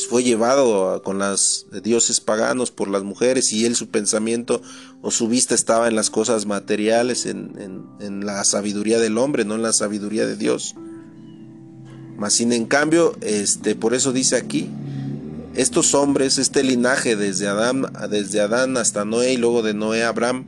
fue 0.09 0.23
llevado 0.23 1.01
con 1.01 1.17
los 1.17 1.65
dioses 1.83 2.21
paganos 2.21 2.71
por 2.71 2.87
las 2.87 3.03
mujeres 3.03 3.51
y 3.51 3.65
él 3.65 3.75
su 3.75 3.89
pensamiento 3.89 4.61
o 5.01 5.09
su 5.09 5.27
vista 5.27 5.55
estaba 5.55 5.87
en 5.87 5.95
las 5.95 6.09
cosas 6.09 6.45
materiales, 6.45 7.25
en, 7.25 7.87
en 7.99 8.25
la 8.25 8.43
sabiduría 8.43 8.99
del 8.99 9.17
hombre, 9.17 9.43
no 9.43 9.55
en 9.55 9.63
la 9.63 9.73
sabiduría 9.73 10.27
de 10.27 10.35
Dios. 10.35 10.75
Mas 12.21 12.33
sin 12.33 12.53
en 12.53 12.67
cambio, 12.67 13.15
este, 13.21 13.73
por 13.73 13.95
eso 13.95 14.13
dice 14.13 14.35
aquí, 14.35 14.69
estos 15.55 15.95
hombres, 15.95 16.37
este 16.37 16.63
linaje 16.63 17.15
desde 17.15 17.47
Adán, 17.47 17.87
desde 18.11 18.41
Adán 18.41 18.77
hasta 18.77 19.05
Noé 19.05 19.33
y 19.33 19.37
luego 19.37 19.63
de 19.63 19.73
Noé 19.73 20.03
a 20.03 20.09
Abraham 20.09 20.45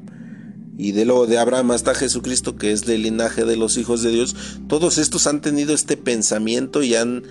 y 0.77 0.91
de 0.91 1.05
luego 1.05 1.25
de 1.25 1.39
Abraham 1.39 1.71
hasta 1.71 1.95
Jesucristo, 1.95 2.57
que 2.57 2.73
es 2.73 2.85
del 2.85 3.01
linaje 3.01 3.43
de 3.43 3.57
los 3.57 3.77
hijos 3.77 4.03
de 4.03 4.11
Dios, 4.11 4.35
todos 4.67 4.99
estos 4.99 5.25
han 5.25 5.41
tenido 5.41 5.73
este 5.73 5.97
pensamiento 5.97 6.83
y 6.83 6.93
han 6.93 7.23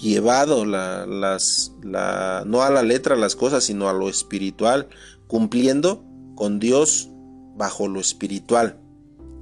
llevado 0.00 0.64
la, 0.64 1.04
las, 1.04 1.72
la, 1.82 2.44
no 2.46 2.62
a 2.62 2.70
la 2.70 2.84
letra 2.84 3.16
las 3.16 3.34
cosas, 3.34 3.64
sino 3.64 3.88
a 3.88 3.92
lo 3.94 4.08
espiritual, 4.08 4.86
cumpliendo 5.26 6.04
con 6.36 6.60
Dios 6.60 7.10
bajo 7.56 7.88
lo 7.88 7.98
espiritual, 7.98 8.78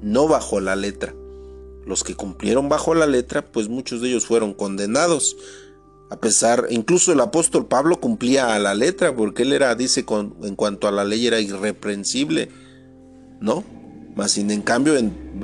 no 0.00 0.28
bajo 0.28 0.60
la 0.60 0.76
letra. 0.76 1.14
Los 1.86 2.04
que 2.04 2.14
cumplieron 2.14 2.68
bajo 2.68 2.94
la 2.94 3.06
letra, 3.06 3.46
pues 3.46 3.68
muchos 3.68 4.00
de 4.02 4.08
ellos 4.08 4.26
fueron 4.26 4.52
condenados. 4.52 5.36
A 6.10 6.16
pesar, 6.16 6.66
incluso 6.70 7.12
el 7.12 7.20
apóstol 7.20 7.66
Pablo 7.66 8.00
cumplía 8.00 8.54
a 8.54 8.58
la 8.58 8.74
letra, 8.74 9.14
porque 9.14 9.44
él 9.44 9.52
era, 9.52 9.74
dice, 9.74 10.04
con, 10.04 10.36
en 10.42 10.56
cuanto 10.56 10.88
a 10.88 10.92
la 10.92 11.04
ley 11.04 11.26
era 11.26 11.40
irreprensible, 11.40 12.50
¿no? 13.40 13.64
Mas 14.16 14.32
sin 14.32 14.50
en 14.50 14.62
cambio, 14.62 14.94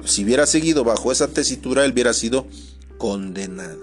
si 0.05 0.25
hubiera 0.25 0.47
seguido 0.47 0.83
bajo 0.83 1.13
esa 1.13 1.29
tesitura, 1.29 1.85
él 1.85 1.93
hubiera 1.93 2.13
sido 2.13 2.47
condenado. 2.99 3.79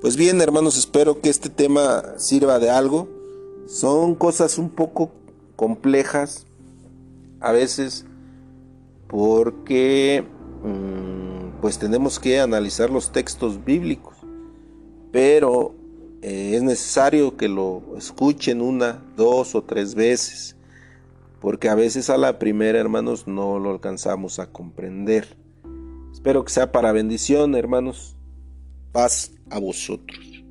Pues 0.00 0.16
bien, 0.16 0.40
hermanos, 0.40 0.76
espero 0.76 1.20
que 1.20 1.30
este 1.30 1.48
tema 1.48 2.18
sirva 2.18 2.58
de 2.58 2.70
algo. 2.70 3.08
Son 3.66 4.16
cosas 4.16 4.58
un 4.58 4.70
poco 4.70 5.12
complejas, 5.54 6.46
a 7.40 7.52
veces, 7.52 8.06
porque 9.06 10.24
mm, 10.64 11.31
pues 11.62 11.78
tenemos 11.78 12.18
que 12.18 12.40
analizar 12.40 12.90
los 12.90 13.12
textos 13.12 13.64
bíblicos. 13.64 14.16
Pero 15.12 15.76
eh, 16.20 16.56
es 16.56 16.62
necesario 16.64 17.36
que 17.36 17.48
lo 17.48 17.82
escuchen 17.96 18.60
una, 18.60 19.00
dos 19.16 19.54
o 19.54 19.62
tres 19.62 19.94
veces, 19.94 20.56
porque 21.40 21.68
a 21.68 21.76
veces 21.76 22.10
a 22.10 22.18
la 22.18 22.40
primera, 22.40 22.80
hermanos, 22.80 23.28
no 23.28 23.60
lo 23.60 23.70
alcanzamos 23.70 24.40
a 24.40 24.50
comprender. 24.50 25.36
Espero 26.12 26.44
que 26.44 26.52
sea 26.52 26.72
para 26.72 26.90
bendición, 26.90 27.54
hermanos. 27.54 28.16
Paz 28.90 29.30
a 29.48 29.60
vosotros. 29.60 30.44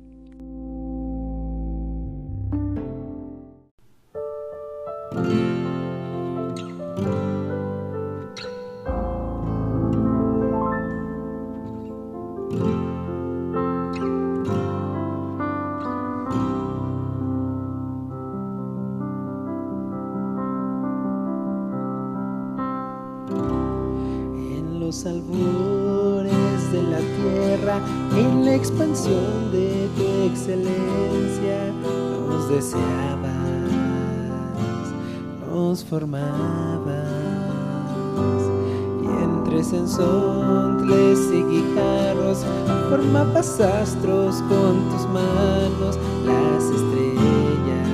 Sensontles 40.82 41.32
y 41.32 41.42
guijarros 41.44 42.44
formabas 42.90 43.60
astros 43.60 44.42
con 44.48 44.88
tus 44.90 45.06
manos, 45.08 45.98
las 46.24 46.64
estrellas, 46.64 47.88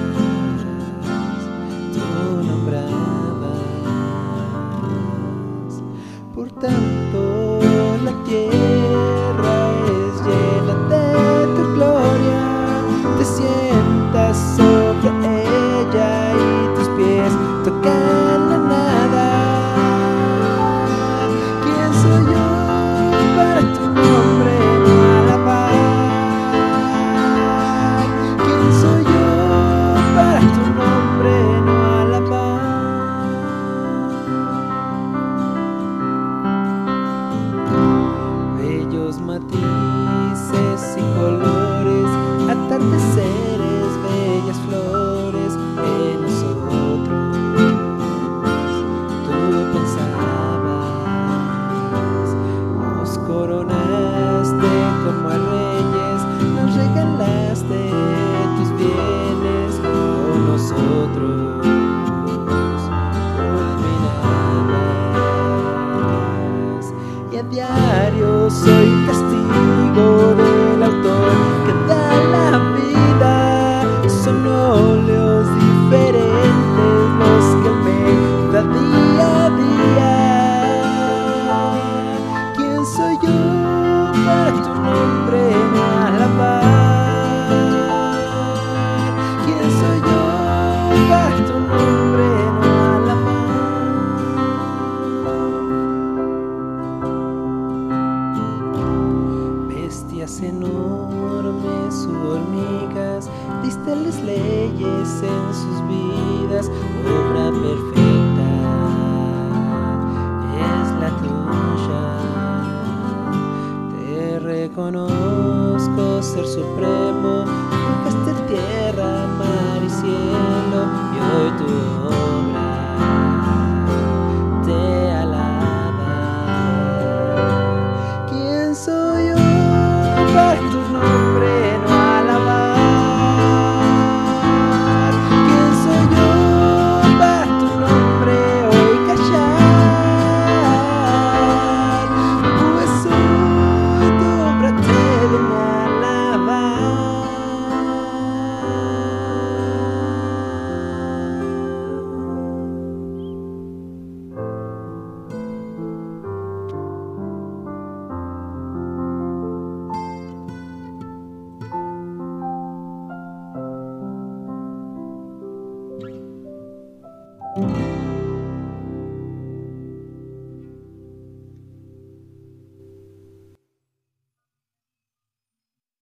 tú 1.92 2.46
nombrabas. 2.46 2.88
Por 6.34 6.50
tanto, 6.52 7.27